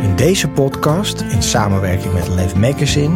In 0.00 0.16
deze 0.16 0.48
podcast, 0.48 1.20
in 1.20 1.42
samenwerking 1.42 2.12
met 2.12 2.28
Lev 2.28 2.54
Magazine, 2.54 3.14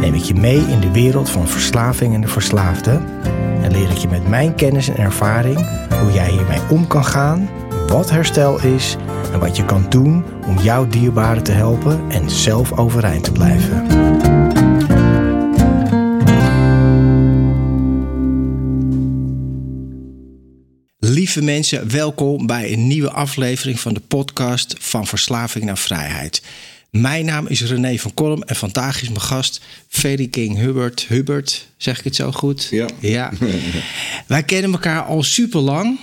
neem 0.00 0.14
ik 0.14 0.22
je 0.22 0.34
mee 0.34 0.58
in 0.58 0.80
de 0.80 0.92
wereld 0.92 1.30
van 1.30 1.48
verslaving 1.48 2.14
en 2.14 2.20
de 2.20 2.28
verslaafde. 2.28 3.00
En 3.62 3.70
leer 3.70 3.90
ik 3.90 3.96
je 3.96 4.08
met 4.08 4.28
mijn 4.28 4.54
kennis 4.54 4.88
en 4.88 4.96
ervaring 4.96 5.56
hoe 6.02 6.12
jij 6.12 6.30
hiermee 6.30 6.60
om 6.70 6.86
kan 6.86 7.04
gaan, 7.04 7.48
wat 7.86 8.10
herstel 8.10 8.60
is 8.60 8.96
en 9.32 9.40
wat 9.40 9.56
je 9.56 9.64
kan 9.64 9.86
doen 9.88 10.24
om 10.46 10.58
jouw 10.58 10.86
dierbaren 10.86 11.42
te 11.42 11.52
helpen 11.52 12.00
en 12.08 12.30
zelf 12.30 12.78
overeind 12.78 13.24
te 13.24 13.32
blijven. 13.32 14.15
Lieve 21.36 21.52
mensen, 21.52 21.90
welkom 21.90 22.46
bij 22.46 22.72
een 22.72 22.86
nieuwe 22.86 23.10
aflevering 23.10 23.80
van 23.80 23.94
de 23.94 24.00
podcast 24.00 24.74
van 24.78 25.06
Verslaving 25.06 25.64
naar 25.64 25.78
Vrijheid. 25.78 26.42
Mijn 26.90 27.24
naam 27.24 27.46
is 27.46 27.62
René 27.62 27.98
van 27.98 28.14
Kolm 28.14 28.42
en 28.42 28.56
vandaag 28.56 29.02
is 29.02 29.08
mijn 29.08 29.20
gast 29.20 29.60
Ferry 29.88 30.28
King 30.28 30.56
Hubbard. 30.56 31.06
Hubbard, 31.08 31.68
zeg 31.76 31.98
ik 31.98 32.04
het 32.04 32.14
zo 32.14 32.32
goed? 32.32 32.68
Ja. 32.70 32.88
ja. 33.00 33.32
Wij 34.26 34.42
kennen 34.42 34.72
elkaar 34.72 35.02
al 35.02 35.22
super 35.22 35.60
lang. 35.60 35.98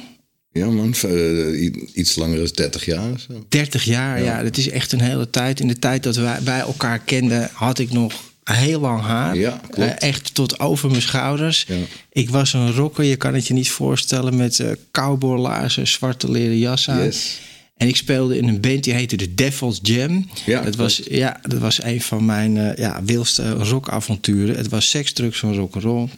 Ja, 0.52 0.70
man, 0.70 0.94
uh, 1.06 1.72
iets 1.94 2.16
langer 2.16 2.38
dan 2.38 2.50
30 2.54 2.86
jaar. 2.86 3.20
Zo. 3.20 3.46
30 3.50 3.84
jaar, 3.84 4.20
ja. 4.20 4.26
ja. 4.26 4.44
Dat 4.44 4.58
is 4.58 4.70
echt 4.70 4.92
een 4.92 5.02
hele 5.02 5.30
tijd. 5.30 5.60
In 5.60 5.68
de 5.68 5.80
tijd 5.80 6.04
dat 6.04 6.16
wij, 6.16 6.44
wij 6.44 6.60
elkaar 6.60 7.00
kenden, 7.00 7.50
had 7.54 7.80
ik 7.80 7.92
nog 7.92 8.33
heel 8.44 8.80
lang 8.80 9.02
haar. 9.02 9.38
Ja, 9.38 9.62
uh, 9.78 10.02
echt 10.02 10.34
tot 10.34 10.60
over 10.60 10.90
mijn 10.90 11.02
schouders. 11.02 11.66
Ja. 11.68 11.76
Ik 12.10 12.30
was 12.30 12.54
een 12.54 12.72
rocker, 12.72 13.04
je 13.04 13.16
kan 13.16 13.34
het 13.34 13.48
je 13.48 13.54
niet 13.54 13.70
voorstellen, 13.70 14.36
met 14.36 14.60
uh, 14.60 14.72
cowboylaarzen, 14.92 15.88
zwarte 15.88 16.32
leren 16.32 16.58
jas 16.58 16.90
aan. 16.90 17.04
Yes. 17.04 17.40
En 17.78 17.88
ik 17.88 17.96
speelde 17.96 18.38
in 18.38 18.48
een 18.48 18.62
band 18.62 18.84
die 18.84 18.94
heette 18.94 19.16
de 19.16 19.34
Devil's 19.34 19.80
Jam. 19.82 20.30
Ja, 20.46 20.62
dat, 20.62 20.76
was, 20.76 21.02
ja, 21.10 21.40
dat 21.42 21.60
was 21.60 21.84
een 21.84 22.02
van 22.02 22.26
mijn 22.26 22.56
uh, 22.56 22.76
ja, 22.76 23.04
wildste 23.04 23.52
rockavonturen. 23.52 24.56
Het 24.56 24.70
was 24.70 24.90
seks, 24.90 25.14
drugs 25.14 25.44
en 25.44 25.56
rock'n'roll. 25.56 26.10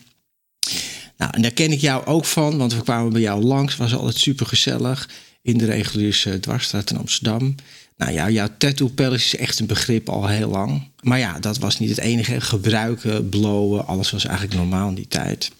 Nou, 1.18 1.32
en 1.34 1.42
daar 1.42 1.52
ken 1.52 1.72
ik 1.72 1.82
jou 1.82 2.06
ook 2.06 2.26
van, 2.26 2.58
want 2.58 2.74
we 2.74 2.84
kwamen 2.84 3.12
bij 3.12 3.22
jou 3.22 3.44
langs. 3.44 3.76
was 3.76 3.94
altijd 3.94 4.18
super 4.18 4.46
gezellig 4.46 5.10
in 5.42 5.58
de 5.58 5.66
reguliere 5.66 6.40
dwarsstraat 6.40 6.92
in 6.92 6.98
Amsterdam. 6.98 7.56
Nou 7.98 8.12
ja, 8.12 8.30
jouw 8.30 8.48
tattoo 8.58 8.88
palace 8.88 9.26
is 9.26 9.36
echt 9.36 9.60
een 9.60 9.66
begrip 9.66 10.10
al 10.10 10.28
heel 10.28 10.50
lang. 10.50 10.90
Maar 11.02 11.20
ja, 11.20 11.40
dat 11.40 11.58
was 11.58 11.80
niet 11.80 11.90
het 11.90 12.00
enige. 12.00 12.42
Gebruiken, 12.42 13.30
blowen, 13.30 13.88
alles 13.88 14.12
was 14.12 14.26
eigenlijk 14.26 14.58
normaal 14.58 14.90
in 14.90 14.96
die 14.96 15.08
tijd. 15.08 15.52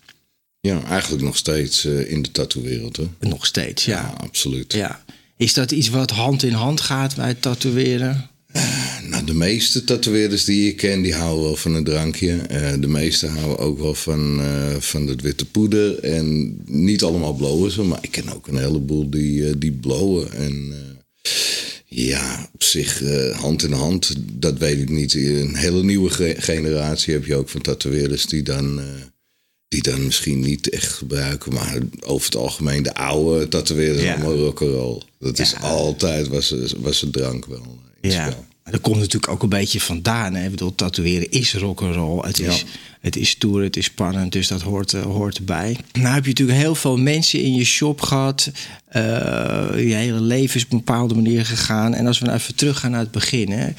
Ja, 0.60 0.84
eigenlijk 0.84 1.24
nog 1.24 1.38
steeds 1.38 1.86
uh, 1.86 2.12
in 2.12 2.22
de 2.22 2.32
tattoo-wereld. 2.32 2.98
Hè? 2.98 3.08
Nog 3.20 3.46
steeds, 3.46 3.86
ja. 3.86 4.02
ja. 4.02 4.14
absoluut. 4.18 4.74
Ja. 4.74 5.04
Is 5.38 5.54
dat 5.54 5.72
iets 5.72 5.90
wat 5.90 6.12
hand 6.12 6.44
in 6.44 6.54
hand 6.54 6.82
gaat 6.82 7.16
bij 7.16 7.28
het 7.28 7.42
tatoeëren? 7.42 8.30
Uh, 8.56 9.00
nou, 9.10 9.26
de 9.26 9.34
meeste 9.34 9.84
tatoeëerders 9.84 10.44
die 10.44 10.68
ik 10.68 10.78
ken, 10.78 11.02
die 11.02 11.14
houden 11.14 11.44
wel 11.44 11.56
van 11.56 11.74
een 11.74 11.84
drankje. 11.84 12.40
Uh, 12.52 12.74
de 12.80 12.88
meeste 12.88 13.28
houden 13.28 13.58
ook 13.58 13.80
wel 13.80 13.96
van, 13.96 14.42
van 14.80 15.08
het 15.08 15.22
witte 15.22 15.46
poeder. 15.46 16.00
En 16.00 16.58
niet 16.66 17.04
allemaal 17.04 17.34
blowen 17.34 17.72
ze, 17.72 17.82
maar 17.82 18.00
ik 18.02 18.12
ken 18.12 18.36
ook 18.36 18.48
een 18.48 18.58
heleboel 18.58 19.10
die, 19.10 19.58
die 19.58 19.72
blowen. 19.72 20.32
En 20.34 20.74
ja, 22.04 22.50
op 22.54 22.64
zich 22.64 23.02
uh, 23.02 23.40
hand 23.40 23.64
in 23.64 23.72
hand, 23.72 24.14
dat 24.32 24.58
weet 24.58 24.80
ik 24.80 24.90
niet. 24.90 25.14
Een 25.14 25.56
hele 25.56 25.84
nieuwe 25.84 26.10
ge 26.10 26.36
generatie 26.38 27.14
heb 27.14 27.26
je 27.26 27.36
ook 27.36 27.50
van 27.50 27.62
tatoeëerders 27.62 28.26
die 28.26 28.44
dan, 28.44 28.80
uh, 28.80 28.86
die 29.68 29.82
dan 29.82 30.06
misschien 30.06 30.40
niet 30.40 30.70
echt 30.70 30.92
gebruiken. 30.94 31.54
Maar 31.54 31.78
over 32.00 32.26
het 32.26 32.36
algemeen 32.36 32.84
de 32.84 32.94
oude 32.94 33.48
tatoeëerders 33.48 34.04
Ja. 34.04 34.14
allemaal 34.14 34.36
rock'n'roll. 34.36 35.02
Dat 35.20 35.40
is 35.40 35.56
altijd, 35.62 36.28
was, 36.28 36.56
was 36.78 37.02
een 37.02 37.12
drank 37.12 37.46
wel. 37.46 37.80
iets 38.02 38.16
Ja. 38.16 38.48
Maar 38.66 38.74
dat 38.74 38.84
komt 38.84 38.98
natuurlijk 38.98 39.32
ook 39.32 39.44
een 39.44 39.50
beetje 39.50 39.82
vandaan. 39.82 40.34
Hè? 40.34 40.44
Ik 40.44 40.52
bedoel, 40.52 40.76
tatoeëren 40.76 41.32
is 41.32 41.54
rock'n'roll. 41.54 42.28
Het 42.28 42.40
is, 42.40 42.66
het 43.00 43.16
is 43.16 43.30
stoer, 43.30 43.64
het 43.64 43.78
is 43.78 43.86
spannend, 43.86 44.32
dus 44.32 44.48
dat 44.48 44.62
hoort, 44.62 44.94
uh, 44.94 45.02
hoort 45.02 45.38
erbij. 45.38 45.78
Nou 45.94 46.14
heb 46.14 46.24
je 46.24 46.30
natuurlijk 46.30 46.58
heel 46.58 46.76
veel 46.76 46.98
mensen 46.98 47.42
in 47.42 47.56
je 47.56 47.64
shop 47.64 48.02
gehad. 48.02 48.52
Uh, 48.96 49.02
je 49.76 49.94
hele 49.94 50.22
leven 50.22 50.56
is 50.56 50.66
op 50.66 50.72
een 50.72 50.78
bepaalde 50.78 51.16
manier 51.16 51.46
gegaan. 51.46 51.94
En 51.94 52.08
als 52.08 52.20
we 52.20 52.26
nou 52.26 52.38
even 52.38 52.56
teruggaan 52.56 52.92
naar 52.92 53.00
het 53.00 53.12
begin. 53.12 53.52
Hè? 53.52 53.70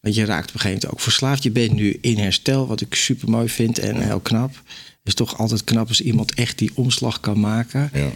Want 0.00 0.14
je 0.14 0.24
raakt 0.24 0.48
op 0.48 0.54
een 0.54 0.60
gegeven 0.60 0.80
moment 0.82 0.92
ook 0.92 1.00
verslaafd. 1.00 1.42
Je 1.42 1.50
bent 1.50 1.72
nu 1.72 1.98
in 2.00 2.18
herstel, 2.18 2.66
wat 2.66 2.80
ik 2.80 2.94
super 2.94 3.30
mooi 3.30 3.48
vind 3.48 3.78
en 3.78 4.00
heel 4.00 4.20
knap. 4.20 4.54
Het 4.54 5.00
is 5.04 5.14
toch 5.14 5.38
altijd 5.38 5.64
knap 5.64 5.88
als 5.88 6.00
iemand 6.00 6.34
echt 6.34 6.58
die 6.58 6.70
omslag 6.74 7.20
kan 7.20 7.40
maken. 7.40 7.90
Ja. 7.94 8.10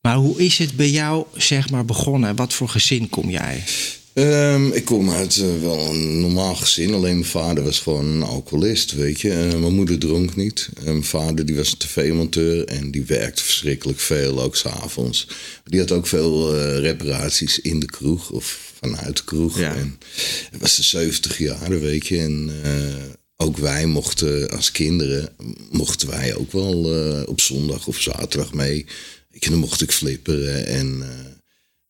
Maar 0.00 0.16
hoe 0.16 0.42
is 0.42 0.58
het 0.58 0.76
bij 0.76 0.90
jou 0.90 1.26
zeg 1.36 1.70
maar, 1.70 1.84
begonnen? 1.84 2.36
Wat 2.36 2.52
voor 2.52 2.68
gezin 2.68 3.08
kom 3.08 3.30
jij? 3.30 3.62
Um, 4.14 4.72
ik 4.72 4.84
kom 4.84 5.10
uit 5.10 5.36
uh, 5.36 5.60
wel 5.60 5.78
een 5.78 6.20
normaal 6.20 6.54
gezin. 6.54 6.94
Alleen 6.94 7.18
mijn 7.18 7.30
vader 7.30 7.64
was 7.64 7.78
gewoon 7.78 8.06
een 8.06 8.22
alcoholist, 8.22 8.92
weet 8.92 9.20
je. 9.20 9.28
Uh, 9.28 9.60
mijn 9.60 9.74
moeder 9.74 9.98
dronk 9.98 10.36
niet. 10.36 10.68
Uh, 10.78 10.84
mijn 10.84 11.04
vader 11.04 11.46
die 11.46 11.56
was 11.56 11.70
een 11.70 11.78
tv-monteur 11.78 12.64
en 12.64 12.90
die 12.90 13.04
werkte 13.04 13.42
verschrikkelijk 13.42 14.00
veel, 14.00 14.42
ook 14.42 14.56
s'avonds. 14.56 15.28
Die 15.64 15.80
had 15.80 15.92
ook 15.92 16.06
veel 16.06 16.56
eh, 16.56 16.78
reparaties 16.78 17.60
in 17.60 17.80
de 17.80 17.86
kroeg 17.86 18.30
of 18.30 18.72
vanuit 18.80 19.16
de 19.16 19.24
kroeg. 19.24 19.58
Ja. 19.58 19.74
En 19.74 19.98
het 20.50 20.60
was 20.60 20.76
de 20.76 20.82
70 20.82 21.38
jaar, 21.38 21.80
weet 21.80 22.06
je. 22.06 22.18
En 22.18 22.60
eh, 22.62 22.94
ook 23.36 23.56
wij 23.56 23.86
mochten 23.86 24.50
als 24.50 24.70
kinderen, 24.70 25.28
mochten 25.70 26.08
wij 26.08 26.34
ook 26.34 26.52
wel 26.52 26.94
eh, 26.94 27.28
op 27.28 27.40
zondag 27.40 27.86
of 27.86 28.00
zaterdag 28.00 28.52
mee. 28.52 28.86
Je, 29.30 29.50
dan 29.50 29.58
mocht 29.58 29.82
ik 29.82 29.92
flipperen 29.92 30.66
en... 30.66 31.02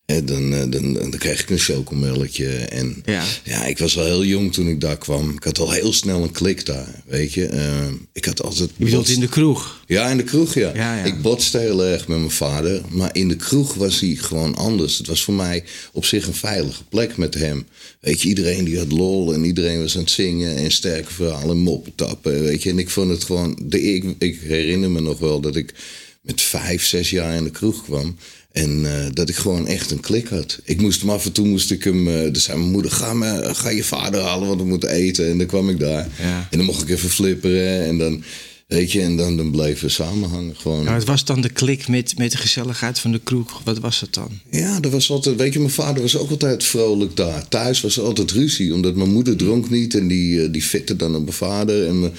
En 0.07 0.27
dan, 0.27 0.51
dan, 0.51 0.71
dan, 0.71 0.93
dan 0.93 1.19
kreeg 1.19 1.41
ik 1.41 1.51
een 1.51 1.59
chocomelletje. 1.59 2.49
En 2.49 3.03
Ja. 3.05 3.25
ja. 3.45 3.65
ik 3.65 3.79
was 3.79 3.99
al 3.99 4.05
heel 4.05 4.25
jong 4.25 4.53
toen 4.53 4.69
ik 4.69 4.81
daar 4.81 4.99
kwam. 4.99 5.31
Ik 5.31 5.45
had 5.45 5.59
al 5.59 5.71
heel 5.71 5.93
snel 5.93 6.23
een 6.23 6.31
klik 6.31 6.67
daar, 6.67 7.03
weet 7.07 7.33
je. 7.33 7.51
Uh, 7.53 7.87
ik 8.13 8.25
had 8.25 8.43
altijd... 8.43 8.71
Je 8.77 8.85
bedoelt 8.85 9.09
in 9.09 9.21
de 9.21 9.29
kroeg? 9.29 9.85
Ja, 9.87 10.09
in 10.09 10.17
de 10.17 10.23
kroeg, 10.23 10.55
ja. 10.55 10.71
Ja, 10.75 10.97
ja. 10.97 11.05
Ik 11.05 11.23
botste 11.23 11.59
heel 11.59 11.85
erg 11.85 12.09
met 12.09 12.19
mijn 12.19 12.31
vader. 12.31 12.83
Maar 12.89 13.11
in 13.13 13.29
de 13.29 13.37
kroeg 13.37 13.75
was 13.75 14.01
hij 14.01 14.15
gewoon 14.15 14.55
anders. 14.55 14.99
Het 14.99 15.07
was 15.07 15.23
voor 15.23 15.35
mij 15.35 15.65
op 15.93 16.05
zich 16.05 16.27
een 16.27 16.35
veilige 16.35 16.85
plek 16.85 17.17
met 17.17 17.35
hem. 17.35 17.67
Weet 18.01 18.23
je, 18.23 18.29
iedereen 18.29 18.65
die 18.65 18.79
had 18.79 18.93
lol 18.93 19.35
en 19.35 19.45
iedereen 19.45 19.81
was 19.81 19.95
aan 19.95 20.03
het 20.03 20.11
zingen... 20.11 20.57
en 20.57 20.71
sterke 20.71 21.13
verhalen, 21.13 21.57
moppen 21.57 21.95
tappen, 21.95 22.43
weet 22.43 22.63
je. 22.63 22.71
En 22.71 22.79
ik 22.79 22.91
vond 22.91 23.11
het 23.11 23.25
gewoon... 23.25 23.59
De, 23.63 23.83
ik, 23.83 24.05
ik 24.19 24.41
herinner 24.41 24.91
me 24.91 25.01
nog 25.01 25.19
wel 25.19 25.41
dat 25.41 25.57
ik 25.57 25.75
met 26.23 26.41
vijf, 26.41 26.85
zes 26.85 27.11
jaar 27.11 27.37
in 27.37 27.45
de 27.45 27.51
kroeg 27.51 27.83
kwam... 27.83 28.17
En 28.53 28.79
uh, 28.79 29.07
dat 29.13 29.29
ik 29.29 29.35
gewoon 29.35 29.67
echt 29.67 29.91
een 29.91 30.01
klik 30.01 30.29
had. 30.29 30.59
Ik 30.65 30.81
moest 30.81 31.01
hem 31.01 31.11
af 31.11 31.25
en 31.25 31.33
toe 31.33 31.47
moest 31.47 31.71
ik 31.71 31.85
hem. 31.85 32.09
Uh, 32.09 32.33
dus 32.33 32.45
zei 32.45 32.59
mijn 32.59 32.71
moeder: 32.71 32.91
ga, 32.91 33.15
me, 33.15 33.55
ga 33.55 33.69
je 33.69 33.85
vader 33.85 34.21
halen, 34.21 34.49
want 34.49 34.61
we 34.61 34.67
moeten 34.67 34.91
eten. 34.91 35.31
En 35.31 35.39
dan 35.39 35.47
kwam 35.47 35.69
ik 35.69 35.79
daar. 35.79 36.09
Ja. 36.19 36.49
En 36.51 36.57
dan 36.57 36.67
mocht 36.67 36.83
ik 36.83 36.89
even 36.89 37.11
flipperen. 37.11 37.85
En 37.85 37.99
dan, 37.99 38.25
weet 38.67 38.93
je, 38.93 39.01
en 39.01 39.17
dan, 39.17 39.37
dan 39.37 39.51
bleven 39.51 39.87
we 39.87 39.93
samenhangen. 39.93 40.57
Gewoon. 40.57 40.85
Ja, 40.85 40.93
wat 40.93 41.05
was 41.05 41.25
dan 41.25 41.41
de 41.41 41.49
klik 41.49 41.89
met, 41.89 42.19
met 42.19 42.33
de 42.33 42.39
gezelligheid 42.39 42.99
van 42.99 43.13
de 43.13 43.21
kroeg? 43.25 43.61
Wat 43.65 43.79
was 43.79 44.01
het 44.01 44.15
dan? 44.15 44.41
Ja, 44.51 44.81
dat 44.81 44.93
was 44.93 45.11
altijd. 45.11 45.37
Weet 45.37 45.53
je, 45.53 45.59
mijn 45.59 45.71
vader 45.71 46.03
was 46.03 46.17
ook 46.17 46.31
altijd 46.31 46.65
vrolijk 46.65 47.17
daar. 47.17 47.49
Thuis 47.49 47.81
was 47.81 47.97
er 47.97 48.03
altijd 48.03 48.31
ruzie, 48.31 48.75
omdat 48.75 48.95
mijn 48.95 49.13
moeder 49.13 49.37
dronk 49.37 49.71
niet. 49.71 49.95
En 49.95 50.09
die, 50.09 50.39
uh, 50.39 50.53
die 50.53 50.63
fitte 50.63 50.97
dan 50.97 51.15
op 51.15 51.23
mijn 51.23 51.33
vader. 51.33 51.87
En, 51.87 52.13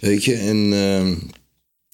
weet 0.00 0.24
je, 0.24 0.34
en. 0.34 0.72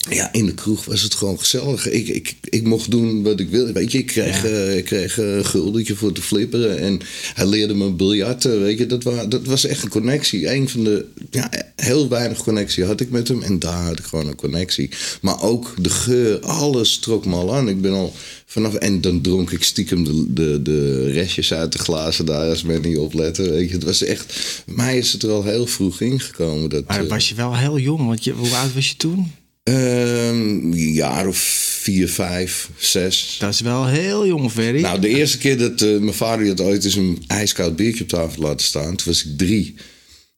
Ja, 0.08 0.32
in 0.32 0.46
de 0.46 0.54
kroeg 0.54 0.84
was 0.84 1.02
het 1.02 1.14
gewoon 1.14 1.38
gezellig. 1.38 1.88
Ik, 1.88 2.08
ik, 2.08 2.34
ik 2.42 2.64
mocht 2.64 2.90
doen 2.90 3.22
wat 3.22 3.40
ik 3.40 3.48
wilde. 3.50 3.72
Weet 3.72 3.92
je, 3.92 3.98
ik 3.98 4.06
kreeg, 4.06 4.44
eh, 4.44 4.76
ik 4.76 4.84
kreeg 4.84 5.18
eh, 5.18 5.36
een 5.36 5.44
guldetje 5.44 5.94
voor 5.94 6.12
te 6.12 6.22
flipperen. 6.22 6.78
En 6.78 7.00
hij 7.34 7.46
leerde 7.46 7.74
me 7.74 7.90
biljarten. 7.90 8.62
Weet 8.62 8.78
je, 8.78 8.86
dat, 8.86 9.02
was 9.02 9.28
dat 9.28 9.46
was 9.46 9.64
echt 9.64 9.82
een 9.82 9.88
connectie. 9.88 10.52
Een 10.52 10.68
van 10.68 10.84
de, 10.84 11.06
ja, 11.30 11.50
heel 11.76 12.08
weinig 12.08 12.42
connectie 12.42 12.84
had 12.84 13.00
ik 13.00 13.10
met 13.10 13.28
hem. 13.28 13.42
En 13.42 13.58
daar 13.58 13.84
had 13.84 13.98
ik 13.98 14.04
gewoon 14.04 14.26
een 14.26 14.34
connectie. 14.34 14.90
Maar 15.20 15.42
ook 15.42 15.74
de 15.80 15.90
geur, 15.90 16.40
alles 16.40 16.98
trok 16.98 17.26
me 17.26 17.34
al 17.34 17.54
aan. 17.54 17.68
Ik 17.68 17.80
ben 17.80 17.92
al 17.92 18.14
vanaf. 18.46 18.74
En 18.74 19.00
dan 19.00 19.20
dronk 19.20 19.50
ik 19.50 19.62
stiekem 19.62 20.04
de, 20.04 20.32
de, 20.32 20.62
de 20.62 21.10
restjes 21.10 21.52
uit 21.52 21.72
de 21.72 21.78
glazen 21.78 22.26
daar 22.26 22.48
als 22.48 22.62
men 22.62 22.82
niet 22.82 22.98
opletten. 22.98 23.50
Weet 23.50 23.68
je, 23.68 23.74
het 23.74 23.84
was 23.84 24.02
echt. 24.02 24.34
mij 24.66 24.98
is 24.98 25.12
het 25.12 25.22
er 25.22 25.30
al 25.30 25.44
heel 25.44 25.66
vroeg 25.66 26.00
ingekomen. 26.00 26.70
Dat, 26.70 26.86
maar 26.86 27.06
was 27.06 27.28
je 27.28 27.34
wel 27.34 27.56
heel 27.56 27.78
jong? 27.78 28.06
Want 28.06 28.24
je, 28.24 28.32
hoe 28.32 28.56
oud 28.56 28.74
was 28.74 28.88
je 28.88 28.96
toen? 28.96 29.32
Um, 29.70 30.72
een 30.72 30.92
jaar 30.92 31.26
of 31.26 31.38
vier, 31.80 32.08
vijf, 32.08 32.70
zes. 32.78 33.36
Dat 33.38 33.52
is 33.52 33.60
wel 33.60 33.86
heel 33.86 34.26
jong, 34.26 34.50
Ferry. 34.50 34.80
Nou, 34.80 35.00
de 35.00 35.08
eerste 35.08 35.38
keer 35.38 35.58
dat 35.58 35.80
uh, 35.80 36.00
mijn 36.00 36.14
vader 36.14 36.46
had 36.46 36.60
ooit 36.60 36.84
eens 36.84 36.94
een 36.94 37.22
ijskoud 37.26 37.76
biertje 37.76 38.02
op 38.02 38.08
tafel 38.08 38.42
laten 38.42 38.66
staan. 38.66 38.96
Toen 38.96 39.06
was 39.06 39.24
ik 39.24 39.38
drie. 39.38 39.74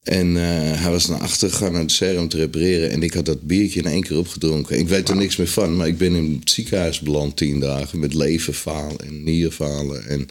En 0.03 0.27
uh, 0.27 0.43
hij 0.81 0.91
was 0.91 1.07
naar 1.07 1.21
achter 1.21 1.51
gegaan 1.51 1.73
naar 1.73 1.87
de 1.87 1.93
serum 1.93 2.29
te 2.29 2.37
repareren. 2.37 2.91
En 2.91 3.03
ik 3.03 3.13
had 3.13 3.25
dat 3.25 3.43
biertje 3.43 3.81
in 3.81 3.87
één 3.87 4.03
keer 4.03 4.19
opgedronken. 4.19 4.79
Ik 4.79 4.89
weet 4.89 5.09
er 5.09 5.17
niks 5.17 5.37
meer 5.37 5.49
van, 5.49 5.77
maar 5.77 5.87
ik 5.87 5.99
ben 5.99 6.15
in 6.15 6.39
het 6.41 6.51
ziekenhuis 6.51 7.01
beland 7.01 7.37
tien 7.37 7.61
dagen. 7.61 7.99
Met 7.99 8.15
leverfalen 8.15 8.99
en 8.99 9.23
nierfalen. 9.25 10.07
En 10.07 10.29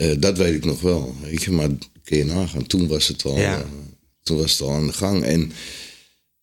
uh, 0.00 0.12
dat 0.18 0.38
weet 0.38 0.54
ik 0.54 0.64
nog 0.64 0.80
wel. 0.80 1.14
Weet 1.22 1.42
je, 1.42 1.50
maar 1.50 1.68
kun 2.04 2.18
je 2.18 2.24
nagaan. 2.24 2.66
Toen 2.66 2.86
was 2.86 3.08
het 3.08 3.24
al, 3.24 3.38
ja. 3.38 3.64
toen 4.22 4.36
was 4.36 4.52
het 4.52 4.60
al 4.60 4.72
aan 4.72 4.86
de 4.86 4.92
gang. 4.92 5.24
En 5.24 5.52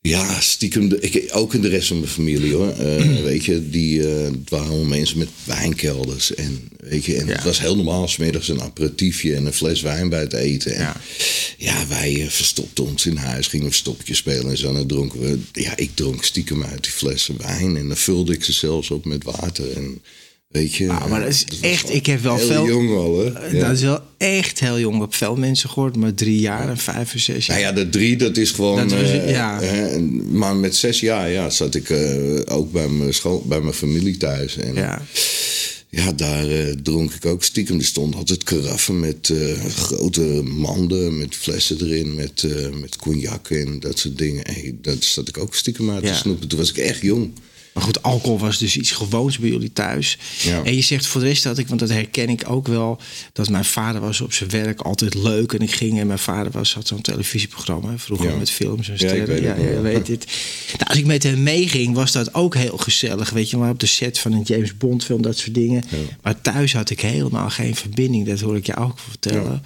ja, 0.07 0.39
stiekem. 0.39 0.89
De, 0.89 0.99
ik, 0.99 1.29
ook 1.31 1.53
in 1.53 1.61
de 1.61 1.67
rest 1.67 1.87
van 1.87 1.99
mijn 1.99 2.11
familie 2.11 2.53
hoor. 2.53 2.73
Uh, 2.79 3.21
weet 3.21 3.45
je, 3.45 3.69
die 3.69 3.99
uh, 3.99 4.27
waren 4.49 4.67
allemaal 4.67 4.85
mensen 4.85 5.17
met 5.17 5.29
wijnkelders. 5.43 6.33
En, 6.33 6.69
weet 6.77 7.05
je, 7.05 7.15
en 7.15 7.27
het 7.27 7.43
was 7.43 7.59
heel 7.59 7.75
normaal 7.75 8.07
smiddags 8.07 8.47
een 8.47 8.61
aperitiefje 8.61 9.35
en 9.35 9.45
een 9.45 9.53
fles 9.53 9.81
wijn 9.81 10.09
bij 10.09 10.19
het 10.19 10.33
eten. 10.33 10.75
En, 10.75 10.81
ja. 10.81 11.01
ja, 11.57 11.87
wij 11.87 12.13
uh, 12.13 12.27
verstopten 12.27 12.85
ons 12.85 13.05
in 13.05 13.15
huis, 13.15 13.47
gingen 13.47 13.67
we 13.67 13.73
stopje 13.73 14.13
spelen 14.13 14.49
en 14.49 14.57
zo. 14.57 14.67
En 14.67 14.73
dan 14.73 14.87
dronken 14.87 15.19
we. 15.19 15.39
Ja, 15.51 15.77
ik 15.77 15.91
dronk 15.93 16.23
stiekem 16.23 16.63
uit 16.63 16.83
die 16.83 16.91
flessen 16.91 17.37
wijn. 17.37 17.77
En 17.77 17.87
dan 17.87 17.97
vulde 17.97 18.33
ik 18.33 18.43
ze 18.43 18.53
zelfs 18.53 18.91
op 18.91 19.05
met 19.05 19.23
water. 19.23 19.71
En 19.71 20.01
Weet 20.55 20.75
je, 20.75 20.89
ah, 20.89 21.09
maar 21.09 21.19
dat 21.19 21.29
is 21.29 21.45
echt, 21.61 21.93
ik 21.93 22.05
heb 22.05 22.21
wel 22.21 22.35
heel 22.35 22.47
veel. 22.47 22.67
jong 22.67 22.89
al, 22.89 23.19
hè? 23.19 23.59
Dat 23.59 23.71
is 23.71 23.81
wel 23.81 23.99
echt 24.17 24.59
heel 24.59 24.79
jong. 24.79 24.95
Ik 24.95 25.01
heb 25.01 25.13
veel 25.13 25.35
mensen 25.35 25.69
gehoord, 25.69 25.95
maar 25.95 26.13
drie 26.13 26.39
jaar 26.39 26.69
en 26.69 26.77
vijf 26.77 27.13
en 27.13 27.19
zes 27.19 27.45
jaar. 27.45 27.59
Nou 27.59 27.69
ja, 27.69 27.83
de 27.83 27.89
drie, 27.89 28.15
dat 28.15 28.37
is 28.37 28.51
gewoon. 28.51 28.87
Dat 28.87 28.99
was, 28.99 29.11
uh, 29.11 29.29
ja. 29.29 29.59
Hè, 29.61 29.99
maar 30.31 30.55
met 30.55 30.75
zes 30.75 30.99
jaar, 30.99 31.29
ja, 31.29 31.49
zat 31.49 31.75
ik 31.75 31.89
uh, 31.89 32.39
ook 32.45 32.71
bij 32.71 32.87
mijn, 32.87 33.13
school, 33.13 33.43
bij 33.47 33.61
mijn 33.61 33.73
familie 33.73 34.17
thuis. 34.17 34.57
En, 34.57 34.73
ja. 34.73 35.01
Ja, 35.89 36.11
daar 36.11 36.49
uh, 36.49 36.71
dronk 36.83 37.13
ik 37.13 37.25
ook 37.25 37.43
stiekem. 37.43 37.79
Er 37.79 37.85
stonden 37.85 38.19
altijd 38.19 38.43
karaffen 38.43 38.99
met 38.99 39.33
grote 39.75 40.41
manden, 40.43 41.17
met 41.17 41.35
flessen 41.35 41.77
erin, 41.81 42.15
met, 42.15 42.47
met 42.79 42.95
cognac 42.95 43.49
en 43.49 43.79
dat 43.79 43.99
soort 43.99 44.17
dingen. 44.17 44.43
Hey, 44.45 44.75
dat 44.81 45.03
zat 45.03 45.27
ik 45.27 45.37
ook 45.37 45.55
stiekem 45.55 45.91
uit 45.91 46.03
te 46.03 46.09
ja. 46.09 46.15
snoepen. 46.15 46.47
Toen 46.47 46.59
was 46.59 46.69
ik 46.69 46.77
echt 46.77 47.01
jong. 47.01 47.31
Maar 47.75 47.83
goed, 47.83 48.04
alcohol 48.04 48.39
was 48.39 48.57
dus 48.57 48.77
iets 48.77 48.92
gewoons 48.92 49.38
bij 49.38 49.50
jullie 49.50 49.74
thuis. 49.74 50.18
Ja. 50.42 50.63
En 50.63 50.75
je 50.75 50.81
zegt 50.81 51.07
voor 51.07 51.22
de 51.22 51.27
rest 51.27 51.44
dat 51.44 51.57
ik, 51.57 51.68
want 51.68 51.80
dat 51.80 51.89
herken 51.89 52.30
ik 52.30 52.50
ook 52.50 52.68
wel, 52.68 53.00
dat 53.33 53.50
mijn 53.50 53.66
vader 53.66 54.01
was 54.01 54.22
op 54.22 54.33
zijn 54.33 54.50
werk 54.50 54.81
altijd 54.81 55.13
leuk. 55.13 55.54
En 55.54 55.60
ik 55.60 55.72
ging 55.72 56.00
en 56.00 56.07
mijn 56.07 56.19
vader 56.19 56.51
was, 56.51 56.74
had 56.74 56.88
zo'n 56.88 57.01
televisieprogramma 57.01 57.98
vroeger 57.98 58.30
ja. 58.30 58.36
met 58.36 58.50
films 58.50 58.89
en 58.89 58.98
sterren. 58.98 59.42
Ja, 59.42 59.56
ja, 59.56 59.81
weet 59.81 60.06
dit. 60.06 60.25
Nou, 60.77 60.89
als 60.89 60.98
ik 60.98 61.06
met 61.06 61.24
hem 61.24 61.44
meeging, 61.44 61.95
was 61.95 62.12
dat 62.12 62.33
ook 62.33 62.56
heel 62.56 62.77
gezellig. 62.77 63.30
Weet 63.30 63.50
je, 63.50 63.57
maar 63.57 63.69
op 63.69 63.80
de 63.80 63.86
set 63.86 64.19
van 64.19 64.31
een 64.31 64.42
James 64.42 64.77
Bond 64.77 65.04
film, 65.04 65.22
dat 65.22 65.38
soort 65.38 65.54
dingen. 65.54 65.83
Maar 66.22 66.42
thuis 66.42 66.74
had 66.74 66.89
ik 66.89 67.00
helemaal 67.00 67.50
geen 67.50 67.75
verbinding. 67.75 68.27
Dat 68.27 68.39
hoor 68.39 68.57
ik 68.57 68.66
je 68.66 68.75
ook 68.75 69.00
vertellen. 69.00 69.63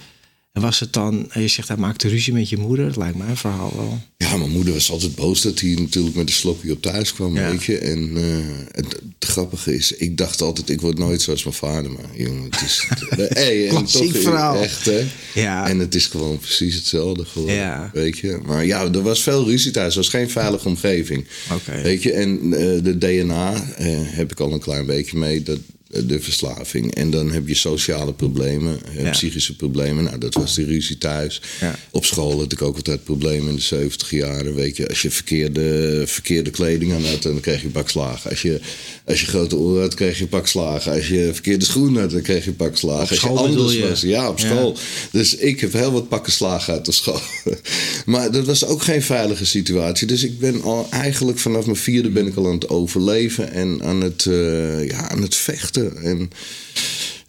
En 0.52 0.62
was 0.62 0.80
het 0.80 0.92
dan, 0.92 1.30
je 1.34 1.48
zegt 1.48 1.68
hij 1.68 1.76
maakte 1.76 2.08
ruzie 2.08 2.32
met 2.32 2.48
je 2.48 2.56
moeder, 2.56 2.86
dat 2.86 2.96
lijkt 2.96 3.16
mij 3.16 3.28
een 3.28 3.36
verhaal 3.36 3.72
wel. 3.76 3.98
Ja, 4.16 4.36
mijn 4.36 4.50
moeder 4.50 4.72
was 4.72 4.90
altijd 4.90 5.14
boos 5.14 5.42
dat 5.42 5.60
hij 5.60 5.74
natuurlijk 5.78 6.16
met 6.16 6.28
een 6.28 6.34
slokje 6.34 6.72
op 6.72 6.82
thuis 6.82 7.12
kwam, 7.12 7.34
ja. 7.34 7.50
weet 7.50 7.64
je. 7.64 7.78
En 7.78 8.16
uh, 8.16 8.22
het, 8.70 8.86
het, 8.86 9.02
grappige 9.30 9.74
is, 9.74 9.92
ik 9.92 10.16
dacht 10.16 10.40
altijd, 10.40 10.70
ik 10.70 10.80
word 10.80 10.98
nooit 10.98 11.22
zoals 11.22 11.44
mijn 11.44 11.56
vader, 11.56 11.90
maar 11.90 12.10
jongen, 12.14 12.44
het 12.50 12.60
is... 12.60 12.86
hey, 13.16 13.68
en 13.68 13.84
toch 13.84 14.16
verhaal. 14.16 14.62
echt, 14.62 14.84
hè. 14.84 15.06
Ja. 15.34 15.68
En 15.68 15.78
het 15.78 15.94
is 15.94 16.06
gewoon 16.06 16.38
precies 16.38 16.74
hetzelfde 16.74 17.24
geworden, 17.24 17.56
ja. 17.56 17.90
weet 17.92 18.18
je. 18.18 18.38
Maar 18.44 18.64
ja, 18.64 18.92
er 18.92 19.02
was 19.02 19.22
veel 19.22 19.44
ruzie 19.44 19.70
thuis, 19.70 19.94
het 19.94 20.04
was 20.04 20.08
geen 20.14 20.30
veilige 20.30 20.68
omgeving. 20.68 21.26
Okay. 21.52 21.82
Weet 21.82 22.02
je, 22.02 22.12
en 22.12 22.44
uh, 22.44 22.82
de 22.82 22.98
DNA 22.98 23.54
uh, 23.54 23.98
heb 24.02 24.30
ik 24.30 24.40
al 24.40 24.52
een 24.52 24.60
klein 24.60 24.86
beetje 24.86 25.18
mee, 25.18 25.42
dat 25.42 25.58
de 25.90 26.20
verslaving. 26.20 26.94
En 26.94 27.10
dan 27.10 27.30
heb 27.30 27.48
je 27.48 27.54
sociale 27.54 28.12
problemen, 28.12 28.78
ja. 28.98 29.10
psychische 29.10 29.56
problemen. 29.56 30.04
Nou, 30.04 30.18
dat 30.18 30.34
was 30.34 30.54
de 30.54 30.64
ruzie 30.64 30.98
thuis. 30.98 31.40
Ja. 31.60 31.78
Op 31.90 32.04
school 32.04 32.38
had 32.38 32.52
ik 32.52 32.62
ook 32.62 32.76
altijd 32.76 33.04
problemen 33.04 33.48
in 33.48 33.54
de 33.54 33.60
70 33.62 34.10
jaren. 34.10 34.54
Weet 34.54 34.76
je, 34.76 34.88
als 34.88 35.02
je 35.02 35.10
verkeerde, 35.10 36.02
verkeerde 36.06 36.50
kleding 36.50 36.92
aan 36.92 37.04
had, 37.04 37.22
dan 37.22 37.40
kreeg 37.40 37.62
je 37.62 37.68
bakslagen. 37.68 38.30
Als 38.30 38.42
je, 38.42 38.60
als 39.04 39.20
je 39.20 39.26
grote 39.26 39.56
oren 39.56 39.80
had, 39.80 39.94
kreeg 39.94 40.18
je 40.18 40.26
bakslagen. 40.26 40.92
Als 40.92 41.08
je 41.08 41.30
verkeerde 41.32 41.64
schoenen 41.64 42.00
had, 42.00 42.10
dan 42.10 42.22
kreeg 42.22 42.44
je 42.44 42.52
bakslagen. 42.52 43.02
Op 43.02 43.10
als 43.10 43.20
je 43.20 43.28
anders 43.28 43.74
je? 43.74 43.88
was, 43.88 44.00
ja, 44.00 44.28
op 44.28 44.40
school. 44.40 44.72
Ja. 44.72 44.80
Dus 45.18 45.36
ik 45.36 45.60
heb 45.60 45.72
heel 45.72 45.92
wat 45.92 46.08
pakken 46.08 46.32
slagen 46.32 46.72
uit 46.72 46.84
de 46.84 46.92
school. 46.92 47.20
maar 48.06 48.30
dat 48.30 48.46
was 48.46 48.64
ook 48.64 48.82
geen 48.82 49.02
veilige 49.02 49.46
situatie. 49.46 50.06
Dus 50.06 50.24
ik 50.24 50.38
ben 50.38 50.62
al 50.62 50.86
eigenlijk 50.90 51.38
vanaf 51.38 51.64
mijn 51.64 51.76
vierde 51.76 52.10
ben 52.10 52.26
ik 52.26 52.36
al 52.36 52.46
aan 52.46 52.52
het 52.52 52.68
overleven 52.68 53.52
en 53.52 53.82
aan 53.82 54.00
het, 54.00 54.24
uh, 54.24 54.88
ja, 54.88 55.08
aan 55.08 55.22
het 55.22 55.34
vechten. 55.34 55.79
En 55.88 56.30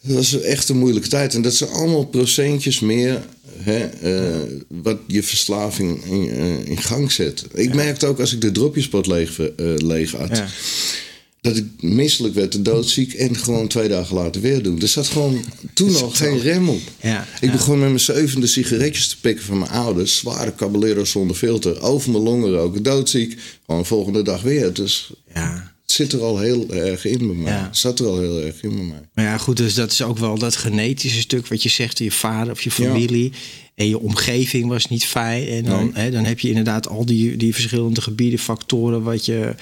dat 0.01 0.15
was 0.15 0.41
echt 0.41 0.69
een 0.69 0.77
moeilijke 0.77 1.09
tijd. 1.09 1.33
En 1.33 1.41
dat 1.41 1.53
zijn 1.53 1.69
allemaal 1.69 2.05
procentjes 2.05 2.79
meer 2.79 3.21
hè, 3.57 3.89
uh, 4.03 4.39
wat 4.67 4.97
je 5.07 5.23
verslaving 5.23 6.03
in, 6.05 6.25
uh, 6.25 6.65
in 6.65 6.77
gang 6.77 7.11
zet. 7.11 7.45
Ik 7.53 7.69
ja. 7.69 7.75
merkte 7.75 8.07
ook 8.07 8.19
als 8.19 8.33
ik 8.33 8.41
de 8.41 8.51
dropjespot 8.51 9.07
leeg, 9.07 9.39
uh, 9.39 9.47
leeg 9.77 10.11
had. 10.11 10.37
Ja. 10.37 10.47
Dat 11.41 11.57
ik 11.57 11.65
misselijk 11.79 12.33
werd, 12.33 12.65
doodziek 12.65 13.13
en 13.13 13.35
gewoon 13.35 13.67
twee 13.67 13.87
dagen 13.87 14.15
later 14.15 14.41
weer 14.41 14.63
doen. 14.63 14.81
Er 14.81 14.87
zat 14.87 15.07
gewoon 15.07 15.45
toen 15.73 15.91
nog 15.91 16.17
geen 16.17 16.39
rem 16.39 16.69
op. 16.69 16.81
Ja, 17.01 17.27
ik 17.41 17.51
begon 17.51 17.79
met 17.79 17.87
mijn 17.87 17.99
zevende 17.99 18.47
sigaretjes 18.47 19.07
te 19.07 19.19
pikken 19.19 19.45
van 19.45 19.59
mijn 19.59 19.71
ouders. 19.71 20.17
Zware 20.17 20.55
caballeros 20.55 21.11
zonder 21.11 21.35
filter. 21.35 21.81
Over 21.81 22.11
mijn 22.11 22.23
longen 22.23 22.51
roken, 22.51 22.83
doodziek. 22.83 23.37
Gewoon 23.65 23.85
volgende 23.85 24.21
dag 24.21 24.41
weer. 24.41 24.73
Dus 24.73 25.11
ja 25.33 25.70
het 25.97 26.09
zit 26.09 26.19
er 26.19 26.25
al 26.25 26.39
heel 26.39 26.69
erg 26.69 27.05
in 27.05 27.17
bij 27.17 27.35
mij. 27.35 27.51
Ja. 27.51 27.63
Het 27.63 27.77
zat 27.77 27.99
er 27.99 28.05
al 28.05 28.19
heel 28.19 28.41
erg 28.41 28.63
in 28.63 28.75
bij 28.75 28.85
mij. 28.85 29.01
Maar 29.13 29.25
ja, 29.25 29.37
goed, 29.37 29.57
dus 29.57 29.73
dat 29.73 29.91
is 29.91 30.01
ook 30.01 30.17
wel 30.17 30.37
dat 30.37 30.55
genetische 30.55 31.19
stuk 31.19 31.47
wat 31.47 31.63
je 31.63 31.69
zegt, 31.69 31.97
je 31.97 32.11
vader 32.11 32.53
of 32.53 32.61
je 32.61 32.71
familie. 32.71 33.23
Ja. 33.23 33.37
En 33.75 33.87
je 33.87 33.99
omgeving 33.99 34.67
was 34.67 34.87
niet 34.87 35.05
fijn. 35.05 35.47
En 35.47 35.63
dan, 35.63 35.83
nee. 35.83 36.03
hè, 36.03 36.11
dan 36.11 36.23
heb 36.23 36.39
je 36.39 36.47
inderdaad 36.47 36.87
al 36.87 37.05
die, 37.05 37.37
die 37.37 37.53
verschillende 37.53 38.01
gebieden, 38.01 38.39
factoren, 38.39 39.03
wat 39.03 39.25
je 39.25 39.55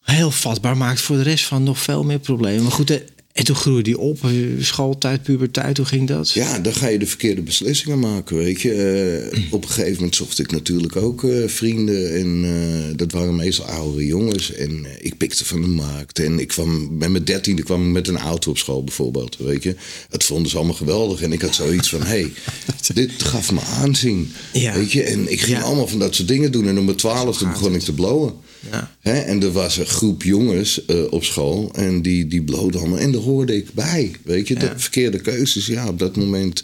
heel 0.00 0.30
vatbaar 0.30 0.76
maakt 0.76 1.00
voor 1.00 1.16
de 1.16 1.22
rest 1.22 1.44
van 1.44 1.62
nog 1.62 1.78
veel 1.78 2.04
meer 2.04 2.18
problemen. 2.18 2.62
Maar 2.62 2.72
goed, 2.72 3.02
en 3.34 3.44
toen 3.44 3.56
groeide 3.56 3.82
die 3.82 3.98
op, 3.98 4.18
schooltijd, 4.58 5.22
puberteit, 5.22 5.76
hoe 5.76 5.86
ging 5.86 6.08
dat? 6.08 6.30
Ja, 6.30 6.58
dan 6.58 6.74
ga 6.74 6.86
je 6.88 6.98
de 6.98 7.06
verkeerde 7.06 7.42
beslissingen 7.42 7.98
maken, 7.98 8.36
weet 8.36 8.60
je. 8.60 9.30
Uh, 9.32 9.42
op 9.52 9.62
een 9.62 9.68
gegeven 9.68 9.94
moment 9.94 10.16
zocht 10.16 10.38
ik 10.38 10.50
natuurlijk 10.50 10.96
ook 10.96 11.22
uh, 11.22 11.48
vrienden. 11.48 12.14
En 12.14 12.44
uh, 12.44 12.96
dat 12.96 13.12
waren 13.12 13.36
meestal 13.36 13.64
oudere 13.66 14.06
jongens. 14.06 14.52
En 14.52 14.86
ik 15.00 15.16
pikte 15.16 15.44
van 15.44 15.60
de 15.60 15.66
markt. 15.66 16.18
En 16.18 16.38
ik 16.38 16.48
kwam, 16.48 16.96
met 16.96 17.10
mijn 17.10 17.24
dertiende 17.24 17.62
kwam 17.62 17.86
ik 17.86 17.92
met 17.92 18.08
een 18.08 18.18
auto 18.18 18.50
op 18.50 18.58
school 18.58 18.84
bijvoorbeeld, 18.84 19.36
weet 19.38 19.62
je. 19.62 19.76
Het 20.10 20.24
vonden 20.24 20.50
ze 20.50 20.56
allemaal 20.56 20.74
geweldig. 20.74 21.22
En 21.22 21.32
ik 21.32 21.42
had 21.42 21.54
zoiets 21.54 21.88
van, 21.88 22.00
hé, 22.02 22.06
hey, 22.06 22.32
dit 22.94 23.22
gaf 23.22 23.52
me 23.52 23.60
aanzien, 23.60 24.32
ja. 24.52 24.74
weet 24.74 24.92
je. 24.92 25.02
En 25.02 25.32
ik 25.32 25.40
ging 25.40 25.58
Ja. 25.58 25.64
allemaal 25.64 25.88
van 25.88 25.98
dat 25.98 26.14
soort 26.14 26.28
dingen 26.28 26.52
doen. 26.52 26.68
En 26.68 26.78
om 26.78 26.84
mijn 26.84 26.96
twaalfde 26.96 27.46
begon 27.46 27.74
ik 27.74 27.80
te 27.80 27.92
blowen. 27.92 28.32
Ja. 28.70 28.96
Hè? 29.00 29.18
En 29.20 29.42
er 29.42 29.52
was 29.52 29.76
een 29.76 29.86
groep 29.86 30.22
jongens 30.22 30.84
eh, 30.84 31.12
op 31.12 31.24
school 31.24 31.70
en 31.74 32.02
die, 32.02 32.26
die 32.26 32.42
bloden 32.42 32.80
allemaal. 32.80 32.98
En 32.98 33.12
daar 33.12 33.20
hoorde 33.20 33.56
ik 33.56 33.72
bij. 33.74 34.12
Weet 34.24 34.48
je, 34.48 34.54
Ja. 34.54 34.60
de 34.60 34.72
verkeerde 34.76 35.20
keuzes. 35.20 35.66
Ja, 35.66 35.88
op 35.88 35.98
dat 35.98 36.16
moment 36.16 36.62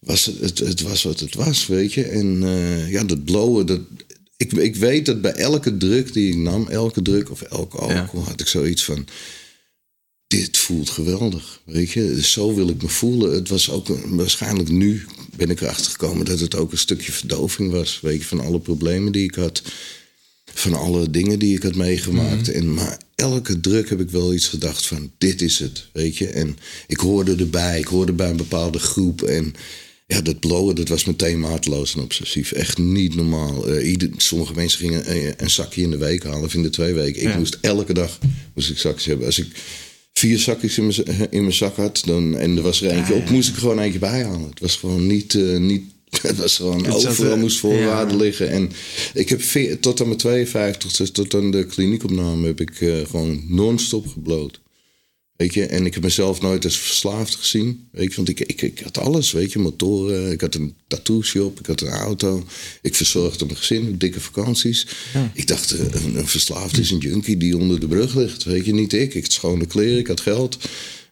was 0.00 0.24
het, 0.26 0.38
het, 0.40 0.58
het 0.58 0.82
was 0.82 1.02
wat 1.02 1.20
het 1.20 1.34
was, 1.34 1.66
weet 1.66 1.92
je. 1.92 2.04
En 2.04 2.42
eh, 2.42 2.90
ja, 2.90 3.04
dat 3.04 3.24
blowen, 3.24 3.66
dat, 3.66 3.80
ik, 4.36 4.52
ik 4.52 4.76
weet 4.76 5.06
dat 5.06 5.20
bij 5.20 5.32
elke 5.32 5.76
druk 5.76 6.12
die 6.12 6.28
ik 6.28 6.36
nam, 6.36 6.66
elke 6.68 7.02
druk 7.02 7.30
of 7.30 7.42
elke 7.42 7.76
alcohol, 7.76 8.24
had 8.24 8.40
ik 8.40 8.46
zoiets 8.46 8.84
van. 8.84 9.06
Dit 10.26 10.56
voelt 10.56 10.90
geweldig, 10.90 11.60
weet 11.64 11.90
je. 11.90 12.00
Dus 12.14 12.32
Zo 12.32 12.54
wil 12.54 12.68
ik 12.68 12.82
me 12.82 12.88
voelen. 12.88 13.32
Het 13.34 13.48
was 13.48 13.70
ook 13.70 13.88
waarschijnlijk 14.06 14.68
nu 14.68 15.04
ben 15.36 15.50
ik 15.50 15.60
erachter 15.60 15.90
gekomen 15.90 16.24
dat 16.24 16.40
het 16.40 16.54
ook 16.56 16.72
een 16.72 16.78
stukje 16.78 17.12
verdoving 17.12 17.70
was, 17.70 18.00
weet 18.02 18.20
je, 18.20 18.26
van 18.26 18.40
alle 18.40 18.60
problemen 18.60 19.12
die 19.12 19.24
ik 19.24 19.34
had 19.34 19.62
van 20.58 20.74
alle 20.74 21.10
dingen 21.10 21.38
die 21.38 21.56
ik 21.56 21.62
had 21.62 21.74
meegemaakt. 21.74 22.48
en, 22.50 22.74
maar 22.74 22.98
elke 23.14 23.60
druk 23.60 23.88
heb 23.88 24.00
ik 24.00 24.10
wel 24.10 24.34
iets 24.34 24.46
gedacht 24.48 24.86
van, 24.86 25.10
dit 25.18 25.42
is 25.42 25.58
het, 25.58 25.86
weet 25.92 26.16
je. 26.16 26.26
En 26.28 26.56
ik 26.86 26.98
hoorde 26.98 27.34
erbij, 27.34 27.78
ik 27.78 27.86
hoorde 27.86 28.12
bij 28.12 28.30
een 28.30 28.36
bepaalde 28.36 28.78
groep. 28.78 29.22
En 29.22 29.54
Ja, 30.06 30.20
dat 30.20 30.40
blowen, 30.40 30.74
dat 30.74 30.88
was 30.88 31.04
meteen 31.04 31.40
maatloos 31.40 31.94
en 31.94 32.00
obsessief. 32.02 32.52
Echt 32.52 32.78
niet 32.78 33.14
normaal. 33.14 33.68
Eh, 33.68 33.90
ieder, 33.90 34.10
sommige 34.16 34.52
mensen 34.54 34.78
gingen 34.78 35.04
eh, 35.04 35.32
een 35.36 35.50
zakje 35.50 35.82
in 35.82 35.90
de 35.90 35.96
week 35.96 36.22
halen 36.24 36.42
of 36.44 36.54
in 36.54 36.62
de 36.62 36.70
twee 36.70 36.92
weken. 36.94 37.22
Ik 37.22 37.28
Ja. 37.28 37.38
moest 37.38 37.58
elke 37.60 37.92
dag 37.92 38.18
moest 38.54 38.70
ik 38.70 38.78
zakjes 38.78 39.04
hebben. 39.04 39.26
Als 39.26 39.38
ik 39.38 39.46
vier 40.12 40.38
zakjes 40.38 40.76
in 40.78 40.82
mijn, 40.82 40.94
z- 40.94 41.26
in 41.30 41.40
mijn 41.40 41.52
zak 41.54 41.76
had 41.76 42.02
dan, 42.06 42.36
en 42.36 42.56
er 42.56 42.62
was 42.62 42.82
er 42.82 42.90
eentje 42.90 43.14
Ja, 43.14 43.20
op, 43.20 43.30
moest 43.30 43.48
ik 43.48 43.54
gewoon 43.54 43.78
eentje 43.78 43.98
bij 43.98 44.22
halen. 44.22 44.48
Het 44.50 44.60
was 44.60 44.76
gewoon 44.76 45.06
niet... 45.06 45.34
eh, 45.34 45.56
niet 45.58 45.82
het 46.22 46.36
was 46.36 46.56
gewoon 46.56 46.84
Het 46.84 47.06
overal 47.06 47.32
eh, 47.32 47.40
moest 47.40 47.58
voorraden 47.58 48.16
ja. 48.16 48.22
liggen. 48.22 48.50
En 48.50 48.70
ik 49.14 49.28
heb 49.28 49.42
veer- 49.42 49.78
tot 49.80 50.00
aan 50.00 50.06
mijn 50.06 50.18
52, 50.18 50.92
dus 50.92 51.10
tot 51.10 51.34
aan 51.34 51.50
de 51.50 51.66
kliniekopname, 51.66 52.46
heb 52.46 52.60
ik 52.60 52.80
eh, 52.80 53.06
gewoon 53.06 53.42
non-stop 53.46 54.06
gebloot. 54.06 54.60
Weet 55.36 55.54
je, 55.54 55.66
en 55.66 55.86
ik 55.86 55.94
heb 55.94 56.02
mezelf 56.02 56.40
nooit 56.40 56.64
als 56.64 56.78
verslaafd 56.78 57.34
gezien. 57.34 57.88
Weet 57.92 58.10
je, 58.10 58.16
want 58.16 58.28
ik, 58.28 58.40
ik, 58.40 58.62
ik 58.62 58.78
had 58.78 58.98
alles, 58.98 59.32
weet 59.32 59.52
je, 59.52 59.58
motoren. 59.58 60.32
Ik 60.32 60.40
had 60.40 60.54
een 60.54 60.74
tattoo 60.86 61.22
shop, 61.22 61.58
ik 61.58 61.66
had 61.66 61.80
een 61.80 61.88
auto. 61.88 62.44
Ik 62.82 62.94
verzorgde 62.94 63.44
mijn 63.44 63.56
gezin, 63.56 63.98
dikke 63.98 64.20
vakanties. 64.20 64.86
Ik 65.32 65.46
dacht, 65.46 65.70
eh, 65.70 65.80
een, 66.04 66.16
een 66.16 66.26
verslaafd 66.26 66.78
is 66.78 66.90
een 66.90 66.98
junkie 66.98 67.36
die 67.36 67.56
onder 67.56 67.80
de 67.80 67.88
brug 67.88 68.14
ligt. 68.14 68.44
Weet 68.44 68.64
je, 68.64 68.74
niet 68.74 68.92
ik. 68.92 69.14
Ik 69.14 69.22
had 69.22 69.32
schone 69.32 69.66
kleren, 69.66 69.98
ik 69.98 70.06
had 70.06 70.20
geld. 70.20 70.58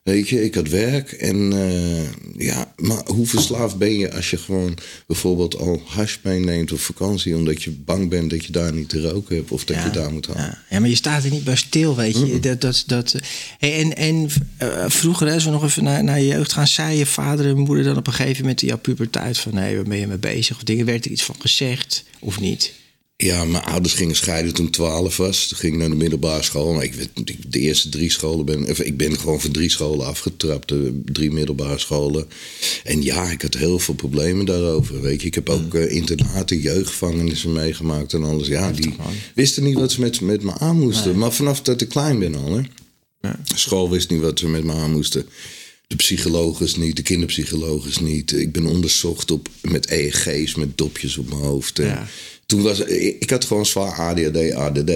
Weet 0.06 0.28
je, 0.28 0.44
ik 0.44 0.54
had 0.54 0.68
werk. 0.68 1.12
En 1.12 1.52
eh, 1.52 2.46
ja, 2.46 2.72
maar 2.76 3.02
hoe 3.06 3.26
verslaafd 3.26 3.78
ben 3.78 3.98
je 3.98 4.12
als 4.12 4.30
je 4.30 4.36
gewoon 4.36 4.78
bijvoorbeeld 5.06 5.56
al 5.56 5.82
hash 5.86 6.16
meeneemt 6.22 6.72
op 6.72 6.80
vakantie... 6.80 7.36
omdat 7.36 7.62
je 7.62 7.70
bang 7.70 8.08
bent 8.08 8.30
dat 8.30 8.44
je 8.44 8.52
daar 8.52 8.72
niet 8.72 8.88
te 8.88 9.00
roken 9.00 9.36
hebt 9.36 9.50
of 9.50 9.64
dat 9.64 9.82
je 9.82 9.90
daar 9.90 10.12
moet 10.12 10.26
halen? 10.26 10.42
Ja. 10.42 10.58
ja, 10.70 10.80
maar 10.80 10.88
je 10.88 10.94
staat 10.94 11.24
er 11.24 11.30
niet 11.30 11.44
bij 11.44 11.56
stil, 11.56 11.96
weet 11.96 12.18
je. 12.18 12.40
Dat, 12.40 12.60
dat, 12.60 12.84
dat, 12.86 13.14
hey, 13.58 13.80
en 13.80 13.96
en 13.96 14.28
eh, 14.56 14.84
vroeger, 14.88 15.30
als 15.30 15.44
we 15.44 15.50
nog 15.50 15.64
even 15.64 15.84
naar, 15.84 16.04
naar 16.04 16.20
je 16.20 16.26
jeugd 16.26 16.52
gaan, 16.52 16.66
zei 16.66 16.98
je 16.98 17.06
vader 17.06 17.46
en 17.46 17.58
moeder 17.58 17.84
dan 17.84 17.96
op 17.96 18.06
een 18.06 18.12
gegeven 18.12 18.40
moment 18.40 18.62
in 18.62 18.68
jouw 18.68 18.78
puberteit 18.78 19.38
van 19.38 19.54
nee, 19.54 19.74
waar 19.74 19.84
ben 19.84 19.98
je 19.98 20.06
mee 20.06 20.18
bezig? 20.18 20.56
Of 20.56 20.62
dingen, 20.62 20.86
werd 20.86 21.04
er 21.04 21.10
iets 21.10 21.24
van 21.24 21.36
gezegd 21.38 22.04
of 22.20 22.40
niet? 22.40 22.72
Ja, 23.18 23.44
mijn 23.44 23.64
ouders 23.64 23.94
gingen 23.94 24.16
scheiden 24.16 24.54
toen 24.54 24.66
ik 24.66 24.72
12 24.72 25.16
was. 25.16 25.46
Toen 25.46 25.58
ging 25.58 25.72
ik 25.72 25.78
naar 25.78 25.88
de 25.88 25.94
middelbare 25.94 26.42
school. 26.42 26.72
Maar 26.72 26.84
ik 26.84 26.94
de 27.48 27.58
eerste 27.58 27.88
drie 27.88 28.10
scholen 28.10 28.44
ben. 28.44 28.68
of 28.68 28.80
Ik 28.80 28.96
ben 28.96 29.18
gewoon 29.18 29.40
van 29.40 29.50
drie 29.50 29.70
scholen 29.70 30.06
afgetrapt. 30.06 30.68
De 30.68 31.00
drie 31.04 31.30
middelbare 31.30 31.78
scholen. 31.78 32.26
En 32.84 33.02
ja, 33.02 33.30
ik 33.30 33.42
had 33.42 33.54
heel 33.54 33.78
veel 33.78 33.94
problemen 33.94 34.46
daarover. 34.46 35.00
Weet 35.00 35.20
je, 35.20 35.26
ik 35.26 35.34
heb 35.34 35.48
ook 35.48 35.74
eh, 35.74 35.90
internaten, 35.94 36.60
jeugdgevangenissen 36.60 37.52
meegemaakt 37.52 38.12
en 38.12 38.24
alles. 38.24 38.46
Ja, 38.46 38.72
die 38.72 38.94
wisten 39.34 39.64
niet 39.64 39.78
wat 39.78 39.92
ze 39.92 40.00
met, 40.00 40.20
met 40.20 40.42
me 40.42 40.58
aan 40.58 40.78
moesten. 40.78 41.18
Maar 41.18 41.32
vanaf 41.32 41.62
dat 41.62 41.80
ik 41.80 41.88
klein 41.88 42.18
ben 42.18 42.34
al, 42.34 42.52
hè. 42.56 42.62
School 43.54 43.90
wist 43.90 44.10
niet 44.10 44.20
wat 44.20 44.38
ze 44.38 44.48
met 44.48 44.64
me 44.64 44.72
aan 44.72 44.92
moesten. 44.92 45.26
De 45.86 45.96
psychologus 45.96 46.76
niet, 46.76 46.96
de 46.96 47.02
kinderpsychologus 47.02 47.98
niet. 47.98 48.32
Ik 48.32 48.52
ben 48.52 48.66
onderzocht 48.66 49.30
op, 49.30 49.48
met 49.62 49.90
EEG's, 49.90 50.54
met 50.54 50.78
dopjes 50.78 51.16
op 51.18 51.28
mijn 51.28 51.40
hoofd. 51.40 51.78
En 51.78 51.86
Ja. 51.86 52.06
Toen 52.46 52.62
was, 52.62 52.80
ik 52.80 53.16
ik 53.20 53.30
had 53.30 53.44
gewoon 53.44 53.66
zwaar 53.66 53.92
ADHD, 53.92 54.52
ADD. 54.52 54.92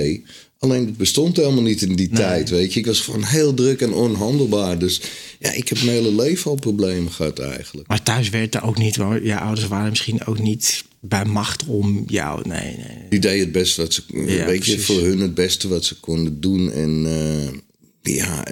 Alleen 0.58 0.86
het 0.86 0.96
bestond 0.96 1.36
helemaal 1.36 1.62
niet 1.62 1.82
in 1.82 1.96
die 1.96 2.08
tijd, 2.08 2.50
weet 2.50 2.72
je. 2.72 2.80
Ik 2.80 2.86
was 2.86 3.00
gewoon 3.00 3.24
heel 3.24 3.54
druk 3.54 3.80
en 3.80 3.92
onhandelbaar. 3.92 4.78
Dus 4.78 5.00
ja, 5.38 5.52
ik 5.52 5.68
heb 5.68 5.82
mijn 5.82 5.96
hele 5.96 6.14
leven 6.14 6.50
al 6.50 6.56
problemen 6.56 7.12
gehad 7.12 7.38
eigenlijk. 7.38 7.88
Maar 7.88 8.02
thuis 8.02 8.28
werd 8.28 8.54
er 8.54 8.62
ook 8.62 8.78
niet, 8.78 8.96
want 8.96 9.24
je 9.24 9.38
ouders 9.38 9.68
waren 9.68 9.88
misschien 9.88 10.26
ook 10.26 10.38
niet 10.38 10.84
bij 11.00 11.24
macht 11.24 11.64
om 11.66 12.04
jou. 12.06 12.48
Nee, 12.48 12.76
nee. 12.76 13.08
Die 13.08 13.18
deed 13.18 13.40
het 13.40 13.52
best 13.52 13.76
wat 13.76 13.92
ze, 13.92 14.02
Ja, 14.26 14.46
weet 14.46 14.66
je, 14.66 14.78
voor 14.78 15.00
hun 15.00 15.20
het 15.20 15.34
beste 15.34 15.68
wat 15.68 15.84
ze 15.84 16.00
konden 16.00 16.40
doen. 16.40 16.72
En 16.72 17.06
eh, 17.06 17.58
ja, 18.02 18.44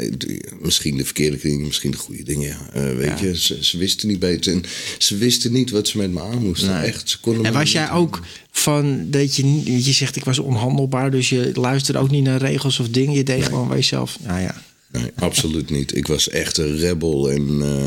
misschien 0.60 0.96
de 0.96 1.04
verkeerde 1.04 1.38
dingen, 1.42 1.66
misschien 1.66 1.90
de 1.90 1.96
goede 1.96 2.22
dingen. 2.22 2.48
Ja. 2.48 2.70
Eh, 2.72 2.96
weet 2.96 3.20
Ja. 3.20 3.26
je, 3.26 3.38
ze, 3.38 3.64
ze 3.64 3.78
wisten 3.78 4.08
niet 4.08 4.18
beter. 4.18 4.52
En 4.52 4.62
ze 4.98 5.16
wisten 5.16 5.52
niet 5.52 5.70
wat 5.70 5.88
ze 5.88 5.96
met 5.98 6.10
me 6.10 6.20
aan 6.20 6.42
moesten. 6.42 6.68
Nee. 6.72 6.86
Echt, 6.86 7.10
ze 7.10 7.20
konden 7.20 7.44
En 7.44 7.52
was 7.52 7.72
jij 7.72 7.90
ook 7.90 8.20
van 8.50 9.10
dat 9.10 9.36
je, 9.36 9.62
je 9.84 9.92
zegt 9.92 10.16
ik 10.16 10.24
was 10.24 10.38
onhandelbaar, 10.38 11.10
dus 11.10 11.28
je 11.28 11.50
luisterde 11.54 11.98
ook 12.00 12.10
niet 12.10 12.24
naar 12.24 12.40
regels 12.40 12.80
of 12.80 12.88
dingen. 12.88 13.14
Je 13.14 13.22
deed 13.24 13.44
gewoon 13.44 13.68
bij 13.68 13.76
jezelf. 13.76 14.18
Nou 14.20 14.40
ja, 14.40 14.62
Nee, 14.92 15.10
absoluut 15.14 15.70
niet. 15.70 15.96
Ik 15.96 16.06
was 16.06 16.28
echt 16.28 16.56
een 16.56 16.76
rebel 16.78 17.30
en 17.30 17.58
eh, 17.62 17.86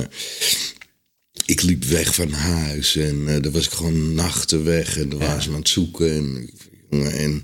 ik 1.46 1.62
liep 1.62 1.84
weg 1.84 2.16
van 2.16 2.32
huis 2.32 2.96
en 2.96 3.28
eh 3.28 3.42
daar 3.42 3.52
was 3.52 3.66
ik 3.66 3.72
gewoon 3.72 4.14
nachten 4.14 4.64
weg 4.64 4.98
en 4.98 5.10
daar 5.10 5.20
waren 5.20 5.42
ze 5.42 5.50
me 5.50 5.54
aan 5.56 5.60
het 5.62 5.70
zoeken. 5.70 6.12
En, 6.16 6.50
jongen, 6.90 7.12
en 7.14 7.42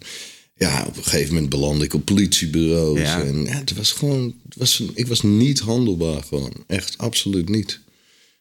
ja, 0.57 0.85
op 0.87 0.97
een 0.97 1.03
gegeven 1.03 1.33
moment 1.33 1.49
belandde 1.49 1.85
ik 1.85 1.93
op 1.93 2.05
politiebureaus. 2.05 2.99
Ja. 2.99 3.23
En 3.23 3.43
ja, 3.43 3.57
het 3.57 3.73
was 3.73 3.91
gewoon, 3.91 4.33
het 4.43 4.55
was, 4.57 4.83
ik 4.93 5.07
was 5.07 5.21
niet 5.21 5.59
handelbaar 5.59 6.23
gewoon. 6.23 6.53
Echt, 6.67 6.97
absoluut 6.97 7.49
niet. 7.49 7.79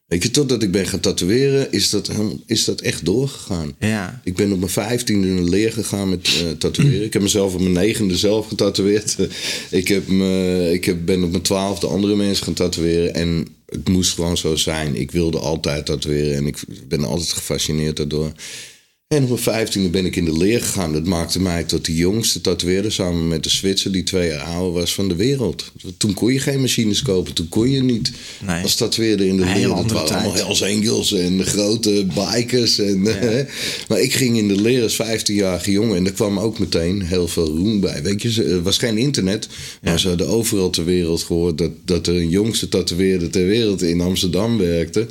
Weet 0.06 0.22
je, 0.22 0.30
totdat 0.30 0.62
ik 0.62 0.70
ben 0.70 0.86
gaan 0.86 1.00
tatoeëren, 1.00 1.72
is 1.72 1.90
dat, 1.90 2.10
is 2.46 2.64
dat 2.64 2.80
echt 2.80 3.04
doorgegaan. 3.04 3.74
Ja. 3.78 4.20
Ik 4.24 4.36
ben 4.36 4.52
op 4.52 4.58
mijn 4.58 4.70
vijftiende 4.70 5.28
in 5.28 5.36
de 5.36 5.50
leer 5.50 5.72
gegaan 5.72 6.08
met 6.08 6.26
eh, 6.26 6.50
tatoeëren. 6.50 7.04
Ik 7.04 7.12
heb 7.12 7.22
mezelf 7.22 7.54
op 7.54 7.60
mijn 7.60 7.72
negende 7.72 8.16
zelf 8.16 8.48
getatoeëerd. 8.48 9.16
ik 9.70 9.88
heb 9.88 10.08
me, 10.08 10.70
ik 10.72 10.84
heb, 10.84 10.96
ben 11.04 11.22
op 11.22 11.30
mijn 11.30 11.42
twaalfde 11.42 11.86
andere 11.86 12.16
mensen 12.16 12.44
gaan 12.44 12.54
tatoeëren. 12.54 13.14
En 13.14 13.48
het 13.66 13.88
moest 13.88 14.14
gewoon 14.14 14.36
zo 14.36 14.56
zijn. 14.56 14.94
Ik 14.94 15.10
wilde 15.10 15.38
altijd 15.38 15.86
tatoeëren 15.86 16.36
en 16.36 16.46
ik 16.46 16.58
ben 16.88 17.04
altijd 17.04 17.32
gefascineerd 17.32 17.96
daardoor. 17.96 18.32
En 19.14 19.22
op 19.22 19.28
mijn 19.28 19.40
vijftiende 19.40 19.88
ben 19.88 20.06
ik 20.06 20.16
in 20.16 20.24
de 20.24 20.36
leer 20.36 20.62
gegaan. 20.62 20.92
Dat 20.92 21.04
maakte 21.04 21.40
mij 21.40 21.64
tot 21.64 21.84
de 21.84 21.94
jongste 21.94 22.40
tatoeëerder 22.40 22.92
samen 22.92 23.28
met 23.28 23.42
de 23.42 23.50
Zwitser 23.50 23.92
die 23.92 24.02
twee 24.02 24.28
jaar 24.28 24.42
ouder 24.42 24.72
was 24.72 24.94
van 24.94 25.08
de 25.08 25.14
wereld. 25.16 25.72
Toen 25.96 26.14
kon 26.14 26.32
je 26.32 26.38
geen 26.38 26.60
machines 26.60 27.02
kopen. 27.02 27.32
Toen 27.32 27.48
kon 27.48 27.70
je 27.70 27.82
niet 27.82 28.12
Nee. 28.46 28.62
als 28.62 28.74
tatoeëerder 28.74 29.26
in 29.26 29.36
de 29.36 29.44
leer. 29.44 29.54
Het 29.54 29.70
andere 29.70 29.94
waren 29.94 30.14
allemaal. 30.14 30.34
Hells 30.34 30.62
Angels 30.62 31.12
en 31.12 31.44
grote 31.44 32.06
bikers. 32.14 32.78
En, 32.78 33.00
maar 33.88 34.00
ik 34.00 34.12
ging 34.14 34.36
in 34.36 34.48
de 34.48 34.60
leer 34.60 34.82
als 34.82 35.02
15-jarige 35.02 35.70
jongen. 35.70 35.96
En 35.96 36.04
daar 36.04 36.12
kwam 36.12 36.38
ook 36.38 36.58
meteen 36.58 37.02
heel 37.02 37.28
veel 37.28 37.46
roem 37.46 37.80
bij. 37.80 38.02
Weet 38.02 38.22
je, 38.22 38.44
er 38.44 38.62
was 38.62 38.78
geen 38.78 38.98
internet. 38.98 39.48
Maar 39.82 40.00
ze 40.00 40.08
hadden 40.08 40.28
overal 40.28 40.70
ter 40.70 40.84
wereld 40.84 41.22
gehoord 41.22 41.58
dat, 41.58 41.70
dat 41.84 42.06
er 42.06 42.14
een 42.16 42.28
jongste 42.30 42.68
tatoeëerder 42.68 43.30
ter 43.30 43.46
wereld 43.46 43.82
in 43.82 44.00
Amsterdam 44.00 44.58
werkte. 44.58 45.06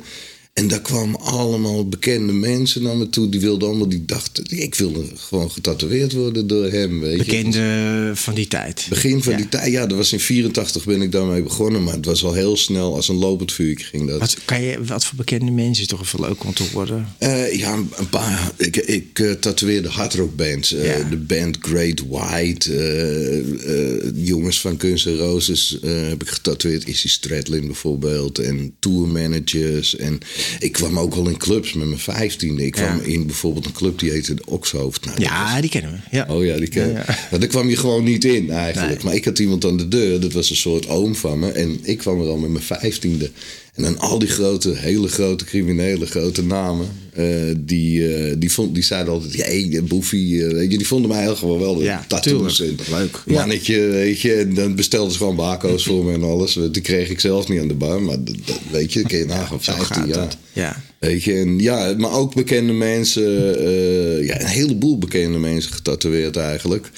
En 0.56 0.68
daar 0.68 0.80
kwamen 0.80 1.20
allemaal 1.20 1.88
bekende 1.88 2.32
mensen 2.32 2.82
naar 2.82 2.96
me 2.96 3.08
toe. 3.08 3.28
Die 3.28 3.40
wilden 3.40 3.68
allemaal, 3.68 3.88
die 3.88 4.04
dachten, 4.04 4.44
ik 4.48 4.74
wilde 4.74 5.04
gewoon 5.14 5.50
getatoeëerd 5.50 6.12
worden 6.12 6.46
door 6.46 6.70
hem. 6.70 7.00
Weet 7.00 7.10
je. 7.12 7.24
bekende 7.24 8.10
van 8.14 8.34
die 8.34 8.48
tijd. 8.48 8.86
Begin 8.88 9.22
van 9.22 9.32
Ja. 9.32 9.38
die 9.38 9.48
tijd, 9.48 9.72
ja, 9.72 9.86
dat 9.86 9.96
was 9.96 10.12
in 10.12 10.20
84 10.20 10.84
ben 10.84 11.02
ik 11.02 11.12
daarmee 11.12 11.42
begonnen. 11.42 11.84
Maar 11.84 11.94
het 11.94 12.04
was 12.04 12.24
al 12.24 12.32
heel 12.32 12.56
snel, 12.56 12.94
als 12.94 13.08
een 13.08 13.16
lopend 13.16 13.52
vuurtje 13.52 13.86
ging 13.86 14.08
dat. 14.08 14.18
Wat, 14.20 14.36
kan 14.44 14.62
je, 14.62 14.84
wat 14.84 15.04
voor 15.04 15.16
bekende 15.16 15.50
mensen 15.50 15.82
is 15.82 15.88
toch 15.88 16.00
even 16.02 16.20
leuk 16.20 16.44
om 16.44 16.54
te 16.54 16.64
horen? 16.72 17.08
Eh, 17.18 17.52
ja, 17.54 17.74
een 17.74 18.08
paar. 18.10 18.52
Ik, 18.56 18.76
ik 18.76 19.18
eh, 19.18 19.30
tatoeëerde 19.30 19.88
hardrockbands. 19.88 20.72
Eh, 20.74 20.98
Ja. 20.98 21.08
De 21.08 21.16
band 21.16 21.56
Great 21.60 22.02
White. 22.08 22.74
eh, 22.74 23.38
eh, 23.96 24.02
jongens 24.14 24.60
van 24.60 24.80
Guns 24.80 25.04
N' 25.04 25.16
Roses 25.16 25.78
eh, 25.82 26.08
heb 26.08 26.22
ik 26.22 26.28
getatoeëerd. 26.28 26.88
Izzy 26.88 27.08
Stradlin 27.08 27.66
bijvoorbeeld. 27.66 28.38
En 28.38 28.74
tourmanagers. 28.78 29.96
En 29.96 30.18
ik 30.58 30.72
kwam 30.72 30.98
ook 30.98 31.14
al 31.14 31.28
in 31.28 31.36
clubs 31.36 31.72
met 31.72 31.86
mijn 31.86 31.98
vijftiende. 32.00 32.64
Ik 32.66 32.72
kwam 32.72 32.96
Ja. 32.96 33.02
in 33.04 33.26
bijvoorbeeld 33.26 33.66
een 33.66 33.72
club 33.72 33.98
die 33.98 34.10
heette 34.10 34.34
de 34.34 34.42
Okshoofd. 34.46 35.04
Nou, 35.04 35.16
was- 35.16 35.24
Ja, 35.26 35.60
die 35.60 35.70
kennen 35.70 35.90
we. 36.10 36.16
Ja. 36.16 36.26
Oh 36.28 36.44
ja, 36.44 36.56
die 36.56 36.68
ken 36.68 36.88
Ja, 36.92 36.98
ja. 36.98 37.04
Maar 37.30 37.40
daar 37.40 37.48
kwam 37.48 37.68
je 37.68 37.76
gewoon 37.76 38.04
niet 38.04 38.24
in 38.24 38.50
eigenlijk. 38.50 38.94
Nee. 38.94 39.04
Maar 39.04 39.14
ik 39.14 39.24
had 39.24 39.38
iemand 39.38 39.64
aan 39.64 39.76
de 39.76 39.88
deur, 39.88 40.20
dat 40.20 40.32
was 40.32 40.50
een 40.50 40.56
soort 40.56 40.88
oom 40.88 41.14
van 41.14 41.38
me. 41.38 41.50
En 41.50 41.78
ik 41.82 41.98
kwam 41.98 42.20
er 42.20 42.26
al 42.28 42.36
met 42.36 42.50
mijn 42.50 42.64
vijftiende. 42.64 43.30
En 43.76 43.82
dan 43.82 43.98
al 43.98 44.18
die 44.18 44.28
grote, 44.28 44.72
hele 44.76 45.08
grote 45.08 45.44
criminele, 45.44 46.06
grote 46.06 46.42
namen. 46.44 46.86
eh, 47.12 47.26
die, 47.58 48.14
eh, 48.16 48.34
die, 48.38 48.52
vond, 48.52 48.74
die 48.74 48.82
zeiden 48.82 49.12
altijd, 49.12 49.36
hey, 49.46 49.80
Boefie, 49.84 50.44
eh, 50.46 50.52
weet 50.52 50.70
je, 50.72 50.78
die 50.78 50.86
vonden 50.86 51.10
mij 51.10 51.22
heel 51.22 51.36
gewoon 51.36 51.58
wel. 51.58 51.82
Ja, 51.82 52.04
tattoos 52.08 52.56
tuurlijk. 52.56 52.80
en 52.80 52.94
Leuk. 52.98 53.22
mannetje, 53.26 53.80
weet 53.80 54.20
je. 54.20 54.34
En 54.34 54.54
dan 54.54 54.74
bestelden 54.74 55.12
ze 55.12 55.18
gewoon 55.18 55.36
barco's 55.36 55.84
voor 55.84 56.04
me 56.04 56.12
en 56.12 56.22
alles. 56.22 56.58
Die 56.72 56.82
kreeg 56.82 57.08
ik 57.10 57.20
zelf 57.20 57.48
niet 57.48 57.60
aan 57.60 57.68
de 57.68 57.74
bar. 57.74 58.02
Maar 58.02 58.24
dat, 58.24 58.36
dat- 58.44 58.60
weet 58.70 58.92
je, 58.92 59.02
kun 59.02 59.18
je 59.18 59.24
nagaan, 59.24 59.62
Zo 59.62 59.72
15 59.72 59.86
gaat 59.96 60.06
jaar. 60.08 60.16
dat. 60.16 60.36
Ja. 60.52 60.82
Weet 60.98 61.22
je, 61.22 61.32
en 61.34 61.58
ja, 61.58 61.94
maar 61.98 62.12
ook 62.12 62.34
bekende 62.34 62.72
mensen. 62.72 63.22
ja, 64.24 64.40
een 64.40 64.46
heleboel 64.46 64.98
bekende 64.98 65.38
mensen 65.38 65.72
getatoeëerd 65.72 66.36
eigenlijk. 66.36 66.90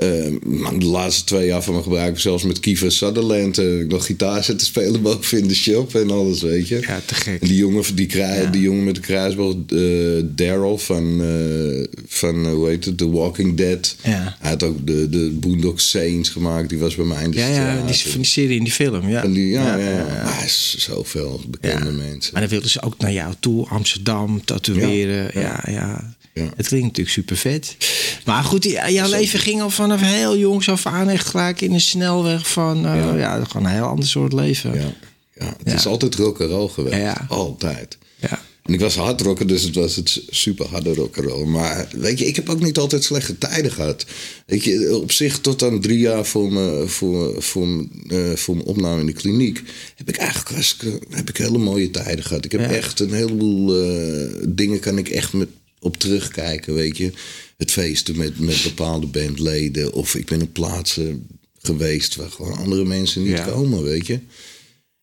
Eh, 0.00 0.32
maar 0.42 0.78
de 0.78 0.84
laatste 0.84 1.24
twee 1.24 1.46
jaar 1.46 1.62
van 1.62 1.72
mijn 1.72 1.84
gebruik 1.84 2.20
zelfs 2.20 2.42
met 2.44 2.60
Kiefer 2.60 2.92
Sutherland 2.92 3.58
eh, 3.58 3.64
heb 3.64 3.80
ik 3.80 3.88
nog 3.90 4.06
gitaar 4.06 4.44
zitten 4.44 4.66
spelen 4.66 5.02
boven 5.12 5.38
in 5.38 5.48
de 5.48 5.54
shop 5.54 5.94
en 5.94 6.10
alles, 6.10 6.42
weet 6.42 6.68
je. 6.68 6.80
Ja, 6.80 7.00
te 7.04 7.14
gek. 7.14 7.40
En 7.42 7.48
die 7.48 7.56
jongen, 7.56 7.94
die, 7.94 8.16
Ja. 8.16 8.44
die 8.44 8.60
jongen 8.60 8.84
met 8.84 8.94
de 8.94 9.00
kruisboog, 9.00 9.54
eh 9.68 9.78
Daryl 10.24 10.78
van, 10.78 11.22
eh, 11.22 12.00
van 12.06 12.46
hoe 12.46 12.68
heet 12.68 12.84
het, 12.84 12.98
The 12.98 13.10
Walking 13.10 13.56
Dead. 13.56 13.96
Ja. 14.02 14.36
Hij 14.40 14.50
had 14.50 14.62
ook 14.62 14.86
de, 14.86 15.08
de 15.08 15.30
Boondock 15.40 15.80
Saints 15.80 16.28
gemaakt, 16.28 16.68
die 16.68 16.78
was 16.78 16.94
bij 16.94 17.04
mij 17.04 17.24
in 17.24 17.30
de 17.30 17.38
Ja, 17.38 17.46
ja, 17.46 17.86
die, 17.86 17.94
van 17.96 18.20
die 18.20 18.24
serie 18.30 18.56
in 18.56 18.64
die 18.64 18.72
film. 18.72 19.08
Ja, 19.08 19.22
die, 19.26 19.48
ja, 19.48 19.76
Ja, 19.76 19.88
ja, 19.88 20.46
zoveel 20.76 21.40
bekende 21.48 21.90
mensen. 21.90 22.32
Maar 22.32 22.40
dan 22.42 22.50
wilden 22.50 22.70
ze 22.70 22.82
ook 22.82 22.98
naar 22.98 23.12
jou 23.12 23.34
toe, 23.40 23.66
Amsterdam, 23.68 24.44
tatoeëren. 24.44 25.30
Ja, 25.40 25.64
ja. 25.68 26.14
Ja. 26.34 26.48
Het 26.56 26.66
klinkt 26.66 26.86
natuurlijk 26.86 27.14
super 27.16 27.36
vet. 27.36 27.76
Maar 28.24 28.44
goed, 28.44 28.64
jouw 28.88 29.08
leven 29.08 29.38
ging 29.38 29.60
al 29.62 29.70
vanaf 29.70 30.00
heel 30.00 30.36
jongs 30.38 30.68
af 30.68 30.86
aan 30.86 31.08
echt 31.08 31.26
gelijk 31.26 31.60
in 31.60 31.72
een 31.72 31.80
snelweg 31.80 32.48
van... 32.48 32.76
eh, 32.86 32.94
ja. 32.94 33.14
Ja. 33.16 33.44
gewoon 33.44 33.66
een 33.66 33.72
heel 33.72 33.84
ander 33.84 34.06
soort 34.06 34.32
leven. 34.32 34.74
Ja, 34.74 34.92
ja 35.38 35.56
het 35.64 35.74
is 35.74 35.86
altijd 35.86 36.14
rock'n'roll 36.14 36.68
geweest. 36.68 37.16
Altijd. 37.28 37.98
Ja. 38.20 38.42
En 38.62 38.72
ik 38.74 38.80
was 38.80 38.94
hardrocker, 38.96 39.46
dus 39.46 39.62
het 39.62 39.74
was 39.74 39.96
het 39.96 40.22
super 40.28 40.66
harde 40.66 40.94
rock'n'roll. 40.94 41.44
Maar 41.46 41.88
weet 41.96 42.18
je, 42.18 42.26
ik 42.26 42.36
heb 42.36 42.48
ook 42.48 42.60
niet 42.62 42.78
altijd 42.78 43.04
slechte 43.04 43.38
tijden 43.38 43.72
gehad. 43.72 44.06
Weet 44.46 44.64
je, 44.64 44.96
op 45.02 45.12
zich 45.12 45.38
tot 45.38 45.62
aan 45.62 45.80
drie 45.80 45.98
jaar 45.98 46.26
voor 46.26 46.52
mijn, 46.52 46.88
voor, 46.88 47.42
voor, 47.42 47.66
uh, 48.08 48.34
voor 48.36 48.54
mijn 48.56 48.66
opname 48.68 49.00
in 49.00 49.06
de 49.06 49.12
kliniek... 49.12 49.62
heb 49.96 50.08
ik 50.08 50.16
eigenlijk 50.16 50.50
hartstikke- 50.50 51.00
heb 51.10 51.28
ik 51.28 51.36
hele 51.36 51.58
mooie 51.58 51.90
tijden 51.90 52.24
gehad. 52.24 52.44
Ik 52.44 52.52
heb 52.52 52.60
Ja. 52.60 52.66
echt 52.70 53.00
een 53.00 53.12
heleboel 53.12 53.76
eh, 53.82 54.28
dingen 54.48 54.80
kan 54.80 54.98
ik 54.98 55.08
echt 55.08 55.32
met, 55.32 55.48
op 55.80 55.96
terugkijken, 55.96 56.74
weet 56.74 56.96
je. 56.96 57.12
Het 57.56 57.70
feesten 57.70 58.16
met, 58.16 58.38
met 58.38 58.62
bepaalde 58.62 59.06
bandleden. 59.06 59.92
Of 59.92 60.14
ik 60.14 60.26
ben 60.26 60.42
op 60.42 60.52
plaatsen 60.52 61.26
geweest 61.62 62.16
waar 62.16 62.30
gewoon 62.30 62.56
andere 62.56 62.84
mensen 62.84 63.22
niet 63.22 63.36
Ja. 63.36 63.44
komen, 63.44 63.82
weet 63.82 64.06
je. 64.06 64.18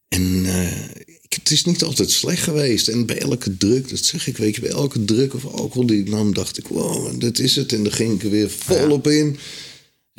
En 0.08 0.46
eh, 0.46 0.84
ik, 1.22 1.34
het 1.34 1.52
is 1.52 1.66
niet 1.66 1.84
altijd 1.84 2.12
slecht 2.12 2.44
geweest. 2.44 2.88
En 2.88 3.06
bij 3.06 3.18
elke 3.20 3.58
druk, 3.58 3.90
dat 3.90 4.00
zeg 4.06 4.28
ik, 4.28 4.38
weet 4.38 4.56
je, 4.56 4.62
bij 4.62 4.70
elke 4.70 5.06
druk 5.06 5.34
of 5.34 5.46
alcohol 5.46 5.86
die 5.86 6.00
ik 6.00 6.10
nam, 6.10 6.34
dacht 6.34 6.58
ik, 6.58 6.68
wow, 6.68 7.20
dat 7.22 7.40
is 7.40 7.56
het. 7.56 7.74
En 7.74 7.84
dan 7.84 7.92
ging 7.94 8.14
ik 8.16 8.24
er 8.24 8.30
weer 8.30 8.50
volop 8.50 9.08
in. 9.08 9.38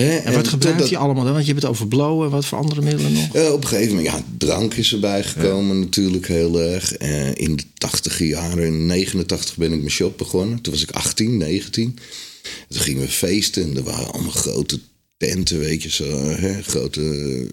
En 0.07 0.33
wat 0.35 0.49
gebruikt 0.49 0.63
totdat- 0.79 0.89
je 0.89 0.97
allemaal 0.97 1.25
dan? 1.25 1.33
Want 1.33 1.47
je 1.47 1.51
hebt 1.53 1.63
het 1.63 1.71
over 1.73 1.89
blowen 1.89 2.25
en 2.27 2.33
wat 2.33 2.45
voor 2.47 2.59
andere 2.59 2.83
middelen 2.83 3.13
nog? 3.13 3.35
eh, 3.35 3.53
op 3.53 3.63
een 3.63 3.69
gegeven 3.69 3.95
moment, 3.97 4.07
ja, 4.15 4.23
drank 4.39 4.75
is 4.75 4.93
erbij 4.93 5.25
gekomen 5.25 5.79
natuurlijk 5.81 6.27
heel 6.29 6.61
erg. 6.61 6.93
Eh, 6.97 7.35
in 7.35 7.57
de 7.57 7.63
tachtige 7.79 8.27
jaren, 8.27 8.65
in 8.67 8.87
89 8.87 9.57
ben 9.57 9.73
ik 9.73 9.79
mijn 9.79 9.91
shop 9.91 10.19
begonnen. 10.19 10.61
Toen 10.61 10.73
was 10.73 10.83
ik 10.83 10.91
18, 10.91 11.37
19. 11.37 11.99
Toen 12.69 12.81
gingen 12.81 13.03
we 13.03 13.09
feesten 13.09 13.63
en 13.63 13.77
er 13.77 13.83
waren 13.83 14.13
allemaal 14.13 14.31
grote 14.31 14.81
tenten, 15.17 15.59
weet 15.59 15.83
je 15.83 15.91
zo. 15.91 16.29
Hè, 16.29 16.63
grote 16.63 17.47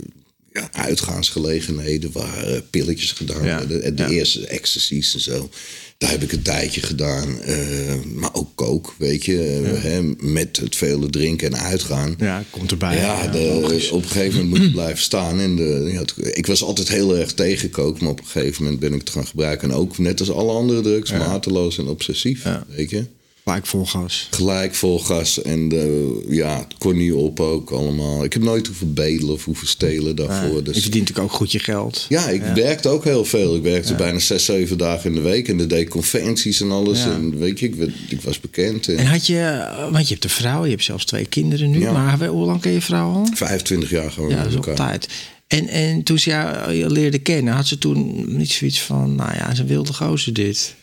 ja, 0.53 0.69
uitgaansgelegenheden 0.71 2.11
waar 2.11 2.43
eh, 2.43 2.61
pilletjes 2.69 3.11
gedaan 3.11 3.43
Ja, 3.45 3.57
werden. 3.57 3.83
En 3.83 3.95
de 3.95 4.09
eerste 4.09 4.47
ecstasies 4.47 5.13
en 5.13 5.19
zo. 5.21 5.49
Daar 5.97 6.09
heb 6.11 6.21
ik 6.23 6.31
een 6.31 6.41
tijdje 6.41 6.81
gedaan. 6.81 7.41
eh, 7.41 7.93
maar 8.13 8.29
ook 8.33 8.49
kook, 8.55 8.95
weet 8.97 9.25
je. 9.25 9.61
eh, 9.65 9.83
hè, 9.83 10.01
met 10.19 10.57
het 10.57 10.75
vele 10.75 11.09
drinken 11.09 11.47
en 11.53 11.59
uitgaan. 11.59 12.15
Ja, 12.17 12.43
komt 12.49 12.71
erbij. 12.71 12.95
Ja, 12.97 13.27
de- 13.27 13.87
op 13.91 14.03
een 14.03 14.09
gegeven 14.09 14.33
moment 14.39 14.49
moet 14.57 14.67
je 14.67 14.71
blijven 14.71 15.03
staan. 15.03 15.39
En 15.39 15.55
de, 15.55 15.89
ja, 15.93 16.25
ik 16.33 16.45
was 16.45 16.63
altijd 16.63 16.87
heel 16.89 17.17
erg 17.17 17.33
tegen 17.33 17.69
kook, 17.69 17.99
maar 18.01 18.09
op 18.11 18.19
een 18.19 18.25
gegeven 18.25 18.63
moment 18.63 18.81
ben 18.81 18.93
ik 18.93 18.99
het 18.99 19.09
gaan 19.09 19.27
gebruiken. 19.27 19.69
En 19.69 19.75
ook 19.75 19.97
net 19.97 20.19
als 20.19 20.31
alle 20.31 20.51
andere 20.51 20.81
drugs, 20.81 21.11
mateloos 21.11 21.77
en 21.77 21.87
obsessief. 21.87 22.43
Ja. 22.43 22.65
Weet 22.75 22.89
je? 22.89 23.05
Gelijk 23.45 23.65
vol 23.65 23.85
gas. 23.85 24.27
Gelijk 24.31 24.75
vol 24.75 24.99
gas 24.99 25.41
en 25.41 25.69
de, 25.69 26.25
ja, 26.29 26.57
het 26.57 26.77
kon 26.77 26.97
niet 26.97 27.13
op 27.13 27.39
ook 27.39 27.69
allemaal. 27.71 28.23
Ik 28.23 28.33
heb 28.33 28.41
nooit 28.41 28.67
hoeven 28.67 28.93
bedelen 28.93 29.29
of 29.33 29.45
hoeven 29.45 29.67
stelen 29.67 30.15
daarvoor. 30.15 30.55
Je 30.55 30.61
dus, 30.61 30.81
verdient 30.81 31.07
natuurlijk 31.07 31.33
ook 31.33 31.37
goed 31.37 31.51
je 31.51 31.59
geld. 31.59 32.05
ja, 32.09 32.29
ik 32.29 32.41
werkte 32.41 32.89
ook 32.89 33.03
heel 33.03 33.25
veel. 33.25 33.55
Ik 33.55 33.61
werkte 33.63 33.95
bijna 33.95 34.19
zes, 34.19 34.45
zeven 34.45 34.77
dagen 34.77 35.09
in 35.09 35.15
de 35.15 35.21
week. 35.21 35.47
En 35.47 35.67
deed 35.67 35.89
conventies 35.89 36.61
en 36.61 36.71
alles. 36.71 37.03
Ja. 37.03 37.13
En 37.13 37.37
weet 37.37 37.59
je, 37.59 37.65
ik, 37.65 37.75
werd- 37.75 37.93
ik 38.09 38.21
was 38.21 38.39
bekend. 38.39 38.87
En 38.87 38.97
En 38.97 39.05
had 39.05 39.27
je, 39.27 39.67
want 39.91 40.07
je 40.07 40.13
hebt 40.13 40.23
een 40.23 40.29
vrouw, 40.29 40.63
je 40.63 40.69
hebt 40.69 40.83
zelfs 40.83 41.05
twee 41.05 41.25
kinderen 41.25 41.69
nu. 41.69 41.79
Ja. 41.79 41.91
Maar 41.91 42.27
hoe 42.27 42.45
lang 42.45 42.61
ken 42.61 42.71
je 42.71 42.81
vrouw 42.81 43.11
al? 43.11 43.27
25 43.33 43.89
jaar 43.89 44.11
gewoon 44.11 44.29
Ja, 44.29 44.43
dat 44.43 44.51
is 44.51 44.55
op 44.55 44.75
tijd. 44.75 45.07
En, 45.47 45.67
en 45.67 46.03
toen 46.03 46.19
ze 46.19 46.29
jou 46.29 46.71
je 46.73 46.89
leerde 46.89 47.19
kennen, 47.19 47.53
had 47.53 47.67
ze 47.67 47.77
toen 47.77 48.25
niet 48.37 48.51
zoiets 48.51 48.81
van, 48.81 49.15
nou 49.15 49.33
ja, 49.33 49.55
ze 49.55 49.63
wilde 49.63 49.93
gozer 49.93 50.33
dit. 50.33 50.75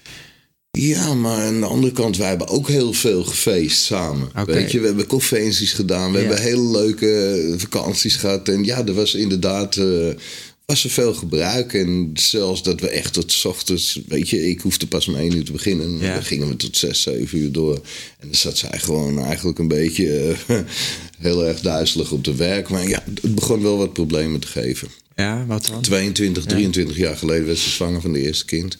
Ja, 0.79 1.15
maar 1.15 1.37
aan 1.47 1.61
de 1.61 1.67
andere 1.67 1.93
kant, 1.93 2.17
wij 2.17 2.29
hebben 2.29 2.49
ook 2.49 2.69
heel 2.69 2.93
veel 2.93 3.25
gefeest 3.25 3.83
samen. 3.83 4.29
Weet 4.47 4.71
je, 4.73 4.81
we 4.81 4.87
hebben 4.87 5.07
conventies 5.07 5.73
gedaan, 5.73 6.13
we 6.13 6.19
Ja. 6.19 6.25
hebben 6.25 6.43
hele 6.43 6.71
leuke 6.71 7.55
vakanties 7.57 8.17
gehad. 8.17 8.49
En 8.49 8.65
ja, 8.65 8.87
er 8.87 8.95
was 8.95 9.15
inderdaad 9.15 9.77
eh, 9.77 10.09
was 10.67 10.85
er 10.85 10.91
veel 10.91 11.15
gebruik. 11.15 11.75
En 11.75 12.11
zelfs 12.15 12.63
dat 12.63 12.81
we 12.81 12.89
echt 12.89 13.13
tot 13.13 13.33
's 13.33 13.45
ochtends, 13.45 14.01
weet 14.09 14.29
je, 14.29 14.49
ik 14.49 14.61
hoefde 14.61 14.87
pas 14.87 15.09
om 15.09 15.15
één 15.17 15.37
uur 15.37 15.45
te 15.45 15.53
beginnen. 15.53 15.87
En 15.87 15.99
Ja. 16.07 16.15
dan 16.15 16.25
gingen 16.25 16.49
we 16.49 16.57
tot 16.57 16.77
zes, 16.77 17.03
zeven 17.03 17.39
uur 17.39 17.53
door. 17.53 17.75
En 18.19 18.27
dan 18.27 18.35
zat 18.35 18.59
zij 18.59 18.79
gewoon 18.79 19.19
eigenlijk 19.25 19.59
een 19.59 19.69
beetje 19.69 20.37
eh, 20.47 20.59
heel 21.19 21.45
erg 21.47 21.61
duizelig 21.61 22.13
op 22.13 22.25
de 22.25 22.35
werk. 22.35 22.69
Maar 22.69 22.89
ja, 22.89 23.03
het 23.23 23.35
begon 23.35 23.63
wel 23.63 23.77
wat 23.77 23.93
problemen 23.93 24.41
te 24.41 24.47
geven. 24.47 24.89
Ja, 25.17 25.45
wat 25.47 25.67
dan? 25.67 25.81
22, 25.83 26.45
23 26.45 26.97
jaar 26.97 27.17
geleden 27.17 27.47
werd 27.47 27.59
ze 27.59 27.71
zwanger 27.71 28.01
van 28.01 28.13
de 28.13 28.21
eerste 28.21 28.45
kind. 28.45 28.77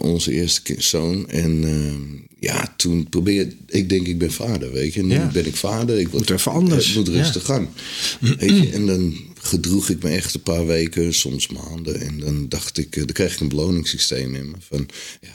Onze 0.00 0.32
eerste 0.32 0.74
zoon. 0.78 1.28
En 1.28 1.64
ehm, 1.64 2.02
ja, 2.38 2.74
toen 2.76 3.08
probeerde 3.08 3.54
ik, 3.66 3.88
denk 3.88 4.06
ik 4.06 4.18
ben 4.18 4.32
vader, 4.32 4.72
weet 4.72 4.94
je. 4.94 5.02
Nu 5.02 5.14
Ja. 5.14 5.30
ben 5.32 5.46
ik 5.46 5.56
vader. 5.56 5.98
Ik 5.98 6.12
Moet 6.12 6.30
even 6.30 6.52
anders. 6.52 6.86
Het 6.86 6.96
moet 6.96 7.08
rustig 7.08 7.44
gaan. 7.44 7.68
Weet 8.20 8.56
je, 8.62 8.70
en 8.72 8.86
dan 8.86 9.16
gedroeg 9.40 9.88
ik 9.88 10.02
me 10.02 10.08
echt 10.10 10.34
een 10.34 10.42
paar 10.42 10.66
weken, 10.66 11.14
soms 11.14 11.48
maanden. 11.48 12.00
En 12.00 12.18
dan 12.20 12.48
dacht 12.48 12.78
ik, 12.78 12.96
eh, 12.96 13.04
dan 13.04 13.12
kreeg 13.12 13.34
ik 13.34 13.40
een 13.40 13.48
beloningssysteem 13.48 14.34
in 14.34 14.50
me. 14.50 14.56
Van, 14.60 14.88
ja, 15.20 15.34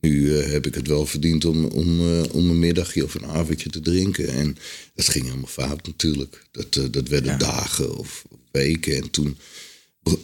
nu 0.00 0.36
eh, 0.38 0.50
heb 0.50 0.66
ik 0.66 0.74
het 0.74 0.86
wel 0.86 1.06
verdiend 1.06 1.44
om, 1.44 1.64
om, 1.64 2.00
eh, 2.00 2.22
om 2.32 2.50
een 2.50 2.58
middagje 2.58 3.04
of 3.04 3.14
een 3.14 3.26
avondje 3.26 3.70
te 3.70 3.80
drinken. 3.80 4.28
En 4.28 4.56
dat 4.94 5.08
ging 5.08 5.24
helemaal 5.24 5.46
fout 5.48 5.86
natuurlijk. 5.86 6.44
Dat, 6.50 6.80
dat 6.90 7.08
werden 7.08 7.38
dagen 7.38 7.96
of 7.98 8.24
weken. 8.50 8.96
En 8.96 9.10
toen 9.10 9.36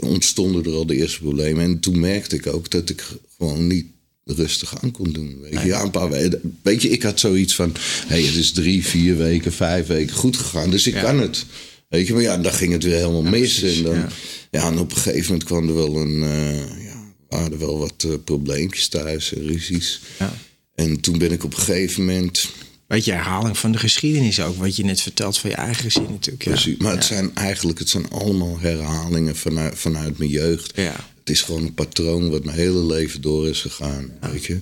ontstonden 0.00 0.64
er 0.64 0.72
al 0.72 0.86
de 0.86 0.96
eerste 0.96 1.20
problemen. 1.20 1.64
En 1.64 1.80
toen 1.80 2.00
merkte 2.00 2.36
ik 2.36 2.46
ook 2.46 2.70
dat 2.70 2.90
ik 2.90 3.04
gewoon 3.38 3.66
niet 3.66 3.86
rustig 4.24 4.82
aan 4.82 4.90
kon 4.90 5.12
doen. 5.12 5.40
Weet 5.40 5.52
je, 5.60 5.66
ja, 5.66 5.82
een 5.82 5.90
paar 5.90 6.10
weken. 6.10 6.58
Weet 6.62 6.82
je, 6.82 6.88
ik 6.88 7.02
had 7.02 7.20
zoiets 7.20 7.54
van: 7.54 7.72
hey, 8.06 8.22
het 8.22 8.34
is 8.34 8.52
drie, 8.52 8.84
vier 8.86 9.16
weken, 9.16 9.52
vijf 9.52 9.86
weken 9.86 10.16
goed 10.16 10.36
gegaan, 10.36 10.70
dus 10.70 10.86
ik 10.86 10.94
kan 10.94 11.20
het. 11.20 11.44
Weet 11.88 12.06
je, 12.06 12.12
maar 12.12 12.22
ja, 12.22 12.38
dan 12.38 12.52
ging 12.52 12.72
het 12.72 12.84
weer 12.84 12.94
helemaal 12.96 13.22
mis. 13.22 13.58
precies, 13.58 13.78
en, 13.78 13.84
dan, 13.84 13.94
ja. 13.94 14.08
ja. 14.50 14.66
en 14.66 14.78
op 14.78 14.90
een 14.90 14.96
gegeven 14.96 15.24
moment 15.24 15.44
kwam 15.44 15.68
er 15.68 15.74
wel 15.74 15.96
een. 15.96 16.22
eh, 16.22 16.84
ja, 16.84 17.14
waren 17.28 17.52
er 17.52 17.58
wel 17.58 17.78
wat 17.78 18.04
eh, 18.06 18.10
probleempjes 18.24 18.88
thuis 18.88 19.34
en 19.34 19.46
ruzies. 19.46 20.00
Ja. 20.18 20.34
En 20.74 21.00
toen 21.00 21.18
ben 21.18 21.32
ik 21.32 21.44
op 21.44 21.52
een 21.54 21.58
gegeven 21.62 22.04
moment. 22.04 22.48
Weet 22.86 23.04
je, 23.04 23.12
herhaling 23.12 23.58
van 23.58 23.72
de 23.72 23.78
geschiedenis 23.78 24.40
ook, 24.40 24.56
wat 24.56 24.76
je 24.76 24.84
net 24.84 25.00
vertelt 25.00 25.38
van 25.38 25.50
je 25.50 25.56
eigen 25.56 25.82
gezin 25.82 26.06
natuurlijk. 26.10 26.44
Ja. 26.44 26.50
Precies, 26.50 26.76
maar 26.76 26.92
het 26.92 27.04
zijn 27.04 27.34
eigenlijk 27.34 27.78
het 27.78 27.88
zijn 27.88 28.10
allemaal 28.10 28.58
herhalingen 28.58 29.36
vanuit, 29.36 29.78
vanuit 29.78 30.18
mijn 30.18 30.30
jeugd. 30.30 30.72
Ja. 30.76 30.96
Het 31.18 31.30
is 31.30 31.42
gewoon 31.42 31.62
een 31.62 31.74
patroon 31.74 32.30
wat 32.30 32.44
mijn 32.44 32.56
hele 32.56 32.84
leven 32.84 33.20
door 33.20 33.48
is 33.48 33.60
gegaan, 33.60 34.10
weet 34.20 34.44
je. 34.44 34.60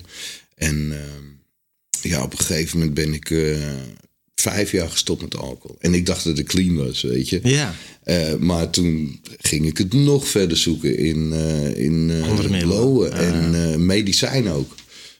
En 0.55 0.91
ehm, 0.91 1.23
ja, 2.01 2.23
op 2.23 2.31
een 2.31 2.37
gegeven 2.39 2.77
moment 2.77 2.95
ben 2.95 3.13
ik 3.13 3.29
eh, 3.31 3.57
vijf 4.35 4.71
jaar 4.71 4.89
gestopt 4.89 5.21
met 5.21 5.37
alcohol. 5.37 5.75
En 5.79 5.93
ik 5.93 6.05
dacht 6.05 6.23
dat 6.23 6.37
ik 6.37 6.47
clean 6.47 6.75
was, 6.75 7.01
weet 7.01 7.29
je. 7.29 7.39
Ja. 7.43 7.75
Eh, 8.03 8.35
maar 8.35 8.69
toen 8.69 9.19
ging 9.37 9.65
ik 9.65 9.77
het 9.77 9.93
nog 9.93 10.27
verder 10.27 10.57
zoeken 10.57 10.97
in, 10.97 11.33
eh 11.33 11.83
in 11.83 12.11
Andere 12.23 12.49
middelen. 12.49 12.59
blowen 12.59 13.11
en 13.13 13.85
medicijn 13.85 14.49
ook. 14.49 14.75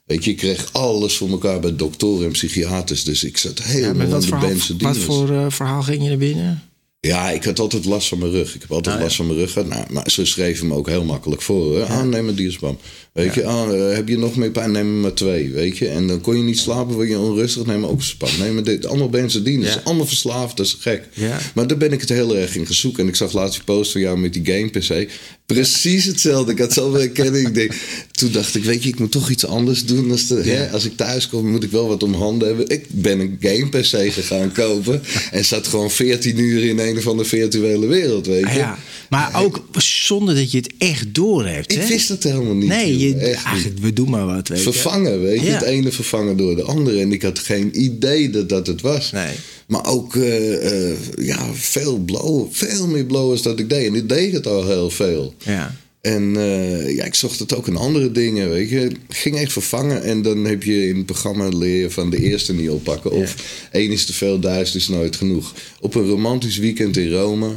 Weet 0.05 0.23
je, 0.23 0.31
ik 0.31 0.37
kreeg 0.37 0.69
alles 0.71 1.17
voor 1.17 1.29
elkaar 1.29 1.59
bij 1.59 1.75
doktoren 1.75 2.25
en 2.25 2.31
psychiaters. 2.31 3.03
Dus 3.03 3.23
ik 3.23 3.37
zat 3.37 3.57
Ja, 3.57 3.63
helemaal 3.63 4.01
in 4.01 4.09
wat, 4.09 4.21
de 4.21 4.27
verhaal, 4.27 4.51
wat 4.77 4.97
voor 4.97 5.29
eh, 5.31 5.45
verhaal 5.49 5.81
ging 5.81 6.03
je 6.03 6.09
naar 6.09 6.17
binnen? 6.17 6.63
Ja, 7.07 7.29
ik 7.29 7.43
had 7.43 7.59
altijd 7.59 7.85
last 7.85 8.07
van 8.07 8.19
mijn 8.19 8.31
rug. 8.31 8.55
Ik 8.55 8.61
heb 8.61 8.71
altijd 8.71 8.99
last 8.99 9.15
van 9.15 9.25
mijn 9.25 9.37
rug 9.37 9.51
gehad. 9.51 9.67
Nou, 9.67 9.85
maar 9.89 10.11
ze 10.11 10.25
schreven 10.25 10.67
me 10.67 10.73
ook 10.73 10.87
heel 10.87 11.03
makkelijk 11.03 11.41
voor. 11.41 11.77
Hè? 11.77 11.83
Ah, 11.85 12.03
neem 12.03 12.27
een 12.27 12.35
diazepam. 12.35 12.77
Weet 13.13 13.33
je, 13.33 13.45
ah, 13.45 13.89
eh, 13.89 13.95
heb 13.95 14.07
je 14.07 14.17
nog 14.17 14.35
meer 14.35 14.51
pijn? 14.51 14.71
Neem 14.71 15.01
maar 15.01 15.13
twee. 15.13 15.51
Weet 15.51 15.77
je, 15.77 15.87
en 15.87 16.07
dan 16.07 16.21
kon 16.21 16.37
je 16.37 16.43
niet 16.43 16.59
slapen, 16.59 16.93
word 16.93 17.07
je 17.07 17.19
onrustig. 17.19 17.65
Neem 17.65 17.85
ook 17.85 17.97
een 17.97 18.03
spam. 18.03 18.29
Neem 18.39 18.53
maar 18.53 18.63
dit. 18.63 18.85
Allemaal 18.85 19.09
benzodine. 19.09 19.65
Ja. 19.65 19.81
allemaal 19.83 20.05
verslaafd. 20.05 20.57
Dat 20.57 20.65
is 20.65 20.77
gek. 20.79 21.07
Ja. 21.13 21.39
Maar 21.55 21.67
daar 21.67 21.77
ben 21.77 21.91
ik 21.91 21.99
het 21.99 22.09
heel 22.09 22.37
erg 22.37 22.55
in 22.55 22.65
gezoek. 22.65 22.99
En 22.99 23.07
ik 23.07 23.15
zag 23.15 23.33
laatst 23.33 23.55
die 23.55 23.63
post 23.63 23.91
van 23.91 24.01
jou 24.01 24.17
met 24.17 24.33
die 24.33 24.45
game 24.45 24.69
PC. 24.69 25.11
Precies 25.53 26.05
hetzelfde. 26.05 26.51
Ik 26.51 26.59
had 26.59 26.73
zoveel 26.73 26.99
herkenning. 27.07 27.47
Ik 27.47 27.53
denk, 27.53 27.73
toen 28.11 28.31
dacht 28.31 28.55
ik, 28.55 28.63
weet 28.63 28.83
je, 28.83 28.89
ik 28.89 28.99
moet 28.99 29.11
toch 29.11 29.29
iets 29.29 29.45
anders 29.45 29.85
doen. 29.85 30.11
Als, 30.11 30.27
de, 30.27 30.41
hè, 30.41 30.69
als 30.69 30.85
ik 30.85 30.97
thuis 30.97 31.27
kom, 31.27 31.51
moet 31.51 31.63
ik 31.63 31.71
wel 31.71 31.87
wat 31.87 32.03
om 32.03 32.13
handen 32.13 32.47
hebben. 32.47 32.69
Ik 32.69 32.85
ben 32.89 33.19
een 33.19 33.37
game 33.39 33.69
PC 33.69 34.13
gegaan 34.13 34.51
kopen. 34.63 35.01
En 35.31 35.45
zat 35.45 35.67
gewoon 35.67 35.91
14 35.91 36.37
uur 36.37 36.63
in 36.63 36.79
een 36.79 36.97
of 36.97 37.07
andere 37.07 37.29
virtuele 37.29 37.87
wereld, 37.87 38.25
weet 38.25 38.39
je. 38.39 38.45
Ah, 38.47 38.55
ja. 38.55 38.77
Maar 39.09 39.43
ook 39.43 39.65
zonder 39.77 40.35
dat 40.35 40.51
je 40.51 40.57
het 40.57 40.71
echt 40.77 41.15
door 41.15 41.45
hebt. 41.45 41.71
Ik 41.71 41.79
hè? 41.79 41.87
wist 41.87 42.09
het 42.09 42.23
helemaal 42.23 42.55
niet. 42.55 42.67
Nee, 42.67 42.97
je, 42.97 43.35
niet. 43.53 43.79
we 43.79 43.93
doen 43.93 44.09
maar 44.09 44.25
wat. 44.25 44.47
Weet 44.47 44.57
je. 44.57 44.71
vervangen, 44.71 45.21
weet 45.21 45.39
je. 45.39 45.45
Ja. 45.45 45.53
Het 45.53 45.63
ene 45.63 45.91
vervangen 45.91 46.37
door 46.37 46.55
de 46.55 46.63
andere. 46.63 46.99
En 46.99 47.11
ik 47.11 47.21
had 47.21 47.39
geen 47.39 47.81
idee 47.83 48.29
dat 48.29 48.49
dat 48.49 48.67
het 48.67 48.81
was. 48.81 49.11
Nee. 49.11 49.33
Maar 49.67 49.85
ook 49.85 50.15
eh, 50.15 50.91
eh, 50.91 50.97
ja, 51.15 51.53
veel 51.53 51.97
blowen. 51.97 52.47
Veel 52.51 52.87
meer 52.87 53.05
blowen 53.05 53.35
dan 53.35 53.51
dat 53.51 53.59
ik 53.59 53.69
deed. 53.69 53.87
En 53.87 53.95
ik 53.95 54.09
deed 54.09 54.33
het 54.33 54.47
al 54.47 54.67
heel 54.67 54.89
veel. 54.89 55.33
Ja. 55.37 55.75
En 56.01 56.37
eh, 56.37 56.95
ja, 56.95 57.03
ik 57.03 57.15
zocht 57.15 57.39
het 57.39 57.55
ook 57.55 57.67
in 57.67 57.75
andere 57.75 58.11
dingen, 58.11 58.49
weet 58.49 58.69
je. 58.69 58.81
Ik 58.85 58.97
ging 59.09 59.37
echt 59.37 59.51
vervangen. 59.51 60.03
En 60.03 60.21
dan 60.21 60.45
heb 60.45 60.63
je 60.63 60.87
in 60.87 60.95
het 60.95 61.05
programma 61.05 61.47
leren 61.47 61.91
van 61.91 62.09
de 62.09 62.17
eerste 62.17 62.53
niet 62.53 62.69
oppakken. 62.69 63.11
Of 63.11 63.35
één 63.71 63.91
is 63.91 64.05
te 64.05 64.13
veel, 64.13 64.39
duizend 64.39 64.75
is 64.75 64.87
nooit 64.87 65.15
genoeg. 65.15 65.53
Op 65.79 65.95
een 65.95 66.07
romantisch 66.07 66.57
weekend 66.57 66.97
in 66.97 67.11
Rome. 67.11 67.49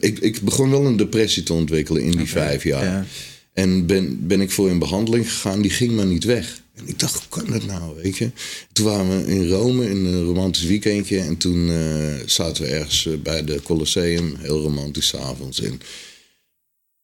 ik, 0.00 0.18
ik 0.18 0.40
begon 0.40 0.70
wel 0.70 0.86
een 0.86 0.96
depressie 0.96 1.42
te 1.42 1.52
ontwikkelen 1.52 2.02
in 2.02 2.10
die 2.10 2.28
vijf 2.28 2.64
jaar. 2.64 2.84
ja. 2.84 3.06
En 3.52 3.86
ben, 3.86 4.26
ben 4.26 4.40
ik 4.40 4.50
voor 4.50 4.70
in 4.70 4.78
behandeling 4.78 5.30
gegaan. 5.30 5.62
Die 5.62 5.70
ging 5.70 5.92
maar 5.92 6.06
niet 6.06 6.24
weg. 6.24 6.61
En 6.74 6.88
ik 6.88 6.98
dacht, 6.98 7.14
hoe 7.14 7.42
kan 7.42 7.52
dat 7.52 7.66
nou, 7.66 7.94
weet 8.02 8.16
je? 8.16 8.30
Toen 8.72 8.86
waren 8.86 9.24
we 9.24 9.30
in 9.34 9.48
Rome 9.48 9.88
in 9.90 10.04
een 10.04 10.24
romantisch 10.24 10.64
weekendje. 10.64 11.18
En 11.18 11.36
toen 11.36 11.70
eh, 11.70 12.14
zaten 12.26 12.62
we 12.62 12.68
ergens 12.68 13.06
eh, 13.06 13.12
bij 13.22 13.44
de 13.44 13.62
Colosseum. 13.62 14.34
Heel 14.38 14.60
romantisch 14.60 15.06
's 15.06 15.14
avonds. 15.14 15.60
En 15.60 15.80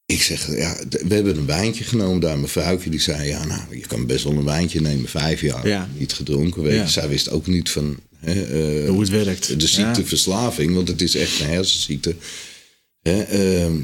ik 0.07 0.23
zeg, 0.23 0.57
ja, 0.57 0.77
we 1.07 1.15
hebben 1.15 1.37
een 1.37 1.47
wijntje 1.47 1.85
genomen 1.85 2.21
daar. 2.21 2.37
Mijn 2.37 2.49
vrouwtje 2.49 2.91
die 2.91 3.01
zei, 3.01 3.29
ja, 3.29 3.45
nou, 3.47 3.77
je 3.77 3.87
kan 3.87 4.07
best 4.07 4.25
wel 4.25 4.33
een 4.33 4.45
wijntje 4.45 4.81
nemen. 4.81 5.09
Vijf 5.09 5.41
jaar 5.41 5.69
Ja. 5.69 5.89
niet 5.99 6.13
gedronken. 6.13 6.63
Weet 6.63 6.73
je. 6.73 6.79
Ja. 6.79 6.87
Zij 6.87 7.09
wist 7.09 7.31
ook 7.31 7.47
niet 7.47 7.71
van 7.71 7.99
hè, 8.17 8.43
eh, 8.83 8.89
Hoe 8.89 9.01
het 9.01 9.09
werkt. 9.11 9.61
de 9.61 9.67
ziekte 9.67 10.01
Ja. 10.01 10.07
verslaving, 10.07 10.75
want 10.75 10.89
het 10.89 11.03
is 11.03 11.15
echt 11.15 11.41
een 11.41 11.47
hersenziekte. 11.47 12.15
Hè, 13.03 13.23
ehm, 13.23 13.77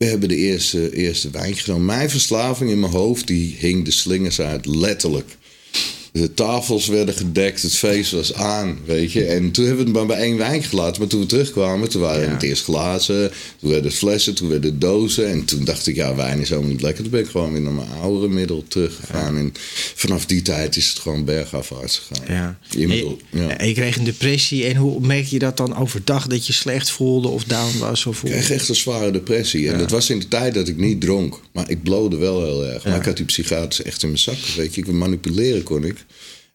we 0.00 0.06
hebben 0.06 0.28
de 0.28 0.36
eerste, 0.36 0.94
eerste 0.94 1.30
wijntje 1.30 1.62
genomen. 1.62 1.86
Mijn 1.86 2.10
verslaving 2.10 2.70
in 2.70 2.80
mijn 2.80 2.92
hoofd, 2.92 3.26
die 3.26 3.56
hing 3.58 3.84
de 3.84 3.90
slingers 3.90 4.40
uit, 4.40 4.66
letterlijk. 4.66 5.36
De 6.12 6.34
tafels 6.34 6.86
werden 6.86 7.14
gedekt, 7.14 7.62
het 7.62 7.74
feest 7.76 8.12
was 8.12 8.34
aan, 8.34 8.78
weet 8.84 9.12
je. 9.12 9.24
En 9.24 9.50
toen 9.50 9.64
hebben 9.66 9.84
we 9.84 9.90
het 9.90 9.98
maar 9.98 10.16
bij 10.16 10.24
één 10.26 10.36
wijn 10.36 10.62
gelaten. 10.62 11.00
Maar 11.00 11.08
toen 11.10 11.20
we 11.20 11.26
terugkwamen, 11.26 11.88
toen 11.88 12.00
waren 12.00 12.22
Ja. 12.26 12.30
het 12.32 12.42
eerst 12.42 12.64
glazen. 12.64 13.30
Toen 13.60 13.70
werden 13.70 13.90
het 13.90 13.98
flessen, 13.98 14.34
toen 14.34 14.48
werden 14.48 14.70
het 14.70 14.80
dozen. 14.80 15.28
En 15.30 15.44
toen 15.44 15.64
dacht 15.64 15.86
ik, 15.86 15.94
ja, 15.94 16.14
wijn 16.14 16.40
is 16.40 16.48
helemaal 16.48 16.70
niet 16.70 16.82
lekker. 16.82 17.02
Toen 17.02 17.12
ben 17.12 17.20
ik 17.20 17.28
gewoon 17.28 17.52
weer 17.52 17.60
naar 17.60 17.72
mijn 17.72 17.88
oudere 18.00 18.28
middel 18.32 18.64
teruggegaan. 18.68 19.36
En 19.36 19.52
vanaf 19.94 20.26
die 20.26 20.42
tijd 20.42 20.76
is 20.76 20.88
het 20.88 20.98
gewoon 20.98 21.24
bergafwaarts 21.24 21.98
gegaan. 21.98 22.34
Ja. 22.34 22.58
Moet- 22.86 22.90
En- 23.30 23.40
ja. 23.40 23.56
En 23.58 23.68
je 23.68 23.74
kreeg 23.74 23.96
een 23.96 24.04
depressie. 24.04 24.64
En 24.64 24.76
hoe 24.76 25.00
merk 25.06 25.26
je 25.26 25.38
dat 25.38 25.56
dan 25.56 25.76
overdag? 25.76 26.26
Dat 26.26 26.46
je 26.46 26.52
slecht 26.52 26.90
voelde 26.90 27.28
of 27.28 27.44
down 27.44 27.78
was? 27.78 28.06
Of 28.06 28.20
hoe? 28.20 28.30
Ik 28.30 28.36
kreeg 28.36 28.50
echt 28.50 28.68
een 28.68 28.74
zware 28.74 29.10
depressie. 29.10 29.70
En 29.70 29.78
dat 29.78 29.90
was 29.90 30.10
in 30.10 30.18
de 30.18 30.28
tijd 30.28 30.54
dat 30.54 30.68
ik 30.68 30.76
niet 30.76 31.00
dronk. 31.00 31.40
Maar 31.52 31.70
ik 31.70 31.82
blode 31.82 32.16
wel 32.16 32.44
heel 32.44 32.66
erg. 32.66 32.84
Maar 32.84 32.96
ik 32.96 33.04
had 33.04 33.16
die 33.16 33.26
psychiaters 33.26 33.82
echt 33.82 34.02
in 34.02 34.08
mijn 34.08 34.20
zak. 34.20 34.36
Weet 34.56 34.74
je, 34.74 34.80
ik 34.80 34.86
manipuleren 34.86 35.62
kon 35.62 35.84
ik. 35.84 35.98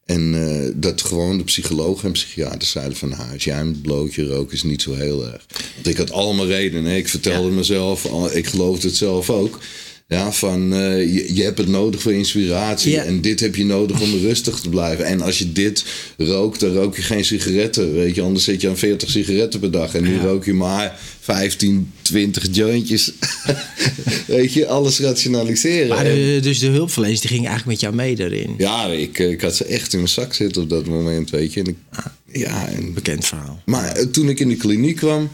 En 0.06 0.36
eh, 0.36 0.72
dat 0.76 1.02
gewoon 1.02 1.38
de 1.38 1.44
psychologen 1.44 2.06
en 2.06 2.12
psychiaters 2.12 2.72
zeiden 2.72 2.98
van... 2.98 3.10
Nou, 3.10 3.32
als 3.34 3.44
jij 3.44 3.60
een 3.60 3.82
blootje 3.82 4.26
rookt 4.26 4.54
is 4.54 4.64
niet 4.64 4.82
zo 4.82 4.94
heel 4.94 5.26
erg. 5.32 5.46
Want 5.74 5.88
ik 5.88 5.98
had 5.98 6.12
allemaal 6.12 6.48
redenen. 6.48 6.98
Ik 6.98 7.08
vertelde 7.08 7.50
mezelf, 7.50 8.06
ik 8.34 8.48
geloofde 8.48 8.88
het 8.88 8.98
zelf 8.98 9.30
ook... 9.30 9.60
Ja, 10.08 10.32
van 10.32 10.74
eh, 10.74 11.14
je, 11.16 11.36
je 11.36 11.44
hebt 11.44 11.58
het 11.58 11.68
nodig 11.68 12.02
voor 12.02 12.14
inspiratie. 12.14 13.00
En 13.00 13.22
dit 13.22 13.40
heb 13.40 13.56
je 13.56 13.66
nodig 13.66 14.02
om 14.02 14.14
rustig 14.28 14.60
te 14.60 14.70
blijven. 14.70 15.06
En 15.06 15.22
als 15.22 15.38
je 15.38 15.52
dit 15.52 15.86
rookt, 16.18 16.60
dan 16.60 16.74
rook 16.74 16.96
je 16.96 17.02
geen 17.02 17.26
sigaretten. 17.26 17.94
Weet 17.94 18.16
je, 18.16 18.22
anders 18.22 18.44
zit 18.44 18.62
je 18.62 18.70
aan 18.70 18.78
40 18.78 19.10
sigaretten 19.10 19.60
per 19.60 19.72
dag. 19.72 19.96
En 19.96 20.04
nu 20.04 20.18
rook 20.20 20.46
je 20.46 20.54
maar 20.54 21.00
15, 21.20 21.92
20 22.02 22.48
jointjes. 22.52 23.12
weet 24.28 24.54
je, 24.54 24.68
alles 24.68 25.00
rationaliseren. 25.00 25.88
Maar 25.88 26.04
de- 26.04 26.40
dus 26.42 26.60
de 26.60 26.68
hulpverleners 26.68 27.20
die 27.20 27.30
gingen 27.30 27.50
eigenlijk 27.50 27.82
met 27.82 27.90
jou 27.92 27.96
mee 27.96 28.16
daarin. 28.16 28.56
ja, 28.58 28.86
ik, 28.86 29.20
eh, 29.20 29.30
ik 29.30 29.42
had 29.42 29.56
ze 29.56 29.66
echt 29.66 29.92
in 29.94 30.00
mijn 30.00 30.10
zak 30.12 30.34
zitten 30.34 30.62
op 30.62 30.70
dat 30.70 30.86
moment, 30.86 31.30
weet 31.30 31.54
je. 31.54 31.60
En 31.60 31.68
ik, 31.68 31.76
ja, 32.32 32.68
en, 32.68 32.94
Bekend 32.94 33.26
verhaal. 33.26 33.62
maar 33.66 33.96
eh, 33.96 34.06
toen 34.06 34.30
ik 34.30 34.40
in 34.40 34.50
de 34.50 34.56
kliniek 34.56 34.96
kwam, 34.96 35.30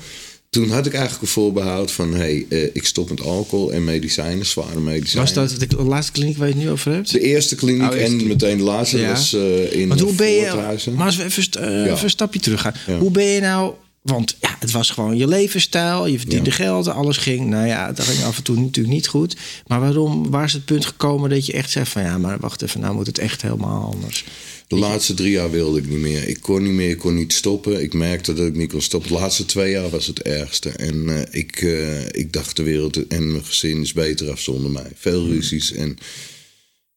toen 0.52 0.70
had 0.70 0.86
ik 0.86 0.94
eigenlijk 0.94 1.22
een 1.22 1.28
voorbehoud 1.28 1.92
van... 1.92 2.12
hé, 2.14 2.18
hey, 2.18 2.46
eh, 2.50 2.64
ik 2.74 2.86
stop 2.86 3.10
met 3.10 3.22
alcohol 3.22 3.72
en 3.72 3.84
medicijnen, 3.84 4.46
zware 4.46 4.80
medicijnen. 4.80 5.36
Was 5.36 5.50
dat 5.50 5.70
de 5.70 5.84
laatste 5.84 6.12
kliniek 6.12 6.38
waar 6.38 6.48
je 6.48 6.54
het 6.54 6.64
nu 6.64 6.70
over 6.70 6.92
hebt? 6.92 7.12
De 7.12 7.20
eerste 7.20 7.56
kliniek 7.56 7.82
Oh, 7.82 7.88
eerste 7.88 8.04
en 8.04 8.10
kliniek. 8.10 8.28
meteen 8.28 8.58
de 8.58 8.64
laatste 8.64 8.98
Ja. 8.98 9.10
was 9.10 9.34
eh, 9.34 9.74
in 9.74 9.88
Want 9.88 10.00
hoe 10.00 10.14
ben 10.14 10.30
je. 10.32 10.54
Maar 10.96 11.06
als 11.06 11.16
we 11.18 11.24
even, 11.24 11.44
eh, 11.62 11.86
Ja. 11.86 11.92
even 11.92 12.04
een 12.04 12.10
stapje 12.10 12.40
terug 12.40 12.62
gaan. 12.62 12.74
Ja. 12.88 12.98
Hoe 12.98 13.12
ben 13.12 13.26
je 13.26 13.42
nou. 13.42 13.74
Want 14.02 14.36
ja, 14.40 14.56
het 14.60 14.72
was 14.72 14.90
gewoon 14.90 15.18
je 15.18 15.28
levensstijl. 15.28 16.08
Je 16.08 16.20
verdiende 16.20 16.52
geld. 16.52 16.88
Alles 16.88 17.18
ging. 17.18 17.50
Nou 17.50 17.68
ja, 17.68 17.92
dat 17.92 18.06
ging 18.06 18.24
af 18.24 18.38
en 18.38 18.44
toe 18.44 18.56
natuurlijk 18.60 18.94
niet 18.96 19.08
goed. 19.08 19.36
Maar 19.68 19.80
waarom. 19.80 20.30
Waar 20.30 20.46
is 20.46 20.54
het 20.54 20.66
punt 20.66 20.86
gekomen 20.86 21.30
dat 21.30 21.46
je 21.46 21.54
echt 21.54 21.70
zegt 21.72 21.92
van 21.92 22.02
ja, 22.02 22.18
maar 22.18 22.40
wacht 22.40 22.62
even. 22.62 22.80
Nou 22.80 22.94
moet 22.96 23.08
het 23.08 23.18
echt 23.18 23.42
helemaal 23.42 23.92
anders. 23.94 24.26
De 24.72 24.78
laatste 24.78 25.14
drie 25.14 25.32
jaar 25.32 25.52
wilde 25.52 25.80
ik 25.80 25.90
niet 25.90 26.00
meer. 26.00 26.28
Ik 26.28 26.42
kon 26.42 26.64
niet 26.64 26.72
meer, 26.72 26.90
ik 26.90 26.98
kon 26.98 27.16
niet 27.16 27.34
stoppen. 27.34 27.82
Ik 27.82 27.94
merkte 27.94 28.34
dat 28.34 28.48
ik 28.48 28.56
niet 28.56 28.72
kon 28.72 28.82
stoppen. 28.82 29.12
De 29.12 29.18
laatste 29.18 29.46
twee 29.46 29.72
jaar 29.72 29.90
was 29.90 30.08
het 30.08 30.22
ergste. 30.22 30.70
En 30.70 31.10
eh, 31.10 31.40
ik, 31.40 31.62
eh, 31.62 32.06
ik 32.12 32.34
dacht 32.34 32.56
de 32.56 32.64
wereld 32.64 33.08
en 33.08 33.32
mijn 33.32 33.46
gezin 33.46 33.82
is 33.82 33.94
beter 33.94 34.32
af 34.32 34.40
zonder 34.40 34.72
mij. 34.72 34.92
Veel 34.96 35.28
ruzies 35.28 35.72
en 35.72 35.98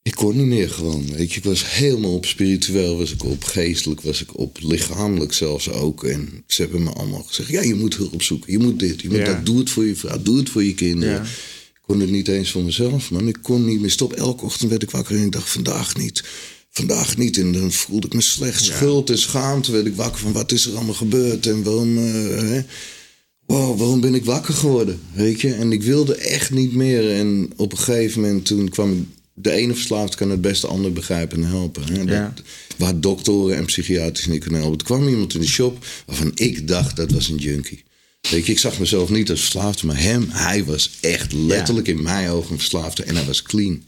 ik 0.03 0.15
kon 0.15 0.37
niet 0.37 0.47
meer 0.47 0.71
gewoon. 0.71 1.07
Weet 1.13 1.33
je, 1.33 1.39
ik 1.39 1.45
was 1.45 1.75
helemaal 1.75 2.15
op 2.15 2.27
spiritueel, 2.27 2.97
was 2.97 3.13
ik 3.13 3.25
op 3.25 3.45
geestelijk, 3.45 4.01
was 4.01 4.23
ik 4.23 4.39
op 4.39 4.59
lichamelijk 4.63 5.33
zelfs 5.33 5.71
ook. 5.71 6.05
En 6.05 6.45
ze 6.47 6.63
hebben 6.63 6.83
me 6.83 6.91
allemaal 6.91 7.23
gezegd: 7.23 7.49
ja, 7.49 7.63
je 7.63 7.75
moet 7.75 7.97
hulp 7.97 8.23
zoeken, 8.23 8.53
je 8.53 8.59
moet 8.59 8.79
dit, 8.79 9.01
je 9.01 9.09
moet 9.09 9.19
Ja. 9.19 9.25
dat. 9.25 9.47
Doe 9.47 9.59
het 9.59 9.71
voor 9.71 9.85
je 9.85 9.97
vrouw, 9.97 10.23
doe 10.23 10.39
het 10.39 10.51
voor 10.51 10.65
je 10.65 10.75
kinderen. 10.75 11.15
Ja. 11.15 11.23
Ik 11.75 11.81
kon 11.81 12.01
het 12.01 12.11
niet 12.11 12.29
eens 12.29 12.51
voor 12.51 12.63
mezelf, 12.65 13.11
man. 13.11 13.29
Ik 13.29 13.39
kon 13.43 13.65
niet 13.65 13.81
meer 13.81 13.91
stoppen. 13.91 14.19
Elke 14.19 14.45
ochtend 14.45 14.71
werd 14.71 14.83
ik 14.83 14.91
wakker 14.91 15.17
en 15.17 15.25
ik 15.25 15.33
dacht: 15.33 15.49
vandaag 15.49 15.97
niet. 15.97 16.23
Vandaag 16.79 17.17
niet. 17.17 17.39
En 17.39 17.53
dan 17.53 17.73
voelde 17.73 18.07
ik 18.07 18.15
me 18.15 18.21
slecht. 18.21 18.65
Schuld 18.65 19.11
en 19.11 19.19
schaamte 19.19 19.73
werd 19.73 19.87
ik 19.87 19.95
wakker 19.97 20.21
van 20.21 20.33
wat 20.33 20.53
is 20.53 20.67
er 20.67 20.75
allemaal 20.77 20.95
gebeurd 20.95 21.47
en 21.47 21.63
waarom. 21.63 21.99
eh? 21.99 22.63
Wow, 23.47 23.79
waarom 23.79 24.01
ben 24.01 24.15
ik 24.15 24.25
wakker 24.25 24.55
geworden? 24.55 25.01
Weet 25.13 25.41
je? 25.41 25.53
En 25.55 25.73
ik 25.73 25.83
wilde 25.83 26.15
echt 26.15 26.51
niet 26.51 26.75
meer. 26.75 27.11
En 27.11 27.53
op 27.57 27.73
een 27.73 27.79
gegeven 27.79 28.21
moment 28.21 28.47
toen 28.47 28.69
kwam 28.69 28.93
ik. 28.93 28.99
De 29.37 29.51
ene 29.51 29.75
verslaafd 29.75 30.15
kan 30.15 30.31
het 30.31 30.41
beste 30.41 30.67
ander 30.67 30.93
begrijpen 30.93 31.43
en 31.43 31.49
helpen. 31.49 31.83
Hè? 31.93 32.01
Ja. 32.03 32.33
Dat, 32.35 32.45
waar 32.77 33.01
doktoren 33.01 33.57
en 33.57 33.65
psychiaters 33.65 34.27
niet 34.27 34.41
kunnen 34.43 34.61
helpen. 34.61 34.79
Er 34.79 34.85
kwam 34.85 35.09
iemand 35.09 35.35
in 35.35 35.41
de 35.41 35.47
shop 35.47 35.87
waarvan 36.07 36.31
ik 36.35 36.69
dacht 36.69 36.97
dat 36.97 37.11
was 37.11 37.29
een 37.29 37.37
junkie. 37.37 37.85
Weet 38.31 38.47
je, 38.47 38.53
ik 38.53 38.59
zag 38.59 38.79
mezelf 38.79 39.09
niet 39.11 39.31
als 39.31 39.41
verslaafde, 39.41 39.87
maar 39.87 40.01
hem, 40.01 40.27
hij 40.31 40.65
was 40.65 40.91
echt 41.01 41.33
letterlijk 41.33 41.89
in 41.89 42.03
mijn 42.03 42.29
ogen 42.31 42.53
een 42.53 42.59
verslaafde. 42.59 43.03
En 43.03 43.17
hij 43.17 43.25
was 43.25 43.43
clean. 43.43 43.83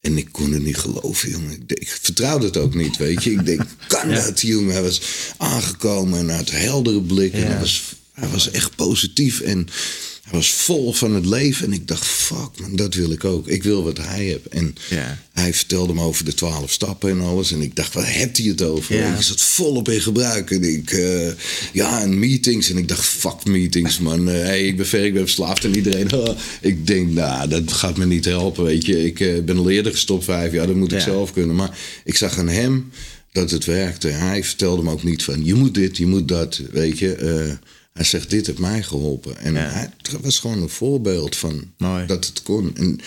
En 0.00 0.18
ik 0.18 0.28
kon 0.32 0.52
het 0.52 0.62
niet 0.62 0.76
geloven, 0.76 1.30
jongen. 1.30 1.52
Ik, 1.66 1.72
ik 1.80 1.88
vertrouwde 2.00 2.46
het 2.46 2.56
ook 2.56 2.74
niet, 2.74 2.96
weet 2.96 3.24
je. 3.24 3.30
Ik 3.30 3.46
denk, 3.46 3.60
kan 3.88 4.08
dat, 4.10 4.40
jongen? 4.40 4.72
Hij 4.72 4.82
was 4.82 5.00
aangekomen 5.36 6.18
en 6.18 6.36
had 6.36 6.50
heldere 6.50 7.02
blik. 7.02 7.32
En 7.32 7.40
Ja. 7.40 7.46
hij 7.46 7.58
was, 7.58 7.94
hij 8.12 8.28
was 8.28 8.50
echt 8.50 8.74
positief 8.76 9.40
en 9.40 9.68
hij 10.28 10.38
was 10.38 10.50
vol 10.50 10.92
van 10.92 11.14
het 11.14 11.26
leven. 11.26 11.66
En 11.66 11.72
ik 11.72 11.88
dacht, 11.88 12.06
fuck 12.06 12.60
man, 12.60 12.76
dat 12.76 12.94
wil 12.94 13.10
ik 13.10 13.24
ook. 13.24 13.48
Ik 13.48 13.62
wil 13.62 13.84
wat 13.84 13.96
hij 13.98 14.24
heeft. 14.24 14.46
En 14.48 14.74
Ja. 14.90 15.18
hij 15.32 15.54
vertelde 15.54 15.94
me 15.94 16.02
over 16.02 16.24
de 16.24 16.34
twaalf 16.34 16.72
stappen 16.72 17.10
en 17.10 17.20
alles. 17.20 17.52
En 17.52 17.62
ik 17.62 17.76
dacht, 17.76 17.94
waar 17.94 18.14
hebt 18.14 18.36
hij 18.36 18.46
het 18.46 18.62
over? 18.62 18.96
Ja. 18.96 19.14
Ik 19.16 19.22
zat 19.22 19.40
volop 19.40 19.88
in 19.88 20.00
gebruik. 20.00 20.50
En 20.50 20.62
ik, 20.64 20.90
eh, 20.90 21.28
ja, 21.72 22.02
en 22.02 22.18
meetings. 22.18 22.70
En 22.70 22.76
ik 22.76 22.88
dacht, 22.88 23.04
fuck 23.04 23.44
meetings, 23.44 23.98
man. 23.98 24.28
Eh, 24.28 24.34
hey, 24.34 24.66
ik 24.66 24.76
ben 24.76 24.86
ver, 24.86 25.04
ik 25.04 25.12
ben 25.12 25.22
verslaafd. 25.22 25.64
En 25.64 25.76
iedereen, 25.76 26.12
oh. 26.12 26.38
ik 26.60 26.86
denk, 26.86 27.10
nou, 27.10 27.48
dat 27.48 27.72
gaat 27.72 27.96
me 27.96 28.06
niet 28.06 28.24
helpen, 28.24 28.64
weet 28.64 28.86
je. 28.86 29.04
Ik 29.04 29.20
eh, 29.20 29.42
ben 29.44 29.58
al 29.58 29.70
eerder 29.70 29.92
gestopt, 29.92 30.24
vijf 30.24 30.52
jaar. 30.52 30.66
Dat 30.66 30.76
moet 30.76 30.92
ik 30.92 30.98
Ja. 30.98 31.04
zelf 31.04 31.32
kunnen. 31.32 31.56
Maar 31.56 31.78
ik 32.04 32.16
zag 32.16 32.38
aan 32.38 32.48
hem 32.48 32.90
dat 33.32 33.50
het 33.50 33.64
werkte. 33.64 34.08
Hij 34.08 34.44
vertelde 34.44 34.82
me 34.82 34.90
ook 34.90 35.02
niet 35.02 35.22
van, 35.22 35.44
je 35.44 35.54
moet 35.54 35.74
dit, 35.74 35.96
je 35.96 36.06
moet 36.06 36.28
dat, 36.28 36.60
weet 36.72 36.98
je. 36.98 37.56
Hij 37.98 38.06
zegt, 38.06 38.30
dit 38.30 38.46
heeft 38.46 38.58
mij 38.58 38.82
geholpen. 38.82 39.36
En 39.38 39.54
Ja. 39.54 39.60
hij 39.70 39.90
was 40.20 40.38
gewoon 40.38 40.62
een 40.62 40.68
voorbeeld 40.68 41.36
van 41.36 41.64
Mooi. 41.76 42.06
dat 42.06 42.26
het 42.26 42.42
kon. 42.42 42.76
En 42.76 43.00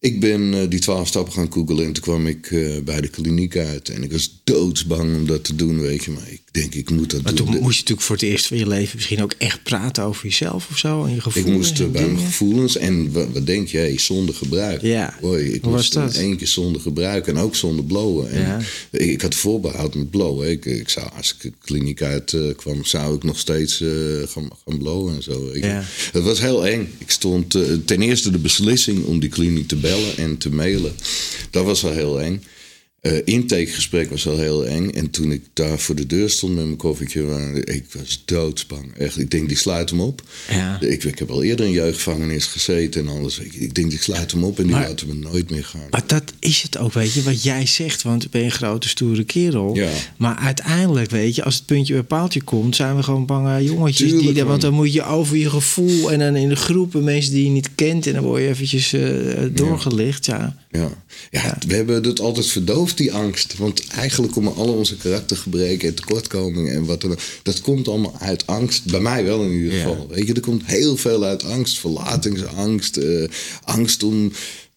ik 0.00 0.20
ben 0.20 0.54
eh, 0.54 0.60
die 0.68 0.78
twaalf 0.80 1.08
stappen 1.08 1.32
gaan 1.32 1.52
googelen 1.52 1.84
en 1.86 1.92
toen 1.92 2.02
kwam 2.02 2.26
ik 2.26 2.46
eh, 2.50 2.78
bij 2.84 3.00
de 3.00 3.08
kliniek 3.08 3.56
uit. 3.56 3.88
En 3.88 4.02
ik 4.02 4.12
was 4.12 4.40
doodsbang 4.44 5.16
om 5.16 5.26
dat 5.26 5.44
te 5.44 5.54
doen, 5.56 5.80
weet 5.80 6.04
je. 6.04 6.10
Maar 6.10 6.28
ik 6.30 6.40
denk, 6.50 6.74
ik 6.74 6.90
moet 6.90 7.10
dat 7.10 7.22
Maar 7.22 7.34
doen. 7.34 7.46
toen 7.46 7.54
De- 7.54 7.60
moest 7.60 7.74
je 7.74 7.80
natuurlijk 7.80 8.06
voor 8.06 8.16
het 8.16 8.24
eerst 8.24 8.46
van 8.46 8.56
je 8.56 8.66
leven 8.66 8.92
misschien 8.96 9.22
ook 9.22 9.34
echt 9.38 9.62
praten 9.62 10.04
over 10.04 10.24
jezelf 10.24 10.68
of 10.70 10.78
zo. 10.78 11.04
En 11.04 11.10
je 11.10 11.16
ik 11.16 11.22
gevoelens. 11.22 11.56
moest 11.56 11.78
eh, 11.80 11.86
en 11.86 11.92
bij 11.92 12.06
mijn 12.06 12.18
gevoelens 12.26 12.76
en 12.76 13.12
wat, 13.12 13.26
wat 13.32 13.46
denk 13.46 13.68
jij, 13.68 13.98
zonder 13.98 14.34
gebruik. 14.34 14.82
Ja. 14.82 15.14
Hoi, 15.20 15.44
ik 15.44 15.62
Hoe 15.62 15.72
was 15.72 15.80
moest 15.80 15.92
dat? 15.92 16.14
in 16.14 16.20
één 16.20 16.36
keer 16.36 16.46
zonder 16.46 16.80
gebruik 16.80 17.26
en 17.26 17.36
ook 17.36 17.54
zonder 17.56 17.84
blowen. 17.84 18.30
En 18.30 18.40
Ja. 18.40 18.60
ik, 18.90 19.00
ik 19.00 19.20
had 19.20 19.34
voorbehoud 19.34 19.94
met 19.94 20.10
blowen. 20.10 20.50
Ik, 20.50 20.64
ik 20.64 20.88
zou, 20.88 21.08
als 21.16 21.34
ik 21.34 21.40
de 21.42 21.52
kliniek 21.64 22.02
uit 22.02 22.36
kwam, 22.56 22.84
zou 22.84 23.16
ik 23.16 23.22
nog 23.22 23.38
steeds 23.38 23.84
gaan, 24.26 24.48
gaan 24.66 24.78
blowen 24.78 25.14
en 25.14 25.22
zo. 25.22 25.50
Ja. 25.54 25.82
Het 26.12 26.22
was 26.22 26.40
heel 26.40 26.66
eng. 26.66 26.88
Ik 26.98 27.10
stond 27.10 27.50
ten 27.84 28.02
eerste 28.02 28.30
de 28.30 28.38
beslissing 28.38 29.04
om 29.04 29.20
die 29.20 29.28
kliniek 29.28 29.68
te 29.68 29.76
en 30.16 30.38
te 30.38 30.50
mailen. 30.50 30.94
Dat 31.50 31.64
was 31.64 31.84
al 31.84 31.92
heel 31.92 32.20
eng. 32.20 32.42
Eh 33.00 33.12
intakegesprek 33.24 34.10
was 34.10 34.26
al 34.26 34.38
heel 34.38 34.66
eng. 34.66 34.88
En 34.90 35.10
toen 35.10 35.32
ik 35.32 35.42
daar 35.52 35.78
voor 35.78 35.94
de 35.94 36.06
deur 36.06 36.30
stond 36.30 36.54
met 36.54 36.64
mijn 36.64 36.76
koffertje, 36.76 37.22
waar- 37.24 37.54
ik 37.56 37.84
was 37.92 38.22
doodsbang. 38.24 38.94
Echt, 38.96 39.18
ik 39.18 39.30
denk, 39.30 39.48
die 39.48 39.56
sluit 39.56 39.90
hem 39.90 40.00
op. 40.00 40.22
Ja. 40.50 40.80
Ik, 40.80 41.04
ik 41.04 41.18
heb 41.18 41.30
al 41.30 41.42
eerder 41.42 41.66
in 41.66 41.72
jeugdgevangenis 41.72 42.44
gezeten 42.44 43.00
en 43.00 43.08
alles. 43.08 43.38
Ik, 43.38 43.52
ik 43.54 43.74
denk, 43.74 43.90
die 43.90 43.98
sluit 44.02 44.30
hem 44.30 44.44
op 44.44 44.58
en 44.58 44.64
die 44.66 44.72
Maar- 44.72 44.88
laten 44.88 45.06
me 45.08 45.14
nooit 45.14 45.50
meer 45.50 45.64
gaan. 45.64 45.86
Maar 45.90 46.02
dat 46.06 46.32
is 46.38 46.62
het 46.62 46.78
ook, 46.78 46.92
weet 46.92 47.12
je, 47.12 47.22
wat 47.22 47.42
jij 47.42 47.66
zegt. 47.66 48.02
Want 48.02 48.30
ben 48.30 48.40
je 48.40 48.46
een 48.46 48.52
grote, 48.52 48.88
stoere 48.88 49.24
kerel. 49.24 49.74
Ja. 49.74 49.90
Maar 50.16 50.36
uiteindelijk, 50.36 51.10
weet 51.10 51.34
je, 51.34 51.44
als 51.44 51.54
het 51.54 51.66
puntje 51.66 51.92
bij 51.94 52.02
paaltje 52.02 52.42
komt... 52.42 52.76
zijn 52.76 52.96
we 52.96 53.02
gewoon 53.02 53.26
bange 53.26 53.62
jongetjes. 53.64 54.10
Tuurlijk, 54.10 54.34
die, 54.34 54.44
want 54.44 54.60
dan 54.60 54.74
moet 54.74 54.92
je 54.92 55.04
over 55.04 55.36
je 55.36 55.50
gevoel... 55.50 56.12
en 56.12 56.18
dan 56.18 56.36
in 56.36 56.48
de 56.48 56.56
groepen 56.56 57.04
mensen 57.04 57.32
die 57.32 57.44
je 57.44 57.50
niet 57.50 57.70
kent... 57.74 58.06
en 58.06 58.12
dan 58.12 58.22
word 58.24 58.42
je 58.42 58.48
eventjes 58.48 58.92
eh, 58.92 59.02
doorgelicht, 59.52 60.26
ja. 60.26 60.36
Ja. 60.38 60.67
Ja, 60.70 61.58
we 61.66 61.74
hebben 61.74 62.04
het 62.04 62.20
altijd 62.20 62.46
verdoofd, 62.46 62.96
die 62.96 63.12
angst. 63.12 63.56
Want 63.56 63.86
eigenlijk 63.86 64.32
komen 64.32 64.54
alle 64.54 64.72
onze 64.72 64.96
karaktergebreken 64.96 65.88
en 65.88 65.94
tekortkomingen 65.94 66.72
en 66.74 66.84
wat 66.84 67.00
dan 67.00 67.10
ook. 67.10 67.18
Dat 67.42 67.60
komt 67.60 67.88
allemaal 67.88 68.16
uit 68.20 68.46
angst. 68.46 68.84
Bij 68.90 69.00
mij 69.00 69.24
wel 69.24 69.42
in 69.44 69.50
ieder 69.52 69.72
Ja. 69.74 69.78
geval. 69.82 70.08
Weet 70.08 70.26
je, 70.26 70.34
er 70.34 70.40
komt 70.40 70.62
heel 70.64 70.96
veel 70.96 71.24
uit 71.24 71.44
angst. 71.44 71.78
Verlatingsangst, 71.78 72.96
eh, 72.96 73.28
angst 73.64 74.02
om 74.02 74.32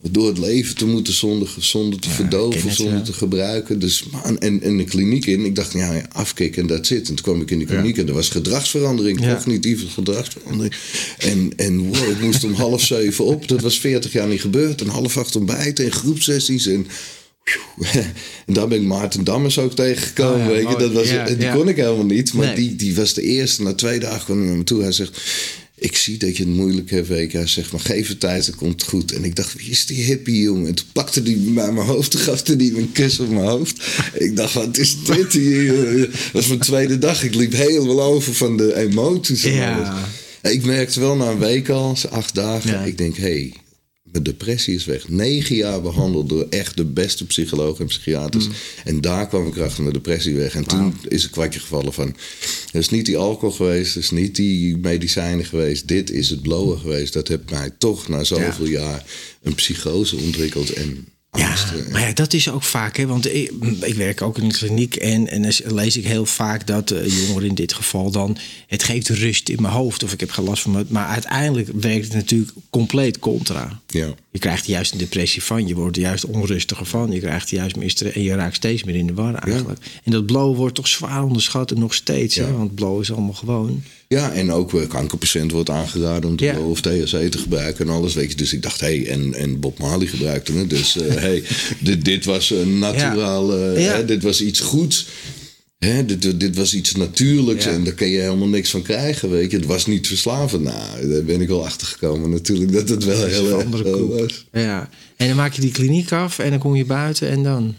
door 0.09 0.27
het 0.27 0.37
leven 0.37 0.75
te 0.75 0.85
moeten 0.85 1.13
zonder, 1.13 1.49
zonder 1.59 1.99
te 1.99 2.07
Ja, 2.09 2.13
verdoven, 2.15 2.73
zonder 2.73 3.01
te 3.03 3.13
gebruiken. 3.13 3.79
Dus 3.79 4.03
man, 4.11 4.39
en, 4.39 4.61
en 4.61 4.77
de 4.77 4.83
kliniek 4.83 5.25
in. 5.25 5.45
Ik 5.45 5.55
dacht, 5.55 5.73
ja, 5.73 6.05
afkicken 6.11 6.61
en 6.61 6.67
dat 6.67 6.87
zit. 6.87 6.99
En 7.09 7.15
toen 7.15 7.23
kwam 7.25 7.41
ik 7.41 7.51
in 7.51 7.59
de 7.59 7.65
kliniek 7.65 7.97
en 7.97 8.07
er 8.07 8.13
was 8.13 8.29
gedragsverandering, 8.29 9.19
Ja. 9.19 9.35
cognitieve 9.35 9.87
gedragsverandering. 9.87 10.73
En, 11.17 11.53
en 11.55 11.77
wow, 11.77 12.09
ik 12.09 12.21
moest 12.21 12.43
om 12.43 12.53
half 12.53 12.81
zeven 12.83 13.25
op. 13.25 13.47
Dat 13.47 13.61
was 13.61 13.79
veertig 13.79 14.11
jaar 14.11 14.27
niet 14.27 14.41
gebeurd. 14.41 14.81
En 14.81 14.87
half 14.87 15.17
acht 15.17 15.35
ontbijten 15.35 15.85
en 15.85 15.91
groepsessies 15.91 16.65
en... 16.67 16.87
En 18.45 18.53
daar 18.53 18.67
ben 18.67 18.81
ik 18.81 18.87
Maarten 18.87 19.23
Dammers 19.23 19.59
ook 19.59 19.75
tegengekomen. 19.75 20.39
Oh 20.39 20.45
ja, 20.45 20.51
weet 20.51 20.69
je. 20.69 20.77
Dat 20.77 20.91
was, 20.93 21.37
die 21.37 21.51
kon 21.51 21.67
ik 21.67 21.75
helemaal 21.75 22.05
niet. 22.05 22.33
Maar 22.33 22.45
Nee. 22.45 22.55
die, 22.55 22.75
die 22.75 22.95
was 22.95 23.13
de 23.13 23.21
eerste. 23.21 23.61
Na 23.63 23.73
twee 23.73 23.99
dagen 23.99 24.23
kwam 24.25 24.37
hij 24.37 24.47
naar 24.47 24.57
me 24.57 24.63
toe. 24.63 24.81
Hij 24.81 24.91
zegt... 24.91 25.21
Ik 25.81 25.95
zie 25.95 26.17
dat 26.17 26.37
je 26.37 26.43
het 26.43 26.53
moeilijk 26.53 26.89
hebt. 26.89 27.07
Hij 27.07 27.47
zegt, 27.47 27.71
maar 27.71 27.81
geef 27.81 28.07
het 28.07 28.19
tijd, 28.19 28.45
het 28.45 28.55
komt 28.55 28.83
goed. 28.83 29.11
En 29.11 29.23
ik 29.23 29.35
dacht, 29.35 29.53
wie 29.53 29.69
is 29.69 29.85
die 29.85 30.03
hippie, 30.03 30.41
jongen? 30.41 30.67
En 30.67 30.75
toen 30.75 30.85
pakte 30.91 31.21
hij 31.21 31.35
me 31.35 31.51
bij 31.51 31.71
mijn 31.71 31.87
hoofd. 31.87 32.11
Toen 32.11 32.19
gaf 32.21 32.47
hij 32.47 32.55
een 32.55 32.89
kus 32.91 33.19
op 33.19 33.29
mijn 33.29 33.45
hoofd. 33.47 33.83
Ik 34.13 34.35
dacht, 34.35 34.53
wat 34.53 34.77
is 34.77 35.03
dit 35.03 35.33
hier? 35.33 35.99
Dat 35.99 36.31
was 36.33 36.47
mijn 36.47 36.59
tweede 36.59 36.97
dag. 36.97 37.23
Ik 37.23 37.35
liep 37.35 37.51
helemaal 37.51 38.01
over 38.01 38.33
van 38.33 38.57
de 38.57 38.75
emoties. 38.75 39.43
en 39.43 39.53
Ja. 39.53 39.75
alles. 39.77 40.53
Ik 40.53 40.65
merkte 40.65 40.99
wel 40.99 41.15
na 41.15 41.29
een 41.29 41.39
week 41.39 41.69
al, 41.69 41.97
acht 42.09 42.35
dagen. 42.35 42.71
Ja. 42.71 42.83
Ik 42.83 42.97
denk, 42.97 43.15
hé, 43.17 43.23
hey, 43.23 43.53
mijn 44.11 44.23
depressie 44.23 44.75
is 44.75 44.85
weg. 44.85 45.09
Negen 45.09 45.55
jaar 45.55 45.81
behandeld 45.81 46.29
door 46.29 46.45
echt 46.49 46.77
de 46.77 46.85
beste 46.85 47.25
psychologen 47.25 47.79
en 47.79 47.87
psychiaters. 47.87 48.47
Mm. 48.47 48.53
En 48.83 49.01
daar 49.01 49.27
kwam 49.27 49.47
ik 49.47 49.57
achter 49.57 49.81
mijn 49.81 49.93
depressie 49.93 50.35
weg. 50.35 50.55
En 50.55 50.65
toen 50.65 50.95
is 51.07 51.23
een 51.23 51.29
kwartje 51.29 51.59
gevallen 51.59 51.93
van... 51.93 52.07
Het 52.71 52.81
is 52.81 52.89
niet 52.89 53.05
die 53.05 53.17
alcohol 53.17 53.55
geweest, 53.55 53.93
het 53.93 54.03
is 54.03 54.11
niet 54.11 54.35
die 54.35 54.77
medicijnen 54.77 55.45
geweest. 55.45 55.87
Dit 55.87 56.11
is 56.11 56.29
het 56.29 56.41
blowen 56.41 56.79
geweest. 56.79 57.13
Dat 57.13 57.27
heeft 57.27 57.49
mij 57.49 57.69
toch 57.77 58.07
na 58.07 58.23
zoveel 58.23 58.67
jaar 58.67 59.03
een 59.41 59.55
psychose 59.55 60.15
ontwikkeld. 60.15 60.73
En 60.73 61.07
Ja, 61.37 61.55
maar 61.91 62.01
ja, 62.01 62.13
dat 62.13 62.33
is 62.33 62.49
ook 62.49 62.63
vaak, 62.63 62.97
hè, 62.97 63.05
want 63.05 63.33
ik, 63.33 63.51
ik 63.81 63.93
werk 63.93 64.21
ook 64.21 64.37
in 64.37 64.43
een 64.43 64.51
kliniek 64.51 64.95
en, 64.95 65.27
en 65.27 65.41
dan 65.41 65.73
lees 65.73 65.97
ik 65.97 66.05
heel 66.05 66.25
vaak 66.25 66.67
dat 66.67 66.91
eh, 66.91 67.27
jongeren 67.27 67.49
in 67.49 67.55
dit 67.55 67.73
geval 67.73 68.11
dan, 68.11 68.37
het 68.67 68.83
geeft 68.83 69.09
rust 69.09 69.49
in 69.49 69.61
mijn 69.61 69.73
hoofd 69.73 70.03
of 70.03 70.13
ik 70.13 70.19
heb 70.19 70.31
geen 70.31 70.45
last 70.45 70.61
van 70.61 70.71
me. 70.71 70.85
Maar 70.87 71.07
uiteindelijk 71.07 71.69
werkt 71.73 72.03
het 72.03 72.13
natuurlijk 72.13 72.51
compleet 72.69 73.19
contra. 73.19 73.81
Ja. 73.91 74.15
Je 74.31 74.39
krijgt 74.39 74.65
er 74.65 74.71
juist 74.71 74.91
een 74.91 74.97
depressie 74.97 75.43
van, 75.43 75.67
je 75.67 75.75
wordt 75.75 75.95
er 75.97 76.01
juist 76.03 76.25
onrustiger 76.25 76.85
van, 76.85 77.11
je 77.11 77.19
krijgt 77.19 77.51
er 77.51 77.57
juist 77.57 77.75
meer 77.75 78.11
en 78.13 78.23
je 78.23 78.35
raakt 78.35 78.55
steeds 78.55 78.83
meer 78.83 78.95
in 78.95 79.07
de 79.07 79.13
war 79.13 79.33
eigenlijk. 79.35 79.79
En 80.03 80.11
dat 80.11 80.25
blowen 80.25 80.57
wordt 80.57 80.75
toch 80.75 80.87
zwaar 80.87 81.23
onderschat 81.23 81.71
en 81.71 81.79
nog 81.79 81.93
steeds, 81.93 82.35
hè, 82.35 82.51
want 82.51 82.75
blowen 82.75 83.01
is 83.01 83.11
allemaal 83.11 83.33
gewoon. 83.33 83.83
Ja, 84.07 84.31
en 84.31 84.51
ook 84.51 84.73
eh, 84.73 84.87
kankerpatiënt 84.87 85.51
wordt 85.51 85.69
aangeraden 85.69 86.29
om 86.29 86.35
te 86.35 86.43
Ja. 86.43 86.51
blowen 86.53 86.69
of 86.69 86.81
THC 86.81 87.31
te 87.31 87.37
gebruiken 87.37 87.87
en 87.87 87.93
alles. 87.93 88.13
Weet 88.13 88.31
je. 88.31 88.37
Dus 88.37 88.53
ik 88.53 88.61
dacht, 88.61 88.79
hé, 88.79 89.01
hey, 89.01 89.07
en, 89.07 89.33
en 89.33 89.59
Bob 89.59 89.79
Marley 89.79 90.07
gebruikte 90.07 90.53
het. 90.53 90.69
Dus 90.69 90.97
eh, 90.97 91.15
hey, 91.25 91.43
dit, 91.79 92.05
dit 92.05 92.25
was 92.25 92.49
een 92.49 92.79
naturaal, 92.79 93.57
eh, 93.57 93.97
dit 94.07 94.23
was 94.23 94.41
iets 94.41 94.59
goeds. 94.59 95.07
Hè, 95.85 96.05
dit, 96.05 96.39
dit 96.39 96.55
was 96.55 96.73
iets 96.73 96.95
natuurlijks 96.95 97.65
Ja. 97.65 97.71
en 97.71 97.83
daar 97.83 97.93
kun 97.93 98.07
je 98.07 98.19
helemaal 98.19 98.47
niks 98.47 98.69
van 98.69 98.81
krijgen, 98.81 99.29
weet 99.29 99.51
je. 99.51 99.57
Het 99.57 99.65
was 99.65 99.85
niet 99.85 100.07
verslavend. 100.07 100.63
Nou, 100.63 101.07
daar 101.09 101.23
ben 101.23 101.41
ik 101.41 101.47
wel 101.47 101.65
achter 101.65 101.87
gekomen 101.87 102.29
natuurlijk, 102.29 102.71
dat 102.71 102.89
het 102.89 103.03
wel 103.03 103.19
Dat 103.19 103.29
heel 103.29 103.59
erg 103.59 104.07
was. 104.07 104.45
Ja. 104.51 104.89
En 105.15 105.27
dan 105.27 105.35
maak 105.35 105.53
je 105.53 105.61
die 105.61 105.71
kliniek 105.71 106.11
af 106.11 106.39
en 106.39 106.49
dan 106.49 106.59
kom 106.59 106.75
je 106.75 106.85
buiten 106.85 107.29
en 107.29 107.43
dan. 107.43 107.75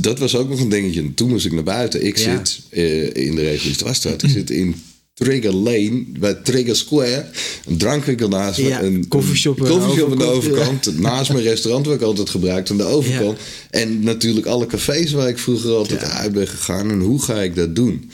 Dat 0.00 0.18
was 0.18 0.36
ook 0.36 0.48
nog 0.48 0.60
een 0.60 0.68
dingetje. 0.68 1.14
Toen 1.14 1.28
moest 1.28 1.46
ik 1.46 1.52
naar 1.52 1.62
buiten. 1.62 2.06
Ik 2.06 2.16
Ja. 2.18 2.36
zit 2.44 2.60
eh, 2.70 3.24
in 3.26 3.34
de 3.34 3.42
Regelistwastraat. 3.42 4.22
Ik 4.22 4.30
zit 4.38 4.50
in 4.50 4.74
Trigger 5.16 5.54
Lane, 5.54 6.04
bij 6.18 6.34
Trigger 6.34 6.76
Square. 6.76 7.26
Een 7.66 7.78
drankwinkel 7.78 8.28
naast 8.28 8.58
me. 8.58 8.68
Ja, 8.68 8.82
een 8.82 9.08
koffieshop 9.08 9.58
aan 9.58 9.64
de 9.64 9.70
koffieshop 9.70 10.10
aan 10.10 10.18
de 10.18 10.24
overkant. 10.24 10.98
Naast 10.98 11.32
mijn 11.32 11.44
restaurant 11.44 11.86
waar 11.86 11.94
ik 11.94 12.02
altijd 12.02 12.30
gebruikte 12.30 12.72
aan 12.72 12.78
de 12.78 12.84
overkant. 12.84 13.38
En 13.70 14.00
natuurlijk 14.00 14.46
alle 14.46 14.66
cafés 14.66 15.12
waar 15.12 15.28
ik 15.28 15.38
vroeger 15.38 15.70
altijd 15.70 16.02
uit 16.04 16.32
ben 16.32 16.48
gegaan. 16.48 16.90
En 16.90 17.00
hoe 17.00 17.22
ga 17.22 17.42
ik 17.42 17.54
dat 17.54 17.76
doen? 17.76 18.10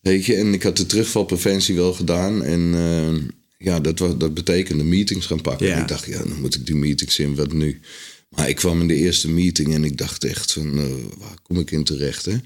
Weet 0.00 0.24
je, 0.24 0.34
en 0.34 0.54
ik 0.54 0.62
had 0.62 0.76
de 0.76 0.86
terugvalpreventie 0.86 1.74
wel 1.74 1.92
gedaan. 1.92 2.42
En 2.42 2.74
eh, 2.74 3.30
ja, 3.58 3.80
dat, 3.80 3.98
was, 3.98 4.16
dat 4.18 4.34
betekende 4.34 4.84
meetings 4.84 5.26
gaan 5.26 5.40
pakken. 5.40 5.66
Ja. 5.66 5.74
En 5.74 5.80
ik 5.80 5.88
dacht, 5.88 6.06
ja, 6.06 6.18
dan 6.18 6.40
moet 6.40 6.54
ik 6.54 6.66
die 6.66 6.76
meetings 6.76 7.18
in, 7.18 7.34
wat 7.34 7.52
nu? 7.52 7.80
Maar 8.28 8.48
ik 8.48 8.56
kwam 8.56 8.80
in 8.80 8.88
de 8.88 8.94
eerste 8.94 9.28
meeting 9.28 9.74
en 9.74 9.84
ik 9.84 9.96
dacht 9.96 10.24
echt 10.24 10.52
van, 10.52 10.78
eh, 10.78 10.84
waar 11.18 11.36
kom 11.42 11.58
ik 11.58 11.70
in 11.70 11.84
terecht, 11.84 12.24
hè? 12.24 12.36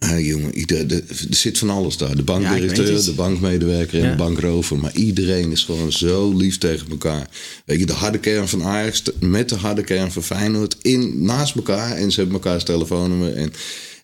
Ah, 0.00 0.26
jongen, 0.26 0.54
ieder, 0.58 0.86
de- 0.86 1.02
er 1.08 1.36
zit 1.36 1.58
van 1.58 1.70
alles 1.70 1.96
daar. 1.96 2.10
De 2.10 2.16
Ja, 2.16 2.22
bankdirecteur, 2.22 3.04
de 3.04 3.12
bankmedewerker 3.12 3.98
en 3.98 4.04
Ja. 4.04 4.10
de 4.10 4.16
bankrover. 4.16 4.78
Maar 4.78 4.94
iedereen 4.94 5.52
is 5.52 5.62
gewoon 5.62 5.92
zo 5.92 6.36
lief 6.36 6.58
tegen 6.58 6.90
elkaar. 6.90 7.28
Weet 7.64 7.78
je, 7.78 7.86
de 7.86 7.92
harde 7.92 8.18
kern 8.18 8.48
van 8.48 8.62
Ajax 8.62 9.02
met 9.20 9.48
de 9.48 9.54
harde 9.54 9.82
kern 9.84 10.12
van 10.12 10.22
Feyenoord 10.22 10.76
in, 10.82 11.24
naast 11.24 11.54
elkaar. 11.54 11.96
En 11.96 12.10
ze 12.12 12.20
hebben 12.20 12.36
elkaars 12.40 12.64
telefoonnummer. 12.64 13.34
En 13.34 13.52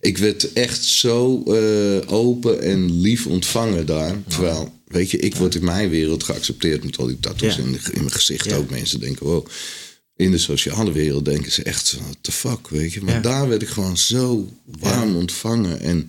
ik 0.00 0.18
werd 0.18 0.52
echt 0.52 0.84
zo 0.84 1.42
eh, 1.42 2.12
open 2.14 2.62
en 2.62 3.00
lief 3.00 3.26
ontvangen 3.26 3.86
daar. 3.86 4.14
Terwijl, 4.28 4.72
weet 4.86 5.10
je, 5.10 5.18
ik 5.18 5.34
word 5.36 5.54
in 5.54 5.64
mijn 5.64 5.88
wereld 5.88 6.22
geaccepteerd 6.24 6.84
met 6.84 6.96
al 6.98 7.06
die 7.06 7.20
tattoos 7.20 7.56
Ja. 7.56 7.62
in, 7.62 7.72
de- 7.72 7.78
in 7.92 8.00
mijn 8.00 8.12
gezicht. 8.12 8.44
Ja. 8.50 8.56
Ook 8.56 8.70
mensen 8.70 9.00
denken, 9.00 9.26
wow. 9.26 9.46
In 10.16 10.30
de 10.30 10.38
sociale 10.38 10.92
wereld 10.92 11.24
denken 11.24 11.52
ze 11.52 11.62
echt, 11.62 11.96
what 12.04 12.16
the 12.20 12.32
fuck, 12.32 12.68
weet 12.68 12.92
je. 12.92 13.00
Maar 13.02 13.14
Ja. 13.14 13.20
daar 13.20 13.48
werd 13.48 13.62
ik 13.62 13.68
gewoon 13.68 13.96
zo 13.96 14.48
warm 14.80 15.16
ontvangen. 15.16 15.80
En 15.80 16.08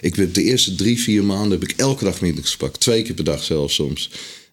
ik 0.00 0.14
heb 0.16 0.34
de 0.34 0.42
eerste 0.42 0.74
drie, 0.74 1.00
vier 1.00 1.24
maanden 1.24 1.60
heb 1.60 1.70
ik 1.70 1.76
elke 1.78 2.04
dag 2.04 2.20
meetings 2.20 2.50
gepakt. 2.50 2.80
Twee 2.80 3.02
keer 3.02 3.14
per 3.14 3.24
dag 3.24 3.44
zelfs 3.44 3.74
soms. 3.74 4.10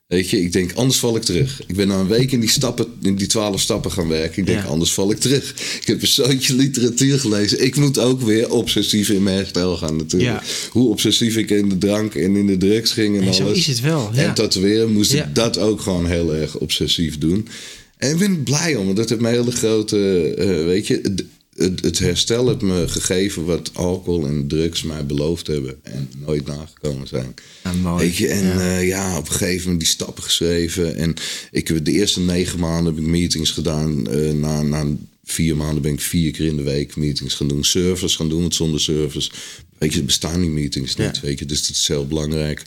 Weet 0.07 0.29
je, 0.29 0.41
ik 0.41 0.51
denk, 0.53 0.73
anders 0.73 0.99
val 0.99 1.15
ik 1.15 1.23
terug. 1.23 1.61
Ik 1.67 1.75
ben 1.75 1.87
na 1.87 1.99
een 1.99 2.07
week 2.07 2.31
in 2.31 2.39
die, 2.39 2.49
stappen, 2.49 2.85
in 3.01 3.15
die 3.15 3.27
twaalf 3.27 3.61
stappen 3.61 3.91
gaan 3.91 4.07
werken. 4.07 4.39
Ik 4.39 4.45
denk, 4.45 4.59
Ja. 4.61 4.65
anders 4.67 4.93
val 4.93 5.11
ik 5.11 5.19
terug. 5.19 5.51
Ik 5.81 5.87
heb 5.87 6.01
een 6.01 6.07
zootje 6.07 6.55
literatuur 6.55 7.19
gelezen. 7.19 7.63
Ik 7.63 7.75
moet 7.75 7.97
ook 7.99 8.21
weer 8.21 8.51
obsessief 8.51 9.09
in 9.09 9.23
mijn 9.23 9.35
herstel 9.37 9.77
gaan 9.77 9.95
natuurlijk. 9.95 10.31
Ja. 10.31 10.43
Hoe 10.71 10.89
obsessief 10.89 11.35
ik 11.37 11.49
in 11.49 11.69
de 11.69 11.77
drank 11.77 12.15
en 12.15 12.35
in 12.35 12.47
de 12.47 12.57
drugs 12.57 12.91
ging 12.91 13.15
en 13.15 13.21
En 13.21 13.27
alles. 13.27 13.37
zo 13.37 13.47
is 13.51 13.67
het 13.67 13.79
wel. 13.81 14.09
Ja. 14.13 14.21
En 14.23 14.33
tatoeëren 14.33 14.91
moest 14.91 15.13
ik 15.13 15.35
dat 15.35 15.57
ook 15.57 15.81
gewoon 15.81 16.05
heel 16.05 16.35
erg 16.35 16.57
obsessief 16.57 17.17
doen. 17.17 17.47
En 17.97 18.11
ik 18.11 18.17
ben 18.17 18.43
blij 18.43 18.75
om, 18.75 18.85
want 18.85 18.97
dat 18.97 19.09
heeft 19.09 19.21
me 19.21 19.29
hele 19.29 19.51
grote, 19.51 20.33
eh, 20.37 20.47
weet 20.65 20.87
je, 20.87 20.99
het, 21.03 21.23
het, 21.55 21.83
het 21.83 21.99
herstel 21.99 22.47
heeft 22.47 22.61
me 22.61 22.87
gegeven 22.87 23.45
wat 23.45 23.69
alcohol 23.73 24.25
en 24.27 24.47
drugs 24.47 24.83
mij 24.83 25.05
beloofd 25.05 25.47
hebben 25.47 25.75
en 25.83 26.09
nooit 26.25 26.45
nagekomen 26.47 27.07
zijn. 27.07 27.33
Ja, 27.63 27.73
mooi. 27.73 28.03
Weet 28.05 28.15
je, 28.15 28.27
en 28.27 28.45
Ja. 28.45 28.61
ja. 28.71 28.77
ja, 28.79 29.17
op 29.17 29.25
een 29.27 29.31
gegeven 29.31 29.61
moment 29.63 29.79
die 29.79 29.89
stappen 29.89 30.23
geschreven. 30.23 30.95
En 30.95 31.13
ik 31.51 31.67
heb 31.67 31.85
de 31.85 31.91
eerste 31.91 32.19
negen 32.19 32.59
maanden 32.59 32.93
heb 32.95 33.03
ik 33.03 33.09
meetings 33.09 33.51
gedaan. 33.51 34.07
Eh, 34.09 34.31
na, 34.31 34.61
na 34.61 34.85
vier 35.23 35.55
maanden 35.57 35.81
ben 35.81 35.93
ik 35.93 36.01
vier 36.01 36.31
keer 36.31 36.45
in 36.45 36.57
de 36.57 36.63
week 36.63 36.95
meetings 36.95 37.33
gaan 37.33 37.47
doen. 37.47 37.63
Service 37.63 38.15
gaan 38.15 38.29
doen, 38.29 38.41
want 38.41 38.55
zonder 38.55 38.79
service, 38.81 39.31
weet 39.77 39.93
je, 39.93 40.03
bestaan 40.03 40.41
die 40.41 40.49
meetings 40.49 40.95
niet, 40.95 41.15
Ja. 41.15 41.21
weet 41.21 41.39
je. 41.39 41.45
Dus 41.45 41.67
dat 41.67 41.75
is 41.75 41.87
heel 41.87 42.07
belangrijk. 42.07 42.65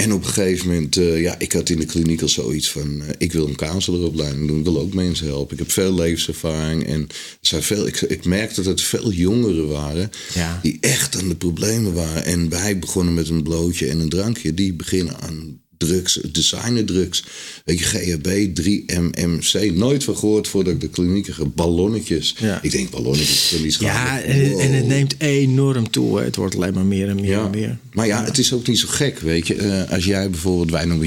En 0.00 0.12
op 0.12 0.22
een 0.22 0.28
gegeven 0.28 0.66
moment, 0.66 0.96
eh, 0.96 1.20
ja, 1.20 1.34
ik 1.38 1.52
had 1.52 1.68
in 1.68 1.78
de 1.78 1.84
kliniek 1.84 2.22
al 2.22 2.28
zoiets 2.28 2.70
van... 2.70 3.02
eh, 3.02 3.08
ik 3.18 3.32
wil 3.32 3.46
een 3.46 3.56
counseloropleiding 3.56 4.46
doen, 4.46 4.58
ik 4.58 4.64
wil 4.64 4.78
ook 4.78 4.94
mensen 4.94 5.26
helpen. 5.26 5.52
Ik 5.52 5.58
heb 5.58 5.70
veel 5.70 5.94
levenservaring 5.94 6.86
en 6.86 7.00
er 7.08 7.16
zijn 7.40 7.62
veel, 7.62 7.86
ik, 7.86 8.00
ik 8.00 8.24
merkte 8.24 8.62
dat 8.62 8.64
het 8.72 8.80
veel 8.80 9.10
jongeren 9.12 9.68
waren... 9.68 10.10
Ja. 10.34 10.58
die 10.62 10.78
echt 10.80 11.18
aan 11.18 11.28
de 11.28 11.36
problemen 11.36 11.94
waren. 11.94 12.24
En 12.24 12.48
wij 12.48 12.78
begonnen 12.78 13.14
met 13.14 13.28
een 13.28 13.42
blootje 13.42 13.88
en 13.88 13.98
een 13.98 14.08
drankje. 14.08 14.54
Die 14.54 14.74
beginnen 14.74 15.20
aan 15.20 15.60
drugs, 15.86 16.18
designerdrugs. 16.32 17.24
Weet 17.64 17.78
je, 17.78 17.84
GHB, 17.84 18.56
3MMC. 18.60 19.72
Nooit 19.74 20.04
van 20.04 20.16
gehoord 20.16 20.48
voordat 20.48 20.72
ik 20.72 20.80
de 20.80 20.88
klinieken. 20.88 21.52
Ballonnetjes. 21.54 22.34
Ja. 22.38 22.62
Ik 22.62 22.70
denk 22.70 22.90
ballonnetjes 22.90 23.54
niet 23.62 23.74
Ja, 23.74 24.20
en, 24.22 24.58
en 24.58 24.70
het 24.72 24.80
Wow. 24.80 24.88
neemt 24.90 25.14
enorm 25.18 25.90
toe. 25.90 26.18
hè. 26.18 26.24
Het 26.24 26.36
wordt 26.36 26.54
alleen 26.54 26.74
maar 26.74 26.84
meer 26.84 27.08
en 27.08 27.14
meer 27.20 27.30
Ja. 27.30 27.44
en 27.44 27.50
meer. 27.50 27.78
Maar 27.92 28.06
ja, 28.06 28.24
het 28.24 28.38
is 28.38 28.52
ook 28.52 28.66
niet 28.66 28.78
zo 28.78 28.86
gek, 28.88 29.18
weet 29.18 29.46
je. 29.46 29.54
Eh, 29.54 29.92
als 29.92 30.04
jij 30.04 30.30
bijvoorbeeld, 30.30 30.70
wij 30.70 30.84
noemen 30.84 31.06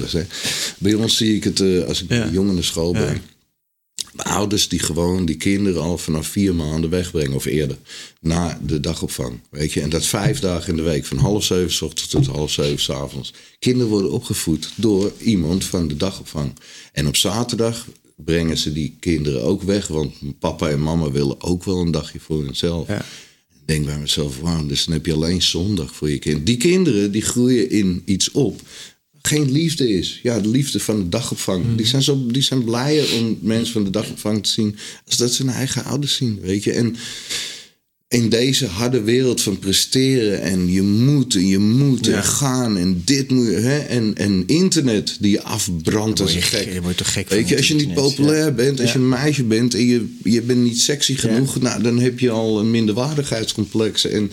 het. 0.00 0.12
Hè. 0.12 0.22
Bij 0.78 0.94
ons 0.94 1.16
zie 1.16 1.36
ik 1.36 1.44
het 1.44 1.60
eh, 1.60 1.84
als 1.84 2.02
ik 2.02 2.08
bij 2.08 2.28
jongen 2.32 2.54
naar 2.54 2.64
school 2.64 2.92
ben. 2.92 3.20
Ouders 4.16 4.68
die 4.68 4.78
gewoon 4.78 5.24
die 5.24 5.36
kinderen 5.36 5.82
al 5.82 5.98
vanaf 5.98 6.26
vier 6.26 6.54
maanden 6.54 6.90
wegbrengen 6.90 7.36
of 7.36 7.44
eerder. 7.44 7.78
Na 8.20 8.60
de 8.62 8.80
dagopvang. 8.80 9.40
Weet 9.50 9.72
je, 9.72 9.80
en 9.80 9.90
dat 9.90 10.06
vijf 10.06 10.38
dagen 10.38 10.70
in 10.70 10.76
de 10.76 10.82
week. 10.82 11.06
Van 11.06 11.16
half 11.16 11.44
zeven 11.44 11.72
's 11.72 11.82
ochtends 11.82 12.10
tot 12.10 12.26
half 12.26 12.50
zeven 12.50 12.80
's 12.80 12.90
avonds. 12.90 13.32
Kinderen 13.58 13.88
worden 13.88 14.12
opgevoed 14.12 14.72
door 14.76 15.12
iemand 15.18 15.64
van 15.64 15.88
de 15.88 15.96
dagopvang. 15.96 16.52
En 16.92 17.06
op 17.06 17.16
zaterdag 17.16 17.86
brengen 18.16 18.58
ze 18.58 18.72
die 18.72 18.96
kinderen 19.00 19.42
ook 19.42 19.62
weg. 19.62 19.86
Want 19.86 20.14
papa 20.38 20.68
en 20.68 20.82
mama 20.82 21.10
willen 21.10 21.42
ook 21.42 21.64
wel 21.64 21.80
een 21.80 21.90
dagje 21.90 22.20
voor 22.20 22.44
hunzelf. 22.44 22.88
Ja. 22.88 23.04
Ik 23.50 23.76
denk 23.76 23.84
bij 23.84 23.98
mezelf, 23.98 24.40
wauw, 24.40 24.66
dus 24.66 24.84
dan 24.84 24.94
heb 24.94 25.06
je 25.06 25.12
alleen 25.12 25.42
zondag 25.42 25.94
voor 25.94 26.10
je 26.10 26.18
kind. 26.18 26.46
Die 26.46 26.56
kinderen 26.56 27.12
die 27.12 27.22
groeien 27.22 27.70
in 27.70 28.02
iets 28.04 28.30
op. 28.30 28.60
Geen 29.22 29.52
liefde 29.52 29.88
is. 29.88 30.20
Ja, 30.22 30.40
de 30.40 30.48
liefde 30.48 30.80
van 30.80 30.96
de 30.98 31.08
dagopvang. 31.08 31.64
Mhm. 31.64 31.76
Die, 31.76 31.86
zijn 31.86 32.02
zo, 32.02 32.26
die 32.26 32.42
zijn 32.42 32.64
blijer 32.64 33.12
om 33.20 33.38
mensen 33.40 33.72
van 33.72 33.84
de 33.84 33.90
dagopvang 33.90 34.42
te 34.42 34.50
zien. 34.50 34.76
als 35.06 35.16
dat 35.16 35.32
ze 35.32 35.42
hun 35.42 35.52
eigen 35.54 35.84
ouders 35.84 36.14
zien. 36.14 36.38
Weet 36.42 36.64
je. 36.64 36.72
En 36.72 36.96
in 38.08 38.28
deze 38.28 38.66
harde 38.66 39.00
wereld 39.02 39.40
van 39.42 39.58
presteren 39.58 40.40
en 40.42 40.70
je 40.72 40.82
moet 40.82 41.34
en 41.34 41.46
je 41.46 41.58
moet 41.58 42.06
Ja. 42.06 42.16
en 42.16 42.24
gaan 42.24 42.76
en 42.76 43.02
dit 43.04 43.30
moet 43.30 43.46
je, 43.46 43.52
hè, 43.52 43.78
en, 43.78 44.14
en 44.16 44.42
internet 44.46 45.16
die 45.20 45.30
je 45.30 45.42
afbrandt 45.42 46.20
als 46.20 46.30
een 46.30 46.36
je 46.36 46.42
gek. 46.42 46.72
je 46.72 46.94
toch 46.94 47.12
gek 47.12 47.28
Weet 47.28 47.48
je, 47.48 47.56
als 47.56 47.68
je 47.68 47.74
niet 47.74 47.94
populair 47.94 48.44
ja. 48.44 48.50
bent, 48.52 48.80
als 48.80 48.88
Ja. 48.92 48.94
je 48.98 49.02
een 49.02 49.08
meisje 49.08 49.44
bent 49.44 49.74
en 49.74 49.86
je, 49.86 50.16
je 50.24 50.42
bent 50.42 50.62
niet 50.62 50.80
sexy 50.80 51.14
genoeg, 51.16 51.60
nou, 51.60 51.82
dan 51.82 51.98
heb 51.98 52.18
je 52.18 52.30
al 52.30 52.60
een 52.60 52.70
minderwaardigheidscomplex. 52.70 54.06
En 54.06 54.32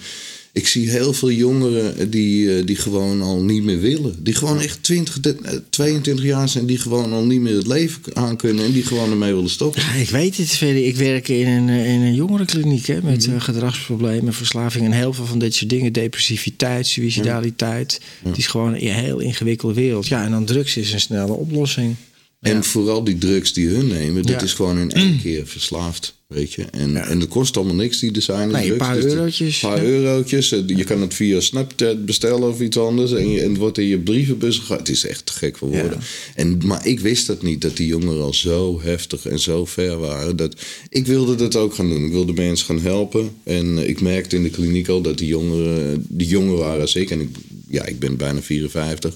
ik 0.58 0.67
zie 0.67 0.89
heel 0.89 1.13
veel 1.13 1.32
jongeren 1.32 2.10
die, 2.10 2.58
eh, 2.58 2.65
die 2.65 2.76
gewoon 2.76 3.22
al 3.22 3.41
niet 3.43 3.63
meer 3.63 3.80
willen. 3.80 4.15
Die 4.24 4.34
gewoon 4.34 4.60
echt 4.62 4.84
20, 4.84 5.20
de- 5.20 5.36
eh, 5.43 5.58
22 5.70 6.26
jaar 6.26 6.50
zijn, 6.50 6.65
die 6.65 6.78
gewoon 6.78 7.13
al 7.13 7.26
niet 7.26 7.41
meer 7.41 7.56
het 7.56 7.67
leven 7.67 8.02
aan 8.13 8.38
kunnen 8.38 8.65
en 8.65 8.72
die 8.72 8.84
gewoon 8.84 9.12
ermee 9.12 9.34
willen 9.34 9.50
stoppen. 9.50 9.82
Ja, 9.82 9.93
ik 9.93 10.10
weet 10.10 10.38
het, 10.38 10.50
Ferry. 10.50 10.84
Ik 10.84 10.96
werk 10.96 11.28
in 11.28 11.48
een, 11.48 11.70
eh, 11.70 11.93
in 11.93 12.02
een 12.02 12.15
jongerenkliniek 12.15 12.86
hè, 12.88 13.02
met 13.04 13.28
Mhm. 13.28 13.39
gedragsproblemen, 13.39 14.34
verslaving 14.34 14.86
en 14.86 14.91
heel 14.91 15.13
veel 15.13 15.26
van 15.26 15.39
dit 15.39 15.56
soort 15.56 15.70
dingen. 15.70 15.93
Depressiviteit, 15.93 16.88
suicidaliteit. 16.88 18.02
Het 18.24 18.38
is 18.38 18.48
gewoon 18.48 18.74
een 18.74 18.93
heel 18.93 19.20
ingewikkelde 19.20 19.74
wereld. 19.76 20.08
Ja, 20.08 20.24
en 20.24 20.32
dan 20.32 20.46
drugs 20.46 20.78
is 20.78 20.93
een 20.93 21.00
snelle 21.00 21.34
oplossing. 21.34 21.96
En 22.39 22.63
vooral 22.63 23.04
die 23.04 23.17
drugs 23.17 23.54
die 23.54 23.67
hun 23.67 23.88
nemen, 23.88 24.21
dat 24.23 24.32
Ja. 24.39 24.41
is 24.41 24.54
gewoon 24.54 24.78
in 24.78 24.91
één 24.91 25.19
keer 25.21 25.47
verslaafd. 25.47 26.15
Weet 26.28 26.54
je? 26.54 26.63
En, 26.63 26.95
en 27.08 27.19
dat 27.19 27.28
kost 27.28 27.58
allemaal 27.58 27.76
niks, 27.76 28.00
die 28.00 28.12
design. 28.12 28.47
Nee, 28.47 28.71
een 28.71 28.78
paar 28.78 28.97
eurotjes, 28.97 29.62
Een 29.63 29.69
paar 29.69 29.84
eurotjes. 29.84 30.52
Eh, 30.52 30.60
Je 30.67 30.84
kan 30.84 31.02
het 31.02 31.13
via 31.13 31.39
Snapchat 31.39 32.06
bestellen 32.06 32.50
of 32.50 32.62
iets 32.62 32.78
anders. 32.78 33.12
En, 33.13 33.30
je, 33.30 33.41
en 33.41 33.50
het 33.50 33.58
wordt 33.58 33.78
in 33.78 33.86
je 33.86 33.97
brievenbus 34.00 34.58
gegooid. 34.58 34.80
Het 34.80 34.89
is 34.89 35.06
echt 35.06 35.26
te 35.26 35.32
gek 35.34 35.58
voor 35.58 35.69
woorden. 35.69 36.00
En, 36.36 36.60
maar 36.65 36.88
ik 36.88 37.00
wist 37.00 37.28
dat 37.28 37.41
niet, 37.41 37.62
dat 37.62 37.78
die 37.78 37.88
jongeren 37.88 38.21
al 38.23 38.34
zo 38.34 38.82
heftig 38.82 39.26
en 39.26 39.39
zo 39.39 39.65
ver 39.65 39.97
waren. 39.97 40.36
Dat, 40.36 40.56
ik 40.89 41.06
wilde 41.06 41.36
dat 41.36 41.56
ook 41.56 41.73
gaan 41.76 41.89
doen. 41.89 42.06
Ik 42.06 42.12
wilde 42.12 42.34
mensen 42.34 42.65
gaan 42.65 42.80
helpen. 42.82 43.30
En 43.43 43.78
eh, 43.78 43.89
ik 43.89 44.02
merkte 44.02 44.36
in 44.36 44.43
de 44.43 44.50
kliniek 44.50 44.88
al 44.88 45.02
dat 45.02 45.17
die 45.17 45.28
jongeren, 45.28 46.06
die 46.10 46.28
jonger 46.28 46.58
waren 46.58 46.82
als 46.82 46.95
ik. 46.95 47.10
En 47.12 47.21
ik, 47.21 47.30
ja, 47.69 47.86
ik 47.86 48.00
ben 48.00 48.17
bijna 48.17 48.41
54 48.41 49.15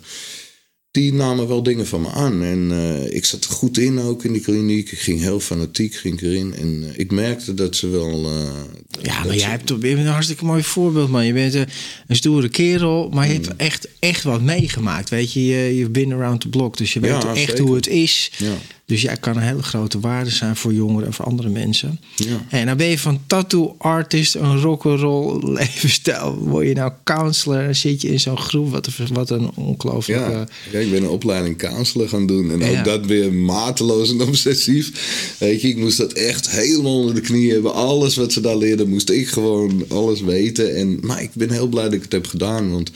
die 0.92 1.14
namen 1.14 1.48
wel 1.48 1.64
dingen 1.64 1.88
van 1.88 2.02
me 2.02 2.10
aan. 2.10 2.44
En 2.44 2.72
eh, 2.72 3.16
ik 3.16 3.26
zat 3.26 3.44
er 3.44 3.50
goed 3.52 3.78
in 3.78 4.00
ook 4.00 4.24
in 4.24 4.32
die 4.34 4.42
kliniek. 4.42 4.92
Ik 4.92 5.00
ging 5.00 5.20
heel 5.20 5.40
fanatiek 5.40 5.96
ging 5.96 6.14
ik 6.14 6.22
erin. 6.22 6.54
En 6.56 6.84
eh, 6.84 7.00
ik 7.00 7.12
merkte 7.12 7.54
dat 7.54 7.76
ze 7.76 7.88
wel... 7.90 8.26
eh, 8.26 9.02
Ja, 9.02 9.20
maar 9.20 9.28
jij 9.28 9.38
ze- 9.40 9.46
hebt 9.46 9.66
toch- 9.66 9.82
je 9.82 9.88
bent 9.96 10.00
een 10.06 10.06
hartstikke 10.14 10.46
mooi 10.46 10.64
voorbeeld, 10.64 11.10
man. 11.10 11.26
Je 11.26 11.34
bent 11.34 11.54
een, 11.54 11.68
stoere 12.16 12.50
kerel, 12.50 13.10
maar 13.10 13.28
je 13.32 13.38
Mm. 13.38 13.44
hebt 13.44 13.56
echt, 13.56 13.88
echt 14.00 14.24
wat 14.24 14.42
meegemaakt. 14.42 15.10
Weet 15.10 15.34
je, 15.34 15.46
je 15.46 15.76
je 15.78 15.90
been 15.90 16.14
around 16.14 16.42
the 16.42 16.50
block, 16.50 16.78
dus 16.78 16.94
je 16.94 17.00
weet 17.00 17.12
Ja, 17.12 17.34
echt 17.36 17.48
zeker. 17.50 17.64
hoe 17.64 17.76
het 17.76 17.88
is. 17.88 18.32
Ja. 18.38 18.54
Dus 18.92 19.02
jij 19.02 19.18
kan 19.18 19.36
een 19.36 19.44
hele 19.44 19.64
grote 19.64 20.00
waarde 20.00 20.30
zijn 20.30 20.56
voor 20.56 20.74
jongeren 20.74 21.08
en 21.08 21.14
voor 21.14 21.26
andere 21.26 21.50
mensen. 21.50 22.00
Ja. 22.16 22.46
En 22.50 22.66
dan 22.66 22.78
ben 22.78 22.88
je 22.88 23.00
van 23.00 23.22
tattoo 23.28 23.76
artist, 23.78 24.36
een 24.36 24.62
rock'n'roll 24.62 25.40
levensstijl. 25.58 26.36
Word 26.36 26.68
je 26.68 26.74
nou 26.74 26.92
counselor 27.04 27.60
en 27.60 27.76
zit 27.76 28.02
je 28.02 28.08
in 28.08 28.20
zo'n 28.20 28.38
groep. 28.38 28.70
Wat 28.72 28.88
een, 28.88 29.08
wat 29.14 29.30
een 29.30 29.50
ongelooflijk... 29.56 30.20
Ja, 30.20 30.32
eh, 30.32 30.42
ja, 30.72 30.80
ik 30.80 30.92
ben 30.92 31.04
een 31.04 31.10
opleiding 31.10 31.58
counselor 31.58 32.10
gaan 32.10 32.28
doen. 32.28 32.52
En 32.52 32.60
Ja. 32.72 32.80
ook 32.80 32.86
dat 32.86 33.06
weer 33.06 33.34
mateloos 33.34 34.10
en 34.12 34.22
obsessief. 34.28 34.92
Weet 35.40 35.62
je, 35.62 35.68
ik 35.68 35.78
moest 35.78 35.98
dat 35.98 36.14
echt 36.14 36.50
helemaal 36.50 37.00
onder 37.00 37.16
de 37.16 37.22
knie 37.22 37.52
hebben. 37.52 37.74
Alles 37.74 38.16
wat 38.16 38.34
ze 38.34 38.42
daar 38.42 38.58
leerden, 38.58 38.90
moest 38.90 39.10
ik 39.10 39.28
gewoon 39.28 39.86
alles 39.88 40.22
weten. 40.22 40.76
En, 40.76 40.98
maar 41.02 41.22
ik 41.22 41.30
ben 41.34 41.52
heel 41.52 41.68
blij 41.68 41.84
dat 41.84 41.94
ik 41.94 42.02
het 42.04 42.12
heb 42.12 42.28
gedaan. 42.28 42.72
Want 42.72 42.92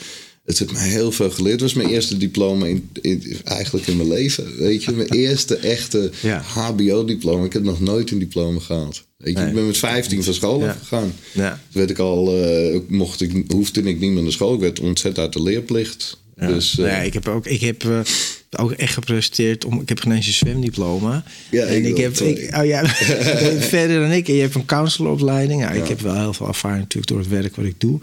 het 0.45 0.59
heeft 0.59 0.71
mij 0.71 0.87
heel 0.89 1.11
veel 1.11 1.29
geleerd. 1.31 1.51
Het 1.53 1.61
was 1.61 1.73
mijn 1.83 1.89
eerste 1.89 2.17
diploma 2.17 2.65
in, 2.65 2.89
in- 3.01 3.23
eigenlijk 3.43 3.87
in 3.87 3.97
mijn 3.97 4.09
leven. 4.09 4.57
Weet 4.57 4.83
je, 4.83 4.91
mijn 4.91 5.09
eerste 5.09 5.55
echte 5.55 6.11
Ja. 6.21 6.41
HBO-diploma. 6.45 7.45
Ik 7.45 7.53
heb 7.53 7.63
nog 7.63 7.79
nooit 7.81 8.11
een 8.11 8.19
diploma 8.19 8.59
gehad. 8.59 9.03
Weet 9.17 9.33
je, 9.33 9.39
Nee. 9.39 9.47
ik 9.49 9.55
ben 9.55 9.65
met 9.67 9.77
15 9.77 10.23
van 10.23 10.33
school 10.33 10.59
Ja. 10.59 10.69
afgegaan. 10.69 11.13
Ja. 11.31 11.49
Toen 11.49 11.59
werd 11.79 11.89
ik 11.89 11.97
al, 11.99 12.43
eh, 12.43 12.79
mocht 12.87 13.21
ik, 13.21 13.43
hoefde 13.47 13.81
ik 13.81 13.99
niet 13.99 14.11
meer 14.11 14.23
naar 14.23 14.31
school. 14.31 14.53
Ik 14.53 14.59
werd 14.59 14.79
ontzet 14.79 15.17
uit 15.19 15.33
de 15.33 15.41
leerplicht. 15.43 16.17
Ja. 16.37 16.47
Dus, 16.47 16.79
eh, 16.79 16.85
ja, 16.85 16.97
ik 16.97 17.13
heb 17.13 17.27
ook, 17.27 17.45
ik 17.45 17.61
heb, 17.61 17.83
eh, 17.83 17.99
ook 18.57 18.71
echt 18.71 18.93
gepresteerd 18.93 19.65
om. 19.65 19.81
Ik 19.81 19.89
heb 19.89 19.99
geen 19.99 20.11
eens 20.11 20.27
een 20.27 20.33
zwemdiploma. 20.33 21.23
Ja, 21.51 21.63
en 21.65 21.85
ik 21.85 21.97
heb. 21.97 22.17
Ik, 22.17 22.55
oh 22.57 22.65
ja, 22.65 22.85
verder 23.75 23.99
dan 23.99 24.11
ik. 24.11 24.27
En 24.27 24.33
je 24.35 24.41
hebt 24.41 24.55
een 24.55 24.65
counseloropleiding. 24.65 25.61
Ja. 25.61 25.71
Ik 25.71 25.87
heb 25.87 26.01
wel 26.01 26.15
heel 26.19 26.33
veel 26.33 26.47
ervaring 26.47 26.79
natuurlijk 26.79 27.07
door 27.07 27.19
het 27.19 27.27
werk 27.29 27.55
wat 27.55 27.65
ik 27.65 27.79
doe. 27.79 27.99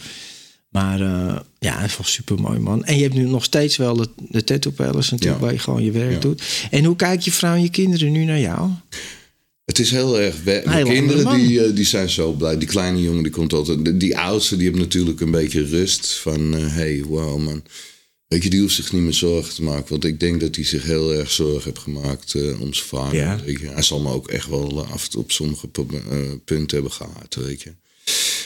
Maar 0.73 1.01
eh, 1.01 1.41
ja, 1.59 1.79
het 1.79 1.91
is 1.91 1.97
wel 1.97 2.07
super 2.07 2.41
mooi, 2.41 2.59
man. 2.59 2.85
En 2.85 2.97
je 2.97 3.03
hebt 3.03 3.15
nu 3.15 3.25
nog 3.29 3.45
steeds 3.45 3.77
wel 3.77 3.97
de, 3.97 4.09
de 4.29 4.45
tattoo 4.45 4.73
palace 4.73 5.13
natuurlijk, 5.13 5.41
Ja. 5.41 5.45
waar 5.47 5.53
je 5.55 5.59
gewoon 5.59 5.85
je 5.85 5.91
werk 5.91 6.13
Ja. 6.13 6.19
doet. 6.19 6.43
En 6.71 6.85
hoe 6.85 6.97
kijkt 6.97 7.25
je 7.25 7.33
vrouw 7.33 7.55
en 7.55 7.63
je 7.63 7.71
kinderen 7.71 8.13
nu 8.13 8.25
naar 8.25 8.41
jou? 8.41 8.71
Het 9.65 9.79
is 9.79 9.91
heel 9.91 10.21
erg. 10.21 10.43
We, 10.43 10.63
mijn 10.65 10.85
kinderen 10.87 11.35
die, 11.39 11.65
eh, 11.65 11.75
die 11.75 11.85
zijn 11.85 12.11
zo 12.11 12.33
blij. 12.33 12.59
Die 12.59 12.69
kleine 12.69 13.03
jongen 13.03 13.23
die 13.23 13.33
komt 13.33 13.53
altijd. 13.53 13.85
Die, 13.85 13.97
die 13.97 14.19
oudste 14.19 14.57
die 14.57 14.67
heeft 14.67 14.79
natuurlijk 14.79 15.21
een 15.21 15.31
beetje 15.31 15.67
rust. 15.67 16.07
Van 16.17 16.53
hé, 16.53 16.61
hey, 16.69 17.03
wow 17.07 17.39
man. 17.45 17.63
Weet 18.29 18.43
je, 18.43 18.51
die 18.51 18.61
hoeft 18.61 18.75
zich 18.75 18.93
niet 18.93 19.03
meer 19.03 19.13
zorgen 19.15 19.55
te 19.55 19.63
maken. 19.63 19.89
Want 19.89 20.05
ik 20.05 20.21
denk 20.21 20.41
dat 20.41 20.55
hij 20.55 20.65
zich 20.65 20.83
heel 20.85 21.15
erg 21.15 21.31
zorgen 21.31 21.63
heeft 21.65 21.79
gemaakt 21.79 22.35
eh, 22.35 22.61
om 22.61 22.75
zijn 22.75 22.87
vader. 22.89 23.17
Ja. 23.19 23.39
Hij 23.73 23.83
zal 23.83 24.01
me 24.01 24.11
ook 24.11 24.29
echt 24.29 24.49
wel 24.49 24.87
af 24.87 25.09
op 25.17 25.33
sommige 25.33 25.69
pu- 25.69 25.87
eh, 26.11 26.19
punten 26.45 26.75
hebben 26.77 26.93
gehad. 26.93 27.35
Weet 27.41 27.63
je. 27.63 27.73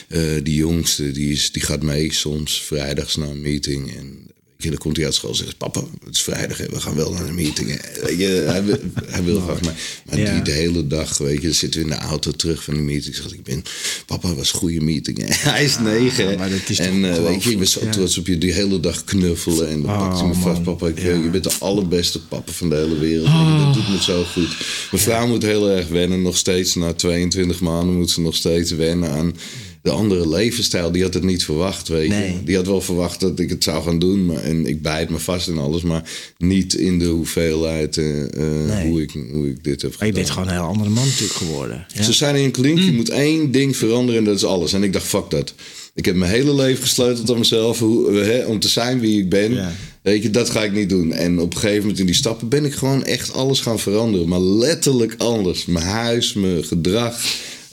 Eh, 0.07 0.21
die 0.43 0.55
jongste 0.55 1.11
die, 1.11 1.31
is, 1.31 1.51
die 1.51 1.61
gaat 1.61 1.81
mee 1.83 2.13
soms 2.13 2.61
vrijdags 2.63 3.15
naar 3.15 3.29
een 3.29 3.41
meeting. 3.41 3.95
En 3.97 4.25
je, 4.57 4.69
dan 4.69 4.77
komt 4.77 4.95
hij 4.97 5.05
uit 5.05 5.13
school 5.15 5.29
en 5.29 5.35
zegt: 5.35 5.57
Papa, 5.57 5.83
het 6.05 6.15
is 6.15 6.21
vrijdag, 6.21 6.57
hè, 6.57 6.65
we 6.69 6.79
gaan 6.79 6.95
wel 6.95 7.11
naar 7.13 7.27
een 7.27 7.35
meeting. 7.35 7.69
hè." 7.69 8.01
Weet 8.05 8.19
je, 8.19 8.25
hij, 8.45 8.63
wil, 8.63 8.77
hij 9.05 9.23
wil 9.23 9.39
graag 9.41 9.61
mee. 9.61 9.71
Maar 10.05 10.19
Ja. 10.19 10.33
die 10.33 10.41
de 10.41 10.51
hele 10.51 10.87
dag, 10.87 11.17
weet 11.17 11.35
je, 11.35 11.41
dan 11.47 11.53
zitten 11.53 11.79
we 11.79 11.85
in 11.85 11.91
de 11.91 11.97
auto 12.01 12.31
terug 12.31 12.63
van 12.63 12.73
die 12.73 12.83
meeting. 12.83 13.15
Zegt 13.15 13.33
ik 13.33 13.43
ben, 13.43 13.63
papa 14.05 14.33
was 14.35 14.53
een 14.53 14.59
goede 14.59 14.81
meeting. 14.81 15.17
hè." 15.17 15.25
Hij 15.51 15.63
is 15.63 15.79
negen. 15.79 16.27
hè. 16.29 16.37
maar 16.37 16.49
dat 16.49 16.69
is 16.69 16.77
toch 16.77 16.85
en 16.85 17.13
eh, 17.15 17.23
weet 17.23 17.43
je, 17.43 17.51
ik 17.51 17.57
ben 17.57 17.67
zo 17.67 17.79
ja. 17.85 17.91
trots 17.91 18.17
op 18.17 18.27
je. 18.27 18.37
Die 18.37 18.53
hele 18.53 18.79
dag 18.79 19.03
knuffelen. 19.03 19.67
En 19.69 19.81
dan 19.81 19.91
Oh, 19.91 20.07
pakt 20.07 20.19
hij 20.19 20.27
me 20.27 20.33
vast. 20.33 20.63
Papa, 20.63 20.87
ik, 20.87 20.99
je 20.99 21.29
bent 21.31 21.43
de 21.43 21.53
allerbeste 21.59 22.19
papa 22.27 22.51
van 22.51 22.69
de 22.69 22.75
hele 22.75 22.97
wereld. 22.99 23.27
Dat 23.65 23.73
doet 23.73 23.89
me 23.89 24.01
zo 24.01 24.23
goed. 24.23 24.57
Mijn 24.91 25.03
vrouw 25.03 25.27
moet 25.27 25.43
heel 25.43 25.69
erg 25.69 25.87
wennen. 25.87 26.21
Nog 26.21 26.37
steeds, 26.37 26.75
na 26.75 26.93
22 26.93 27.59
maanden 27.59 27.95
moet 27.95 28.09
ze 28.09 28.21
nog 28.21 28.35
steeds 28.35 28.71
wennen 28.71 29.09
aan 29.11 29.33
de 29.81 29.89
andere 29.91 30.29
levensstijl. 30.29 30.91
Die 30.91 31.03
had 31.03 31.13
het 31.13 31.23
niet 31.23 31.43
verwacht, 31.43 31.87
weet 31.87 32.09
Nee. 32.09 32.31
je. 32.33 32.43
Die 32.43 32.55
had 32.55 32.65
wel 32.67 32.81
verwacht 32.81 33.19
dat 33.19 33.39
ik 33.39 33.49
het 33.49 33.63
zou 33.63 33.83
gaan 33.83 33.99
doen. 33.99 34.25
Maar, 34.25 34.43
en 34.43 34.65
ik 34.65 34.81
bijt 34.81 35.09
me 35.09 35.19
vast 35.19 35.47
in 35.47 35.57
alles. 35.57 35.81
Maar 35.81 36.09
niet 36.37 36.73
in 36.73 36.99
de 36.99 37.05
hoeveelheid 37.05 37.97
eh, 37.97 38.23
eh, 38.23 38.29
Nee. 38.67 38.87
hoe, 38.87 39.01
ik, 39.01 39.11
hoe 39.31 39.47
ik 39.49 39.63
dit 39.63 39.81
heb 39.81 39.91
Maar 39.99 40.07
je 40.07 40.13
gedaan. 40.13 40.13
bent 40.13 40.29
gewoon 40.29 40.47
een 40.47 40.53
heel 40.53 40.63
andere 40.63 40.89
man 40.89 41.05
natuurlijk 41.05 41.33
geworden. 41.33 41.85
Ja. 41.93 42.03
Ze 42.03 42.13
zeiden 42.13 42.41
in 42.41 42.47
een 42.47 42.53
kliniek, 42.53 42.83
Mm. 42.83 42.89
je 42.89 42.95
moet 42.95 43.09
één 43.09 43.51
ding 43.51 43.77
veranderen 43.77 44.19
en 44.19 44.25
dat 44.25 44.35
is 44.35 44.43
alles. 44.45 44.73
En 44.73 44.83
ik 44.83 44.93
dacht, 44.93 45.05
fuck 45.07 45.29
dat. 45.29 45.53
Ik 45.95 46.05
heb 46.05 46.15
mijn 46.15 46.31
hele 46.31 46.53
leven 46.55 46.81
gesleuteld 46.83 47.29
aan 47.31 47.37
mezelf 47.37 47.79
hoe, 47.79 48.13
hè, 48.13 48.45
om 48.45 48.59
te 48.59 48.67
zijn 48.67 48.99
wie 48.99 49.19
ik 49.19 49.29
ben. 49.29 49.53
Ja. 49.53 49.71
Weet 50.01 50.23
je, 50.23 50.29
dat 50.29 50.49
ga 50.49 50.63
ik 50.63 50.73
niet 50.73 50.89
doen. 50.89 51.11
En 51.13 51.39
op 51.39 51.53
een 51.53 51.59
gegeven 51.59 51.81
moment 51.81 51.99
in 51.99 52.05
die 52.05 52.15
stappen 52.15 52.47
ben 52.47 52.65
ik 52.65 52.73
gewoon 52.73 53.03
echt 53.03 53.33
alles 53.33 53.59
gaan 53.59 53.79
veranderen. 53.79 54.27
Maar 54.27 54.41
letterlijk 54.41 55.15
anders. 55.17 55.65
Mijn 55.65 55.85
huis, 55.85 56.33
mijn 56.33 56.63
gedrag. 56.63 57.19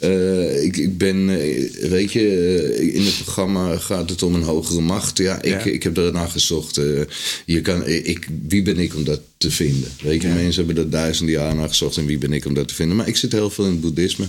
Eh, 0.05 0.63
ik, 0.63 0.77
ik 0.77 0.99
ben, 0.99 1.29
eh, 1.29 1.89
weet 1.89 2.13
je, 2.13 2.29
eh, 2.79 2.95
in 2.95 3.05
het 3.05 3.15
programma 3.23 3.77
gaat 3.77 4.11
het 4.11 4.23
om 4.23 4.35
een 4.35 4.43
hogere 4.43 4.81
macht. 4.81 5.19
Ja, 5.19 5.43
ik, 5.43 5.45
Ja. 5.45 5.59
ik 5.65 5.83
heb 5.83 5.95
daarna 5.95 6.27
gezocht. 6.27 6.81
Je 7.47 7.61
kan, 7.61 7.87
ik, 7.87 8.29
wie 8.49 8.63
ben 8.63 8.79
ik 8.79 8.95
om 8.95 9.05
dat 9.05 9.21
te 9.37 9.51
vinden? 9.51 9.91
Weet 10.03 10.23
je, 10.23 10.29
mensen 10.29 10.65
hebben 10.65 10.85
er 10.85 10.91
duizenden 10.91 11.35
jaren 11.35 11.57
naar 11.57 11.69
gezocht. 11.69 11.97
En 11.97 12.07
wie 12.07 12.19
ben 12.19 12.33
ik 12.33 12.45
om 12.45 12.55
dat 12.55 12.69
te 12.69 12.75
vinden? 12.75 12.97
Maar 12.97 13.09
ik 13.09 13.17
zit 13.17 13.33
heel 13.33 13.51
veel 13.51 13.65
in 13.65 13.71
het 13.71 13.81
boeddhisme. 13.81 14.29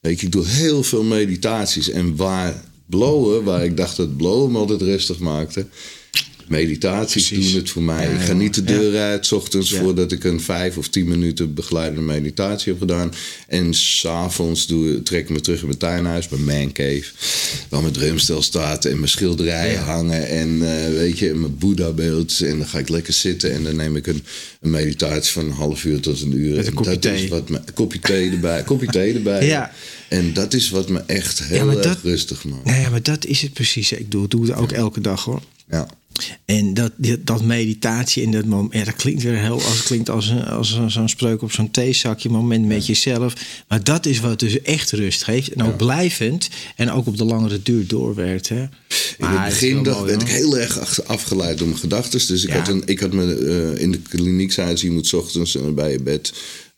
Weet 0.00 0.20
je, 0.20 0.26
ik 0.26 0.32
doe 0.32 0.46
heel 0.46 0.82
veel 0.82 1.02
meditaties. 1.02 1.90
En 1.90 2.16
waar 2.16 2.64
blowen, 2.86 3.44
waar 3.44 3.64
ik 3.64 3.76
dacht 3.76 3.96
dat 3.96 4.16
blowen 4.16 4.52
me 4.52 4.58
altijd 4.58 4.82
rustig 4.82 5.18
maakte. 5.18 5.66
Meditaties 6.48 7.28
Precies. 7.28 7.50
doen 7.52 7.60
het 7.60 7.70
voor 7.70 7.82
mij. 7.82 8.04
Ja, 8.04 8.10
ik 8.14 8.20
ga 8.20 8.32
niet 8.32 8.54
de 8.54 8.64
deur 8.64 9.00
uit, 9.00 9.26
's 9.26 9.32
ochtends, 9.32 9.70
Ja. 9.70 9.78
voordat 9.80 10.12
ik 10.12 10.24
een 10.24 10.40
vijf 10.40 10.76
of 10.76 10.88
tien 10.88 11.08
minuten 11.08 11.54
begeleidende 11.54 12.00
meditatie 12.00 12.72
heb 12.72 12.80
gedaan. 12.80 13.12
En 13.46 13.74
s'avonds 13.74 14.66
trek 15.04 15.20
ik 15.22 15.28
me 15.30 15.40
terug 15.40 15.60
in 15.60 15.66
mijn 15.66 15.78
tuinhuis, 15.78 16.28
mijn 16.28 16.44
man 16.44 16.72
cave. 16.72 17.04
Waar 17.68 17.80
mijn 17.80 17.92
drumstel 17.92 18.42
staat 18.42 18.84
en 18.84 18.96
mijn 18.96 19.08
schilderijen 19.08 19.80
hangen. 19.82 20.28
En 20.28 20.48
eh, 20.62 20.88
weet 20.92 21.18
je, 21.18 21.34
mijn 21.34 21.58
Boeddha-beeld. 21.58 22.40
En 22.40 22.58
dan 22.58 22.66
ga 22.66 22.78
ik 22.78 22.88
lekker 22.88 23.12
zitten 23.12 23.52
en 23.52 23.62
dan 23.64 23.76
neem 23.76 23.96
ik 23.96 24.06
een, 24.06 24.22
een 24.60 24.70
meditatie 24.70 25.32
van 25.32 25.44
een 25.44 25.50
half 25.52 25.84
uur 25.84 26.00
tot 26.00 26.20
een 26.20 26.36
uur. 26.36 26.56
Met 26.56 26.66
een 26.66 26.76
En 26.76 26.82
dat 26.82 27.02
thee. 27.02 27.22
Is 27.24 27.28
wat 27.30 27.48
me, 27.48 27.60
kopje 27.74 27.98
thee 27.98 28.30
erbij. 28.30 28.62
kopje 28.62 28.86
thee 28.86 29.14
erbij. 29.14 29.46
Ja. 29.46 29.72
En 30.08 30.32
dat 30.32 30.54
is 30.54 30.70
wat 30.70 30.88
me 30.88 30.98
echt 31.06 31.42
heel 31.42 31.70
erg 31.70 31.82
dat- 31.82 31.98
rustig 32.02 32.44
maakt. 32.44 32.64
Nou 32.64 32.80
ja, 32.80 32.90
maar 32.90 33.02
dat 33.02 33.24
is 33.24 33.42
het 33.42 33.52
precies. 33.52 33.92
Ik 33.92 34.10
doe, 34.10 34.28
doe 34.28 34.42
het 34.46 34.54
ook 34.54 34.72
elke 34.72 35.00
dag 35.00 35.24
hoor. 35.24 35.42
Ja. 35.70 35.88
En 36.44 36.74
dat, 36.74 36.92
dat 37.20 37.42
meditatie 37.42 38.22
in 38.22 38.30
dat 38.30 38.44
moment, 38.44 38.72
ja, 38.74 38.84
dat 38.84 38.96
klinkt 38.96 39.22
weer 39.22 39.38
heel 39.38 39.62
als, 39.62 39.82
klinkt 39.82 40.10
als, 40.10 40.28
een, 40.28 40.44
als 40.44 40.72
een- 40.72 40.90
zo'n 40.90 41.08
spreuk 41.08 41.42
op 41.42 41.52
zo'n 41.52 41.70
theezakje, 41.70 42.28
moment 42.28 42.66
met 42.66 42.86
jezelf. 42.86 43.32
Maar 43.68 43.84
dat 43.84 44.06
is 44.06 44.20
wat 44.20 44.38
dus 44.40 44.62
echt 44.62 44.90
rust 44.90 45.24
geeft. 45.24 45.52
En 45.52 45.62
ook 45.62 45.76
blijvend 45.76 46.48
en 46.76 46.90
ook 46.90 47.06
op 47.06 47.16
de 47.16 47.24
langere 47.24 47.62
duur 47.62 47.86
doorwerkt. 47.86 48.48
Hè. 48.48 48.60
In 48.62 48.68
Maar 49.18 49.44
het 49.44 49.48
begin 49.52 49.74
wel 49.74 49.82
dacht, 49.82 49.98
mooi, 49.98 50.10
werd 50.10 50.22
ik 50.22 50.28
heel 50.28 50.58
erg 50.58 51.04
afgeleid 51.04 51.58
door 51.58 51.66
mijn 51.68 51.80
gedachten. 51.80 52.26
Dus 52.26 52.44
ik, 52.44 52.50
had 52.52 52.68
een, 52.68 52.82
ik 52.86 53.00
had 53.00 53.12
me 53.12 53.34
eh, 53.74 53.82
in 53.82 53.90
de 53.92 53.98
kliniek 54.00 54.52
zeiden 54.52 54.78
ze, 54.78 54.86
je 54.86 54.92
moet 54.92 55.14
ochtends 55.14 55.56
eh, 55.56 55.68
bij 55.70 55.92
je 55.92 56.02
bed. 56.02 56.32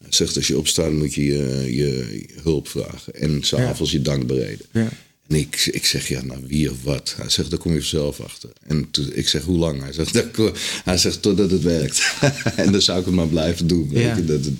Zegt 0.08 0.36
als 0.36 0.46
je 0.46 0.58
opstaat 0.58 0.92
moet 0.92 1.14
je 1.14 1.24
je, 1.24 1.74
je 1.76 2.24
hulp 2.42 2.68
vragen. 2.68 3.14
En 3.14 3.38
s'avonds 3.42 3.92
je 3.92 4.02
dank 4.02 4.26
bereden. 4.26 4.66
Ja. 4.72 4.88
En 5.30 5.36
ik, 5.36 5.68
ik 5.72 5.86
zeg, 5.86 6.08
ja, 6.08 6.22
nou 6.24 6.40
wie 6.46 6.70
of 6.70 6.76
wat? 6.82 7.14
Hij 7.16 7.28
zegt, 7.30 7.50
daar 7.50 7.58
kom 7.58 7.72
je 7.72 7.78
vanzelf 7.78 8.20
achter. 8.20 8.50
En 8.66 8.88
toen, 8.90 9.10
ik 9.12 9.28
zeg, 9.28 9.42
hoe 9.42 9.58
lang? 9.58 9.82
Hij 9.82 9.92
zegt, 9.92 10.12
"Dat- 10.36 10.58
hij 10.84 10.96
zegt 10.98 11.22
totdat 11.22 11.50
het 11.50 11.62
werkt. 11.62 12.14
en 12.56 12.72
dan 12.72 12.82
zou 12.82 12.98
ik 12.98 13.04
het 13.04 13.14
maar 13.14 13.26
blijven 13.28 13.66
doen. 13.66 13.88
weet 13.92 14.02
Ja. 14.02 14.16
je, 14.16 14.24
dat 14.24 14.44
het- 14.44 14.54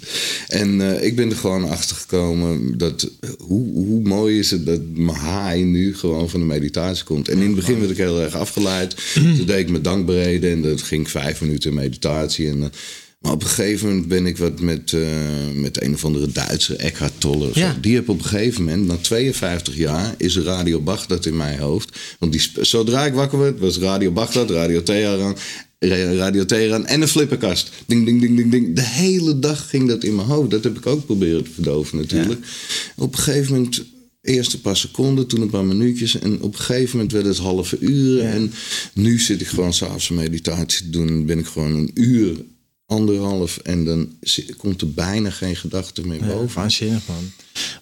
en 0.49 0.81
eh, 0.81 1.05
ik 1.07 1.17
ben 1.17 1.31
er 1.31 1.37
gewoon 1.37 1.69
achter 1.69 1.97
gekomen 1.97 2.79
dat 2.79 3.11
hoe, 3.39 3.73
hoe 3.73 4.01
mooi 4.01 4.39
is 4.39 4.51
het 4.51 4.67
dat 4.67 4.81
mijn 4.95 5.17
haai 5.19 5.63
nu 5.65 5.97
gewoon 5.97 6.31
van 6.31 6.41
de 6.41 6.47
meditatie 6.47 7.05
komt. 7.05 7.29
En 7.29 7.39
in 7.39 7.47
het 7.47 7.55
begin 7.55 7.79
werd 7.79 7.91
ik 7.91 7.97
heel 7.97 8.21
erg 8.21 8.35
afgeleid. 8.35 8.95
Toen 9.15 9.47
deed 9.47 9.59
ik 9.59 9.71
me 9.71 9.81
dankbereden 9.81 10.51
en 10.51 10.63
dat 10.63 10.83
ging 10.83 11.11
vijf 11.11 11.41
minuten 11.41 11.75
meditatie. 11.75 12.49
En, 12.49 12.63
eh, 12.63 12.69
maar 13.21 13.33
op 13.33 13.43
een 13.43 13.49
gegeven 13.49 13.89
moment 13.89 14.09
ben 14.09 14.27
ik 14.27 14.37
wat 14.37 14.61
met, 14.61 14.93
eh, 14.93 15.01
met 15.55 15.83
een 15.83 15.95
of 15.95 16.05
andere 16.05 16.33
Duitser, 16.33 16.77
Eckhart 16.77 17.13
Tolle. 17.21 17.51
Ja. 17.55 17.79
Die 17.81 17.95
heb 17.95 18.09
op 18.09 18.19
een 18.19 18.25
gegeven 18.25 18.65
moment, 18.65 18.87
na 18.87 18.97
52 18.97 19.77
jaar, 19.77 20.15
is 20.19 20.37
Radio 20.39 20.81
Baghdad 20.81 21.27
in 21.27 21.37
mijn 21.37 21.59
hoofd. 21.59 21.99
Want 22.19 22.33
die, 22.33 22.43
zodra 22.61 23.07
ik 23.07 23.13
wakker 23.15 23.39
werd, 23.39 23.59
was 23.59 23.79
Radio 23.79 24.11
Baghdad, 24.11 24.51
Radio 24.51 24.83
Teheran, 24.83 25.37
Ra- 25.79 26.13
Radio 26.15 26.45
Teheran 26.45 26.87
en 26.87 27.03
een 27.03 27.09
flipperkast. 27.09 27.71
Ding, 27.87 28.05
ding, 28.05 28.21
ding, 28.21 28.37
ding, 28.37 28.51
ding. 28.51 28.75
De 28.77 28.83
hele 28.87 29.39
dag 29.39 29.69
ging 29.69 29.89
dat 29.89 30.05
in 30.05 30.15
mijn 30.15 30.29
hoofd. 30.29 30.51
Dat 30.51 30.65
heb 30.65 30.77
ik 30.79 30.87
ook 30.87 31.07
proberen 31.07 31.45
te 31.45 31.51
verdoven 31.51 31.99
natuurlijk. 31.99 32.41
Op 32.97 33.13
een 33.13 33.19
gegeven 33.19 33.53
moment, 33.55 33.83
eerst 34.23 34.53
een 34.53 34.61
paar 34.61 34.77
seconden, 34.77 35.27
toen 35.27 35.41
een 35.41 35.51
paar 35.51 35.65
minuutjes. 35.65 36.19
En 36.19 36.43
op 36.43 36.53
een 36.55 36.61
gegeven 36.61 36.91
moment 36.97 37.13
werd 37.13 37.27
het 37.27 37.39
halve 37.39 37.79
uren. 37.79 38.31
En 38.33 38.53
nu 38.95 39.19
zit 39.19 39.41
ik 39.41 39.47
gewoon 39.47 39.73
s'avonds 39.73 40.09
meditatie 40.09 40.85
te 40.85 40.91
doen. 40.91 41.27
Ben 41.27 41.39
ik 41.39 41.47
gewoon 41.47 41.75
een 41.75 41.91
uur, 41.95 42.37
anderhalf. 42.91 43.57
En 43.57 43.85
dan 43.85 44.17
komt 44.57 44.81
er 44.81 44.93
bijna 44.93 45.31
geen 45.31 45.57
gedachte 45.57 46.07
meer 46.07 46.21
boven. 46.21 46.41
Oh, 46.41 46.51
waanzinnig 46.51 47.07
man. 47.07 47.33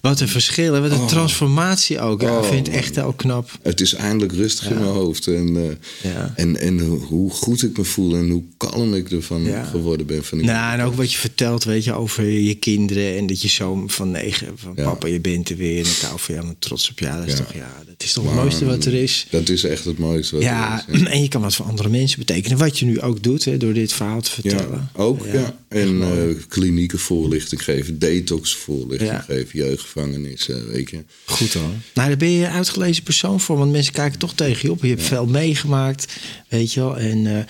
Wat 0.00 0.20
een 0.20 0.28
verschil 0.28 0.74
en 0.74 0.82
wat 0.82 0.90
een 0.90 1.06
transformatie 1.06 2.00
ook. 2.00 2.22
Ik 2.22 2.28
Oh, 2.28 2.42
vind 2.42 2.66
het 2.66 2.74
man. 2.74 2.84
echt 2.84 2.94
heel 2.94 3.12
knap. 3.16 3.50
Het 3.62 3.80
is 3.80 3.94
eindelijk 3.94 4.32
rustig 4.32 4.70
in 4.70 4.74
mijn 4.78 4.86
hoofd. 4.90 5.26
En, 5.26 5.56
eh, 5.56 6.10
Ja. 6.12 6.32
en, 6.36 6.56
en 6.56 6.78
hoe- 6.80 7.30
goed 7.30 7.62
ik 7.62 7.76
me 7.78 7.84
voel 7.84 8.14
en 8.14 8.28
hoe 8.30 8.42
kalm 8.56 8.94
ik 8.94 9.10
ervan 9.10 9.44
Ja. 9.44 9.64
geworden 9.64 10.06
ben. 10.06 10.24
Van 10.24 10.44
Nou, 10.44 10.78
en 10.78 10.84
ook 10.84 10.94
wat 10.94 11.12
je 11.12 11.18
vertelt, 11.18 11.64
weet 11.64 11.84
je, 11.84 11.92
over 11.92 12.24
je 12.24 12.54
kinderen. 12.54 13.16
En 13.16 13.26
dat 13.26 13.42
je 13.42 13.48
zo 13.48 13.84
van 13.86 14.10
negen, 14.10 14.48
van 14.56 14.74
papa, 14.74 15.06
je 15.06 15.20
bent 15.20 15.48
er 15.48 15.56
weer. 15.56 15.84
En 15.84 15.90
ik 15.90 15.98
hou 16.00 16.18
van 16.20 16.34
jou, 16.34 16.46
en 16.46 16.56
trots 16.58 16.90
op 16.90 16.98
jou. 16.98 17.18
Dat 17.18 17.26
is 17.26 17.34
toch, 17.34 17.52
ja, 17.54 17.72
dat 17.86 18.02
is 18.02 18.12
toch 18.12 18.24
het 18.24 18.34
mooiste 18.34 18.64
wat 18.64 18.84
er 18.84 18.94
is. 18.94 19.26
Dat 19.30 19.48
is 19.48 19.64
echt 19.64 19.84
het 19.84 19.98
mooiste. 19.98 20.34
Wat 20.34 20.44
Ja, 20.44 20.84
er 20.88 20.94
is, 20.94 21.02
en 21.14 21.22
je 21.22 21.28
kan 21.28 21.40
wat 21.40 21.54
voor 21.54 21.66
andere 21.66 21.88
mensen 21.88 22.18
betekenen. 22.18 22.58
Wat 22.58 22.78
je 22.78 22.84
nu 22.84 23.00
ook 23.00 23.22
doet, 23.22 23.44
hè, 23.44 23.56
door 23.56 23.72
dit 23.72 23.92
verhaal 23.92 24.20
te 24.20 24.30
vertellen. 24.30 24.88
Ook. 24.94 25.26
Ja. 25.32 25.56
En 25.68 26.02
eh, 26.02 26.34
klinieken 26.48 26.98
voorlichting 26.98 27.64
geven, 27.64 27.98
detox 27.98 28.54
voorlichting 28.54 29.10
Ja. 29.10 29.20
geven, 29.20 29.57
jeugdgevangenissen, 29.58 30.68
weet 30.68 30.90
je. 30.90 31.04
Goed 31.24 31.52
hoor. 31.52 31.62
Nou, 31.94 32.08
daar 32.08 32.16
ben 32.16 32.30
je 32.30 32.44
een 32.44 32.52
uitgelezen 32.52 33.02
persoon 33.02 33.40
voor. 33.40 33.58
Want 33.58 33.72
mensen 33.72 33.92
kijken 33.92 34.18
toch 34.18 34.34
tegen 34.34 34.60
je 34.62 34.70
op. 34.70 34.82
Je 34.82 34.88
hebt 34.88 35.02
veel 35.02 35.26
meegemaakt, 35.26 36.12
weet 36.48 36.72
je 36.72 36.80
wel. 36.80 36.98
En, 36.98 37.26
eh, 37.26 37.42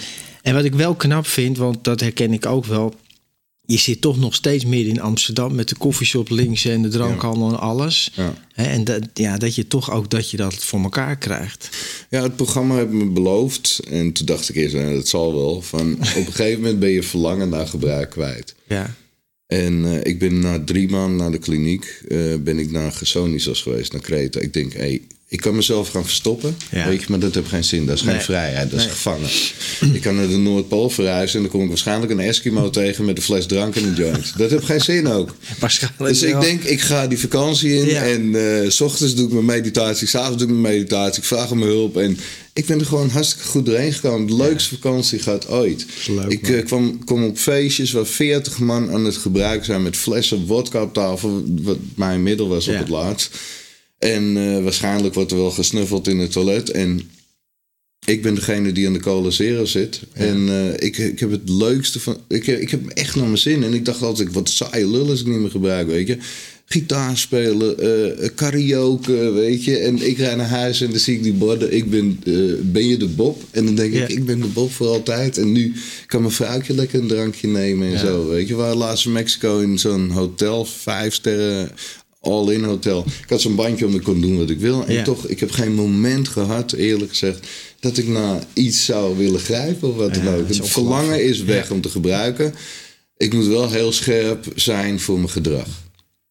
en 0.42 0.54
wat 0.54 0.64
ik 0.64 0.74
wel 0.74 0.94
knap 0.94 1.26
vind, 1.26 1.56
want 1.56 1.84
dat 1.84 2.00
herken 2.00 2.32
ik 2.32 2.46
ook 2.46 2.64
wel. 2.64 2.94
Je 3.66 3.78
zit 3.78 4.00
toch 4.00 4.18
nog 4.18 4.34
steeds 4.34 4.64
midden 4.64 4.94
in 4.94 5.00
Amsterdam 5.00 5.54
met 5.54 5.68
de 5.68 5.76
koffieshop 5.76 6.30
links 6.30 6.64
en 6.64 6.82
de 6.82 6.88
drankhandel 6.88 7.48
en 7.48 7.58
alles. 7.58 8.10
Ja. 8.14 8.34
Hè, 8.52 8.64
en 8.64 8.84
dat, 8.84 9.02
ja, 9.14 9.36
dat 9.36 9.54
je 9.54 9.66
toch 9.66 9.90
ook 9.90 10.10
dat 10.10 10.30
je 10.30 10.36
dat 10.36 10.54
voor 10.54 10.80
elkaar 10.82 11.16
krijgt. 11.16 11.68
Ja, 12.10 12.22
het 12.22 12.36
programma 12.36 12.74
heeft 12.74 12.90
me 12.90 13.04
beloofd. 13.04 13.80
En 13.90 14.12
toen 14.12 14.26
dacht 14.26 14.48
ik 14.48 14.56
eerst, 14.56 14.74
nou, 14.74 14.94
dat 14.94 15.08
zal 15.08 15.34
wel. 15.34 15.62
Van, 15.62 15.92
op 15.92 16.00
een 16.00 16.32
gegeven 16.32 16.60
moment 16.60 16.78
ben 16.78 16.90
je 16.90 17.02
verlangen 17.02 17.48
naar 17.48 17.66
gebruik 17.66 18.10
kwijt. 18.10 18.54
Ja. 18.68 18.94
En 19.48 19.84
eh, 19.84 20.00
ik 20.02 20.18
ben 20.18 20.38
na 20.38 20.64
drie 20.64 20.88
maanden 20.88 21.16
naar 21.16 21.30
de 21.30 21.38
kliniek, 21.38 22.02
eh, 22.08 22.34
ben 22.40 22.58
ik 22.58 22.70
naar 22.70 22.92
Gersonisos 22.92 23.62
geweest, 23.62 23.92
naar 23.92 24.00
Kreta. 24.00 24.40
Ik 24.40 24.52
denk, 24.52 24.72
hé, 24.72 25.00
ik 25.30 25.40
kan 25.40 25.56
mezelf 25.56 25.88
gaan 25.90 26.04
verstoppen, 26.04 26.56
Ja. 26.70 26.86
weet 26.88 27.00
je, 27.00 27.06
maar 27.08 27.18
dat 27.18 27.34
heeft 27.34 27.48
geen 27.48 27.64
zin. 27.64 27.86
Dat 27.86 27.96
is 27.96 28.02
Nee. 28.02 28.14
geen 28.14 28.24
vrijheid, 28.24 28.70
dat 28.70 28.80
is 28.80 28.86
gevangen. 28.86 29.28
ik 29.94 30.00
kan 30.00 30.16
naar 30.16 30.28
de 30.28 30.36
Noordpool 30.36 30.90
verhuizen 30.90 31.36
en 31.36 31.42
dan 31.42 31.50
kom 31.52 31.62
ik 31.62 31.68
waarschijnlijk 31.68 32.12
een 32.12 32.20
Eskimo 32.20 32.70
tegen 32.70 33.04
met 33.04 33.16
een 33.16 33.22
fles 33.22 33.46
drank 33.46 33.76
en 33.76 33.84
een 33.84 33.94
joint. 33.94 34.32
Dat 34.38 34.50
heeft 34.50 34.64
geen 34.64 34.80
zin 34.80 35.06
ook. 35.08 35.34
Waarschijnlijk 35.58 36.08
Dus 36.08 36.22
ik 36.22 36.32
wel. 36.32 36.40
denk, 36.40 36.62
ik 36.64 36.80
ga 36.80 37.06
die 37.06 37.18
vakantie 37.18 37.74
in 37.74 37.86
Ja. 37.86 38.02
en 38.02 38.34
eh, 38.62 38.70
s 38.70 38.80
ochtends 38.80 39.14
doe 39.14 39.26
ik 39.26 39.32
mijn 39.32 39.44
meditatie, 39.44 40.06
s'avonds 40.06 40.38
doe 40.42 40.46
ik 40.54 40.60
mijn 40.60 40.74
meditatie, 40.74 41.18
ik 41.22 41.28
vraag 41.28 41.50
om 41.50 41.62
hulp 41.62 41.96
en 41.96 42.18
ik 42.52 42.66
ben 42.66 42.80
er 42.80 42.86
gewoon 42.86 43.08
hartstikke 43.10 43.48
goed 43.48 43.66
doorheen 43.66 43.92
gekomen. 43.92 44.26
De 44.26 44.36
leukste 44.36 44.74
vakantie 44.74 45.18
gaat 45.18 45.48
ooit. 45.48 45.86
Leuk, 46.08 46.30
ik 46.30 46.48
eh, 46.48 46.64
kwam, 46.64 47.04
kom 47.04 47.24
op 47.24 47.38
feestjes 47.38 47.92
waar 47.92 48.06
40 48.06 48.58
man 48.58 48.90
aan 48.90 49.04
het 49.04 49.16
gebruiken 49.16 49.66
zijn 49.66 49.82
met 49.82 49.96
flessen 49.96 50.46
wodka 50.46 50.82
op 50.82 50.94
tafel, 50.94 51.42
wat 51.62 51.78
mijn 51.94 52.22
middel 52.22 52.48
was 52.48 52.68
op 52.68 52.76
het 52.78 52.88
laatst. 52.88 53.30
En 53.98 54.36
eh, 54.36 54.62
waarschijnlijk 54.62 55.14
wordt 55.14 55.30
er 55.30 55.36
wel 55.36 55.50
gesnuffeld 55.50 56.08
in 56.08 56.18
het 56.18 56.32
toilet 56.32 56.70
en 56.70 57.00
ik 58.06 58.22
ben 58.22 58.34
degene 58.34 58.72
die 58.72 58.86
aan 58.86 58.92
de 58.92 59.00
cola 59.00 59.30
zero 59.30 59.64
zit. 59.64 60.00
En 60.12 60.48
eh, 60.48 60.86
ik, 60.86 60.98
ik 60.98 61.20
heb 61.20 61.30
het 61.30 61.48
leukste 61.48 62.00
van. 62.00 62.16
Ik, 62.28 62.46
ik 62.46 62.70
heb 62.70 62.88
echt 62.88 63.16
naar 63.16 63.24
mijn 63.24 63.38
zin. 63.38 63.62
En 63.64 63.74
ik 63.74 63.84
dacht 63.84 64.02
altijd, 64.02 64.32
wat 64.32 64.48
saaie 64.48 64.90
lul 64.90 65.10
als 65.10 65.20
ik 65.20 65.26
niet 65.26 65.38
meer 65.38 65.50
gebruik, 65.50 65.86
weet 65.86 66.06
je. 66.06 66.16
Gitaar 66.70 67.18
spelen, 67.18 67.78
eh, 67.78 68.28
karaoke, 68.34 69.30
weet 69.30 69.64
je. 69.64 69.76
En 69.78 70.06
ik 70.06 70.18
rijd 70.18 70.36
naar 70.36 70.48
huis 70.48 70.80
en 70.80 70.90
dan 70.90 70.98
zie 70.98 71.16
ik 71.16 71.22
die 71.22 71.32
borden. 71.32 71.74
Ik 71.74 71.90
ben, 71.90 72.20
ben 72.72 72.86
je 72.86 72.96
de 72.96 73.06
Bob? 73.08 73.42
En 73.50 73.64
dan 73.64 73.74
denk 73.74 73.92
Ja. 73.94 74.02
ik, 74.02 74.08
ik 74.08 74.24
ben 74.24 74.40
de 74.40 74.46
Bob 74.46 74.72
voor 74.72 74.86
altijd. 74.86 75.38
En 75.38 75.52
nu 75.52 75.74
kan 76.06 76.20
mijn 76.20 76.32
vrouwtje 76.32 76.74
lekker 76.74 77.00
een 77.00 77.06
drankje 77.08 77.48
nemen 77.48 77.86
en 77.86 77.92
Ja. 77.92 77.98
zo, 77.98 78.28
weet 78.28 78.48
je. 78.48 78.54
We 78.54 78.60
waren 78.60 78.76
laatst 78.76 79.06
in 79.06 79.12
Mexico 79.12 79.58
in 79.58 79.78
zo'n 79.78 80.10
hotel, 80.10 80.64
vijf 80.64 81.14
sterren, 81.14 81.70
all-in 82.20 82.64
hotel. 82.64 83.04
Ik 83.22 83.28
had 83.28 83.40
zo'n 83.40 83.54
bandje 83.54 83.86
om, 83.86 83.94
ik 83.94 84.02
kon 84.02 84.20
doen 84.20 84.38
wat 84.38 84.50
ik 84.50 84.58
wil. 84.60 84.86
En 84.86 84.94
Ja. 84.94 85.02
toch, 85.04 85.26
ik 85.26 85.40
heb 85.40 85.50
geen 85.50 85.74
moment 85.74 86.28
gehad, 86.28 86.72
eerlijk 86.72 87.10
gezegd, 87.10 87.46
dat 87.80 87.96
ik 87.98 88.08
naar 88.08 88.42
iets 88.52 88.84
zou 88.84 89.16
willen 89.16 89.40
grijpen 89.40 89.88
of 89.88 89.96
wat 89.96 90.16
Ja, 90.16 90.22
dan 90.22 90.34
ook. 90.34 90.40
dat 90.40 90.50
is 90.50 90.58
Het 90.58 90.68
verlangen 90.68 91.24
is 91.24 91.42
weg 91.42 91.68
Ja. 91.68 91.74
om 91.74 91.80
te 91.80 91.88
gebruiken. 91.88 92.54
Ik 93.16 93.32
moet 93.34 93.46
wel 93.46 93.70
heel 93.70 93.92
scherp 93.92 94.46
zijn 94.54 95.00
voor 95.00 95.16
mijn 95.16 95.30
gedrag. 95.30 95.66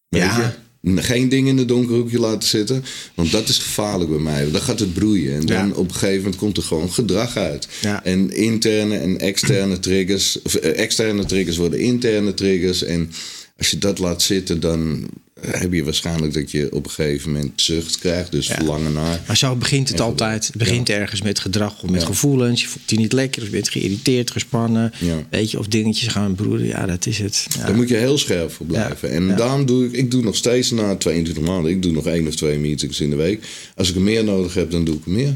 Weet 0.09 0.21
Ja. 0.21 0.37
je? 0.37 0.65
Geen 1.01 1.29
ding 1.29 1.47
in 1.47 1.57
het 1.57 1.67
donkerhoekje 1.67 2.19
laten 2.19 2.47
zitten. 2.49 2.83
Want 3.15 3.31
dat 3.31 3.49
is 3.49 3.57
gevaarlijk 3.57 4.09
bij 4.09 4.19
mij. 4.19 4.51
Dan 4.51 4.61
gaat 4.61 4.79
het 4.79 4.93
broeien. 4.93 5.33
En 5.33 5.45
dan 5.45 5.67
Ja. 5.67 5.73
op 5.73 5.87
een 5.87 5.93
gegeven 5.93 6.17
moment 6.17 6.35
komt 6.35 6.57
er 6.57 6.63
gewoon 6.63 6.91
gedrag 6.93 7.37
uit. 7.37 7.67
Ja. 7.81 8.03
En 8.03 8.31
interne 8.35 8.97
en 8.97 9.19
externe 9.19 9.79
triggers. 9.89 10.41
Of, 10.41 10.55
eh, 10.55 10.79
externe 10.79 11.25
triggers 11.25 11.57
worden 11.57 11.79
interne 11.79 12.33
triggers. 12.33 12.83
En 12.83 13.11
als 13.57 13.69
je 13.71 13.77
dat 13.77 13.99
laat 13.99 14.21
zitten, 14.21 14.59
dan 14.59 15.07
heb 15.41 15.73
je 15.73 15.83
waarschijnlijk 15.83 16.33
dat 16.33 16.51
je 16.51 16.67
op 16.71 16.85
een 16.85 16.91
gegeven 16.91 17.31
moment 17.31 17.61
zucht 17.61 17.97
krijgt. 17.99 18.31
Dus 18.31 18.47
verlangen 18.47 18.93
naar. 18.93 19.21
Maar 19.27 19.37
zo 19.37 19.55
begint 19.55 19.89
het 19.89 19.99
En 19.99 20.05
altijd. 20.05 20.47
Het 20.47 20.55
begint 20.55 20.89
ergens 20.89 21.21
met 21.21 21.39
gedrag 21.39 21.83
of 21.83 21.89
met 21.89 22.01
Ja. 22.01 22.07
gevoelens. 22.07 22.61
Je 22.61 22.67
voelt 22.67 22.89
je 22.89 22.97
niet 22.97 23.13
lekker, 23.13 23.41
of 23.41 23.47
je 23.47 23.53
bent 23.53 23.69
geïrriteerd, 23.69 24.31
gespannen. 24.31 24.91
Weet 25.29 25.51
je, 25.51 25.59
of 25.59 25.67
dingetjes 25.67 26.07
gaan 26.07 26.35
broeden. 26.35 26.67
Ja, 26.67 26.85
dat 26.85 27.05
is 27.05 27.17
het. 27.17 27.45
Ja. 27.57 27.65
Daar 27.65 27.75
moet 27.75 27.89
je 27.89 27.95
heel 27.95 28.17
scherp 28.17 28.51
voor 28.51 28.65
blijven. 28.65 29.11
En 29.11 29.35
daarom 29.35 29.65
doe 29.65 29.85
ik, 29.85 29.91
ik 29.91 30.11
doe 30.11 30.21
nog 30.23 30.35
steeds 30.35 30.71
na 30.71 30.95
22 30.95 31.43
maanden, 31.43 31.71
ik 31.71 31.81
doe 31.81 31.91
nog 31.91 32.05
één 32.07 32.27
of 32.27 32.35
twee 32.35 32.57
meetings 32.59 32.99
in 32.99 33.09
de 33.09 33.15
week. 33.15 33.45
Als 33.75 33.89
ik 33.89 33.95
er 33.95 34.01
meer 34.01 34.23
nodig 34.23 34.53
heb, 34.53 34.71
dan 34.71 34.85
doe 34.85 34.95
ik 34.95 35.05
er 35.05 35.11
meer. 35.11 35.35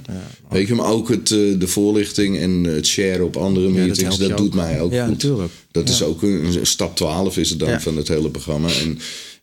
Weet 0.50 0.68
je, 0.68 0.76
maar 0.76 0.90
ook 0.92 1.10
het, 1.10 1.32
eh, 1.32 1.38
de 1.60 1.68
voorlichting 1.68 2.38
en 2.38 2.64
het 2.64 2.88
sharen 2.88 3.26
op 3.26 3.38
andere 3.38 3.66
dat 3.66 3.76
meetings, 3.76 4.18
dat, 4.18 4.38
doet 4.38 4.48
ook. 4.48 4.54
mij 4.54 4.82
ook 4.82 4.92
Ja, 4.94 5.02
goed. 5.06 5.12
natuurlijk. 5.14 5.52
Dat 5.72 5.90
is 5.90 6.04
ook 6.04 6.22
een, 6.22 6.60
stap 6.62 6.96
12 6.96 7.38
is 7.38 7.50
het 7.50 7.60
dan 7.60 7.82
van 7.82 7.98
het 7.98 8.08
hele 8.08 8.30
programma. 8.30 8.68
En 8.70 9.00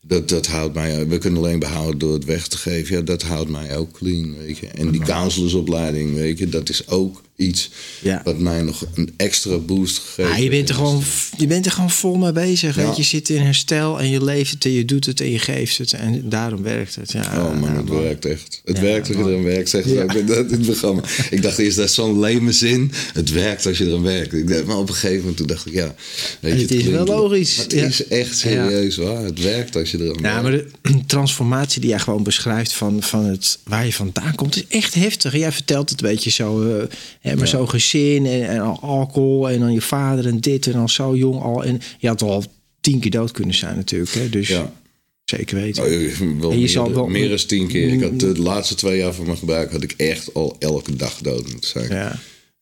dat, 0.09 0.29
dat 0.29 0.47
houdt 0.47 0.75
mij, 0.75 1.09
we 1.09 1.19
kunnen 1.19 1.43
alleen 1.43 1.59
behouden 1.59 1.99
door 1.99 2.13
het 2.13 2.25
weg 2.25 2.47
te 2.47 2.59
geven. 2.59 2.97
Ja, 2.97 3.03
dat 3.03 3.23
houdt 3.23 3.51
mij 3.51 3.77
ook 3.77 3.93
clean, 3.93 4.37
weet 4.39 4.59
je. 4.59 4.67
En 4.67 4.91
die 4.91 5.01
counselorsopleiding, 5.01 6.15
weet 6.15 6.39
je, 6.39 6.49
dat 6.49 6.69
is 6.69 6.89
ook 6.89 7.23
iets 7.39 7.71
Ja. 8.03 8.21
wat 8.25 8.39
mij 8.39 8.63
nog 8.63 8.85
een 8.95 9.13
extra 9.17 9.57
boost 9.59 9.99
gegeven 9.99 10.31
Ja, 10.37 10.37
je, 10.43 10.51
bent 10.51 10.69
er 10.69 10.75
gewoon, 10.75 11.03
je 11.37 11.47
bent 11.47 11.67
er 11.67 11.73
gewoon 11.73 11.91
vol 11.91 12.17
mee 12.17 12.33
bezig. 12.33 12.77
Ja. 12.77 12.83
Weet 12.87 12.97
je. 12.97 13.03
je 13.03 13.09
zit 13.09 13.29
in 13.29 13.43
herstel 13.43 14.01
en 14.01 14.11
je 14.11 14.25
leeft 14.25 14.51
het 14.51 14.65
en 14.65 14.71
je 14.71 14.85
doet 14.85 15.07
het 15.07 15.21
en 15.21 15.31
je 15.31 15.39
geeft 15.39 15.79
het. 15.79 15.93
En 15.93 16.29
daarom 16.29 16.63
werkt 16.63 16.95
het. 16.95 17.13
Ja, 17.13 17.47
Oh 17.49 17.61
man, 17.61 17.77
het 17.77 17.89
werkt 17.89 18.25
echt. 18.25 18.61
Het 18.65 18.81
werkt 18.81 19.09
als 19.09 19.17
je 19.17 19.23
er 19.23 19.37
aan 19.37 19.43
werkt, 19.45 19.69
zegt 19.69 19.89
ze 19.89 20.03
ook 20.03 20.13
in 20.13 20.27
het 20.51 20.61
programma. 20.63 21.03
Ik 21.31 21.43
dacht 21.43 21.59
eerst, 21.59 21.77
dat 21.77 21.89
is 21.89 21.95
zo'n 21.95 22.21
leme 22.21 22.53
zin. 22.53 22.93
Het 23.13 23.31
werkt 23.33 23.67
als 23.67 23.79
je 23.79 23.87
er 23.87 23.93
aan 23.95 24.03
werkt. 24.03 24.33
Ik 24.33 24.49
dacht, 24.49 24.65
maar 24.65 24.77
op 24.77 24.89
een 24.89 24.95
gegeven 24.95 25.19
moment 25.19 25.37
toen 25.37 25.47
dacht 25.47 25.67
ik, 25.67 25.73
ja... 25.73 25.95
Weet 26.41 26.55
je, 26.55 26.61
Het 26.61 26.71
is 26.71 26.85
wel 26.85 27.07
logisch, 27.07 27.57
Het 27.57 27.73
is 27.73 28.07
echt 28.07 28.39
serieus 28.39 28.97
waar. 28.97 29.25
Het 29.25 29.43
werkt 29.43 29.77
als 29.77 29.91
je 29.91 29.99
er 29.99 30.09
aan 30.09 30.23
Ja, 30.23 30.43
werkt. 30.43 30.73
maar 30.83 30.93
de 30.93 31.05
transformatie 31.07 31.81
die 31.81 31.91
jij 31.91 31.99
gewoon 31.99 32.23
beschrijft 32.23 32.73
van, 32.73 33.03
van 33.03 33.25
het, 33.25 33.59
waar 33.65 33.85
je 33.85 33.93
vandaan 33.93 34.35
komt, 34.35 34.57
is 34.57 34.65
echt 34.69 34.95
heftig. 34.95 35.37
Jij 35.37 35.53
vertelt 35.53 35.91
het 35.91 36.03
een 36.03 36.09
beetje 36.09 36.31
zo, 36.31 36.63
eh, 37.23 37.28
hè, 37.29 37.37
maar 37.37 37.49
zo 37.49 37.67
gezin 37.67 38.27
en, 38.27 38.49
en 38.49 38.61
al 38.61 38.79
alcohol 38.81 39.51
en 39.51 39.61
dan 39.61 39.73
je 39.73 39.81
vader 39.81 40.27
en 40.27 40.41
dit 40.41 40.67
en 40.67 40.73
dan 40.73 40.89
zo 40.89 41.17
jong 41.17 41.43
al. 41.43 41.65
En 41.65 41.81
je 41.99 42.09
had 42.09 42.23
al 42.23 42.45
tien 42.81 43.01
keer 43.01 43.11
dood 43.11 43.31
kunnen 43.31 43.55
zijn 43.55 43.77
natuurlijk. 43.77 44.11
Hè? 44.15 44.29
Dus 44.29 44.49
Ja. 44.49 44.73
zeker 45.25 45.57
weten. 45.57 45.83
Wel 45.83 45.93
En 46.51 46.55
je 46.57 46.57
meer, 46.59 46.69
zal 46.69 46.93
wel- 46.93 47.07
meer 47.07 47.29
dan 47.29 47.47
tien 47.47 47.67
keer. 47.69 47.93
Ik 47.93 48.03
had 48.03 48.21
de 48.21 48.39
laatste 48.41 48.75
twee 48.75 48.99
jaar 48.99 49.13
van 49.15 49.25
mijn 49.27 49.39
gebruik 49.39 49.71
had 49.73 49.83
ik 49.83 49.95
echt 49.97 50.35
al 50.35 50.57
elke 50.59 50.97
dag 50.97 51.19
dood 51.23 51.51
moeten 51.51 51.71
zijn. 51.71 51.89
Ja. 51.89 52.19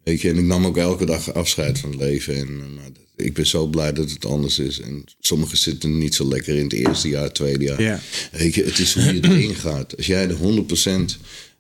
Weet 0.07 0.21
je, 0.21 0.29
en 0.29 0.39
ik 0.39 0.45
nam 0.45 0.67
ook 0.67 0.77
elke 0.77 1.07
dag 1.07 1.33
afscheid 1.33 1.79
van 1.79 1.91
het 1.91 2.01
leven. 2.01 2.37
En, 2.37 2.75
maar 2.75 2.91
ik 3.17 3.35
ben 3.35 3.47
zo 3.47 3.67
blij 3.67 3.93
dat 3.93 4.11
het 4.11 4.25
anders 4.25 4.59
is. 4.59 4.81
En 4.81 5.05
sommigen 5.21 5.59
zitten 5.59 5.99
niet 5.99 6.15
zo 6.15 6.29
lekker 6.29 6.57
in 6.57 6.63
het 6.63 6.73
eerste 6.73 7.09
jaar, 7.09 7.33
tweede 7.33 7.65
jaar. 7.65 7.83
Ja. 7.83 8.01
Weet 8.33 8.55
je, 8.55 8.65
het 8.65 8.79
is 8.79 8.95
hoe 8.95 9.15
je 9.15 9.25
erin 9.25 9.55
gaat. 9.55 9.97
Als 9.97 10.07
jij 10.07 10.29
er 10.29 10.37
100% 10.37 10.41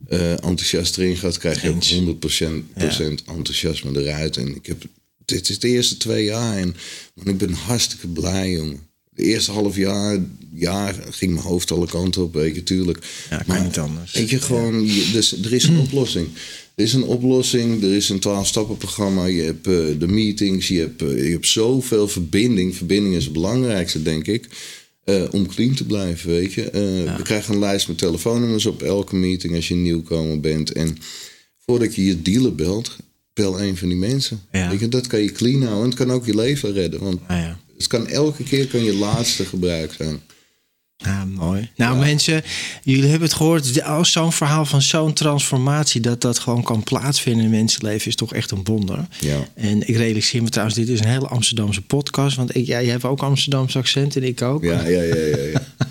eh, 0.08 0.30
enthousiast 0.30 0.98
erin 0.98 1.16
gaat, 1.16 1.38
krijg 1.38 1.62
je 1.62 1.68
ook 1.68 1.84
100% 1.84 2.72
procent 2.74 3.22
enthousiasme 3.24 4.00
eruit. 4.00 4.36
En 4.36 4.54
ik 4.54 4.66
heb, 4.66 4.84
dit 5.24 5.48
is 5.48 5.58
de 5.58 5.68
eerste 5.68 5.96
twee 5.96 6.24
jaar 6.24 6.56
en 6.56 6.76
man, 7.14 7.26
ik 7.26 7.38
ben 7.38 7.52
hartstikke 7.52 8.08
blij, 8.08 8.50
jongen. 8.50 8.80
De 9.10 9.22
eerste 9.22 9.52
half 9.52 9.76
jaar, 9.76 10.18
jaar 10.54 10.94
ging 11.10 11.32
mijn 11.32 11.46
hoofd 11.46 11.70
alle 11.70 11.86
kanten 11.86 12.22
op, 12.22 12.34
weet 12.34 12.54
je, 12.54 12.62
tuurlijk. 12.62 13.06
Ja, 13.30 13.42
kan 13.46 13.64
niet 13.64 13.78
anders. 13.78 14.12
Weet 14.12 14.30
je, 14.30 14.40
gewoon, 14.40 14.86
dus, 15.12 15.42
er 15.42 15.52
is 15.52 15.64
een 15.64 15.78
oplossing. 15.78 16.28
Er 16.76 16.84
is 16.84 16.92
een 16.92 17.04
oplossing, 17.04 17.82
er 17.82 17.94
is 17.94 18.08
een 18.08 18.18
12-stappenprogramma, 18.20 19.24
je 19.24 19.42
hebt 19.42 19.66
eh, 19.66 19.72
de 19.98 20.08
meetings, 20.08 20.68
je 20.68 20.78
hebt, 20.78 21.02
eh, 21.02 21.24
je 21.24 21.30
hebt 21.30 21.46
zoveel 21.46 22.08
verbinding. 22.08 22.76
Verbinding 22.76 23.14
is 23.14 23.24
het 23.24 23.32
belangrijkste, 23.32 24.02
denk 24.02 24.26
ik, 24.26 24.48
eh, 25.04 25.22
om 25.30 25.46
clean 25.46 25.74
te 25.74 25.84
blijven, 25.84 26.30
weet 26.30 26.52
je. 26.52 26.70
We 27.16 27.22
krijgen 27.22 27.54
een 27.54 27.60
lijst 27.60 27.88
met 27.88 27.98
telefoonnummers 27.98 28.66
op 28.66 28.82
elke 28.82 29.16
meeting 29.16 29.54
als 29.54 29.68
je 29.68 29.74
nieuwkomer 29.74 30.40
bent. 30.40 30.72
En 30.72 30.96
voordat 31.58 31.94
je 31.94 32.04
je 32.04 32.22
dealer 32.22 32.54
belt, 32.54 32.96
bel 33.34 33.60
een 33.62 33.76
van 33.76 33.88
die 33.88 33.98
mensen. 33.98 34.40
Ja. 34.52 34.70
Weet 34.70 34.80
je, 34.80 34.88
dat 34.88 35.06
kan 35.06 35.22
je 35.22 35.32
clean 35.32 35.62
houden 35.62 35.82
en 35.82 35.88
het 35.88 35.98
kan 35.98 36.10
ook 36.10 36.26
je 36.26 36.34
leven 36.34 36.72
redden. 36.72 37.00
Want 37.00 37.20
Ah, 37.26 37.36
ja. 37.36 37.60
het 37.76 37.86
kan 37.86 38.06
elke 38.08 38.42
keer 38.42 38.66
kan 38.66 38.84
je 38.84 38.94
laatste 38.94 39.44
gebruik 39.44 39.92
zijn. 39.92 40.20
Ja, 40.96 41.24
mooi. 41.24 41.70
Nou 41.76 41.98
mensen, 41.98 42.42
jullie 42.82 43.10
hebben 43.10 43.28
het 43.28 43.36
gehoord. 43.36 43.82
Als 43.82 44.12
zo'n 44.12 44.32
verhaal 44.32 44.64
van 44.64 44.82
zo'n 44.82 45.12
transformatie... 45.12 46.00
dat 46.00 46.20
dat 46.20 46.38
gewoon 46.38 46.62
kan 46.62 46.82
plaatsvinden 46.82 47.44
in 47.44 47.50
mensenleven... 47.50 48.08
is 48.08 48.16
toch 48.16 48.34
echt 48.34 48.50
een 48.50 48.64
wonder. 48.64 49.06
Ja. 49.20 49.38
En 49.54 49.88
ik 49.88 49.96
realiseer 49.96 50.42
me 50.42 50.48
trouwens, 50.48 50.78
dit 50.78 50.88
is 50.88 51.00
een 51.00 51.08
hele 51.08 51.28
Amsterdamse 51.28 51.82
podcast. 51.82 52.36
Want 52.36 52.56
ik, 52.56 52.66
jij 52.66 52.86
hebt 52.86 53.04
ook 53.04 53.22
Amsterdamse 53.22 53.78
accent 53.78 54.16
en 54.16 54.22
ik 54.22 54.42
ook. 54.42 54.64
Ja, 54.64 54.86
ja, 54.86 55.02
ja, 55.02 55.14
ja. 55.14 55.36
ja. 55.36 55.62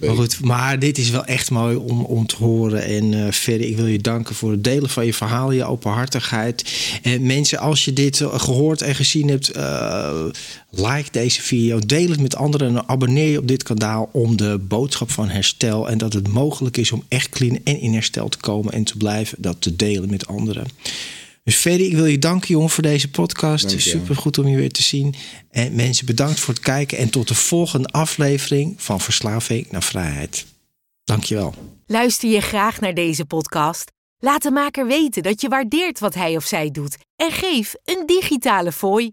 Maar 0.00 0.14
goed, 0.14 0.40
maar 0.40 0.78
dit 0.78 0.98
is 0.98 1.10
wel 1.10 1.24
echt 1.24 1.50
mooi 1.50 1.76
om, 1.76 2.00
om 2.00 2.26
te 2.26 2.36
horen. 2.36 2.82
En 2.84 3.26
eh 3.26 3.32
Ferry, 3.32 3.64
ik 3.64 3.76
wil 3.76 3.86
je 3.86 3.98
danken 3.98 4.34
voor 4.34 4.50
het 4.50 4.64
delen 4.64 4.90
van 4.90 5.06
je 5.06 5.14
verhaal, 5.14 5.50
je 5.50 5.64
openhartigheid. 5.64 6.64
En 7.02 7.26
mensen, 7.26 7.58
als 7.58 7.84
je 7.84 7.92
dit 7.92 8.20
eh, 8.20 8.40
gehoord 8.40 8.82
en 8.82 8.94
gezien 8.94 9.28
hebt, 9.28 9.48
eh, 9.48 10.24
like 10.78 11.10
deze 11.10 11.42
video, 11.42 11.78
deel 11.78 12.08
het 12.08 12.20
met 12.20 12.36
anderen 12.36 12.68
en 12.68 12.88
abonneer 12.88 13.30
je 13.30 13.38
op 13.38 13.48
dit 13.48 13.62
kanaal 13.62 14.08
om 14.12 14.36
de 14.36 14.58
boodschap 14.58 15.10
van 15.10 15.28
herstel 15.28 15.88
en 15.88 15.98
dat 15.98 16.12
het 16.12 16.28
mogelijk 16.28 16.76
is 16.76 16.92
om 16.92 17.04
echt 17.08 17.28
clean 17.28 17.60
en 17.64 17.80
in 17.80 17.92
herstel 17.92 18.28
te 18.28 18.38
komen 18.38 18.72
en 18.72 18.84
te 18.84 18.96
blijven, 18.96 19.42
dat 19.42 19.60
te 19.60 19.76
delen 19.76 20.10
met 20.10 20.26
anderen. 20.26 20.66
Dus 21.44 21.56
Ferry, 21.56 21.84
ik 21.84 21.94
wil 21.94 22.06
je 22.06 22.18
danken, 22.18 22.48
jongen, 22.48 22.70
voor 22.70 22.82
deze 22.82 23.10
podcast. 23.10 23.68
Dank. 23.68 23.80
Super 23.80 24.16
goed 24.16 24.38
om 24.38 24.48
je 24.48 24.56
weer 24.56 24.72
te 24.72 24.82
zien. 24.82 25.14
En 25.50 25.74
mensen, 25.74 26.06
bedankt 26.06 26.40
voor 26.40 26.54
het 26.54 26.62
kijken. 26.62 26.98
En 26.98 27.10
tot 27.10 27.28
de 27.28 27.34
volgende 27.34 27.88
aflevering 27.88 28.74
van 28.76 29.00
Verslaving 29.00 29.70
naar 29.70 29.82
Vrijheid. 29.82 30.46
Dankjewel. 31.04 31.54
Luister 31.86 32.28
je 32.30 32.40
graag 32.40 32.80
naar 32.80 32.94
deze 32.94 33.24
podcast? 33.24 33.90
Laat 34.18 34.42
de 34.42 34.50
maker 34.50 34.86
weten 34.86 35.22
dat 35.22 35.40
je 35.40 35.48
waardeert 35.48 35.98
wat 35.98 36.14
hij 36.14 36.36
of 36.36 36.44
zij 36.44 36.70
doet 36.70 36.96
en 37.16 37.30
geef 37.30 37.74
een 37.84 38.06
digitale 38.06 38.72
fooi. 38.72 39.12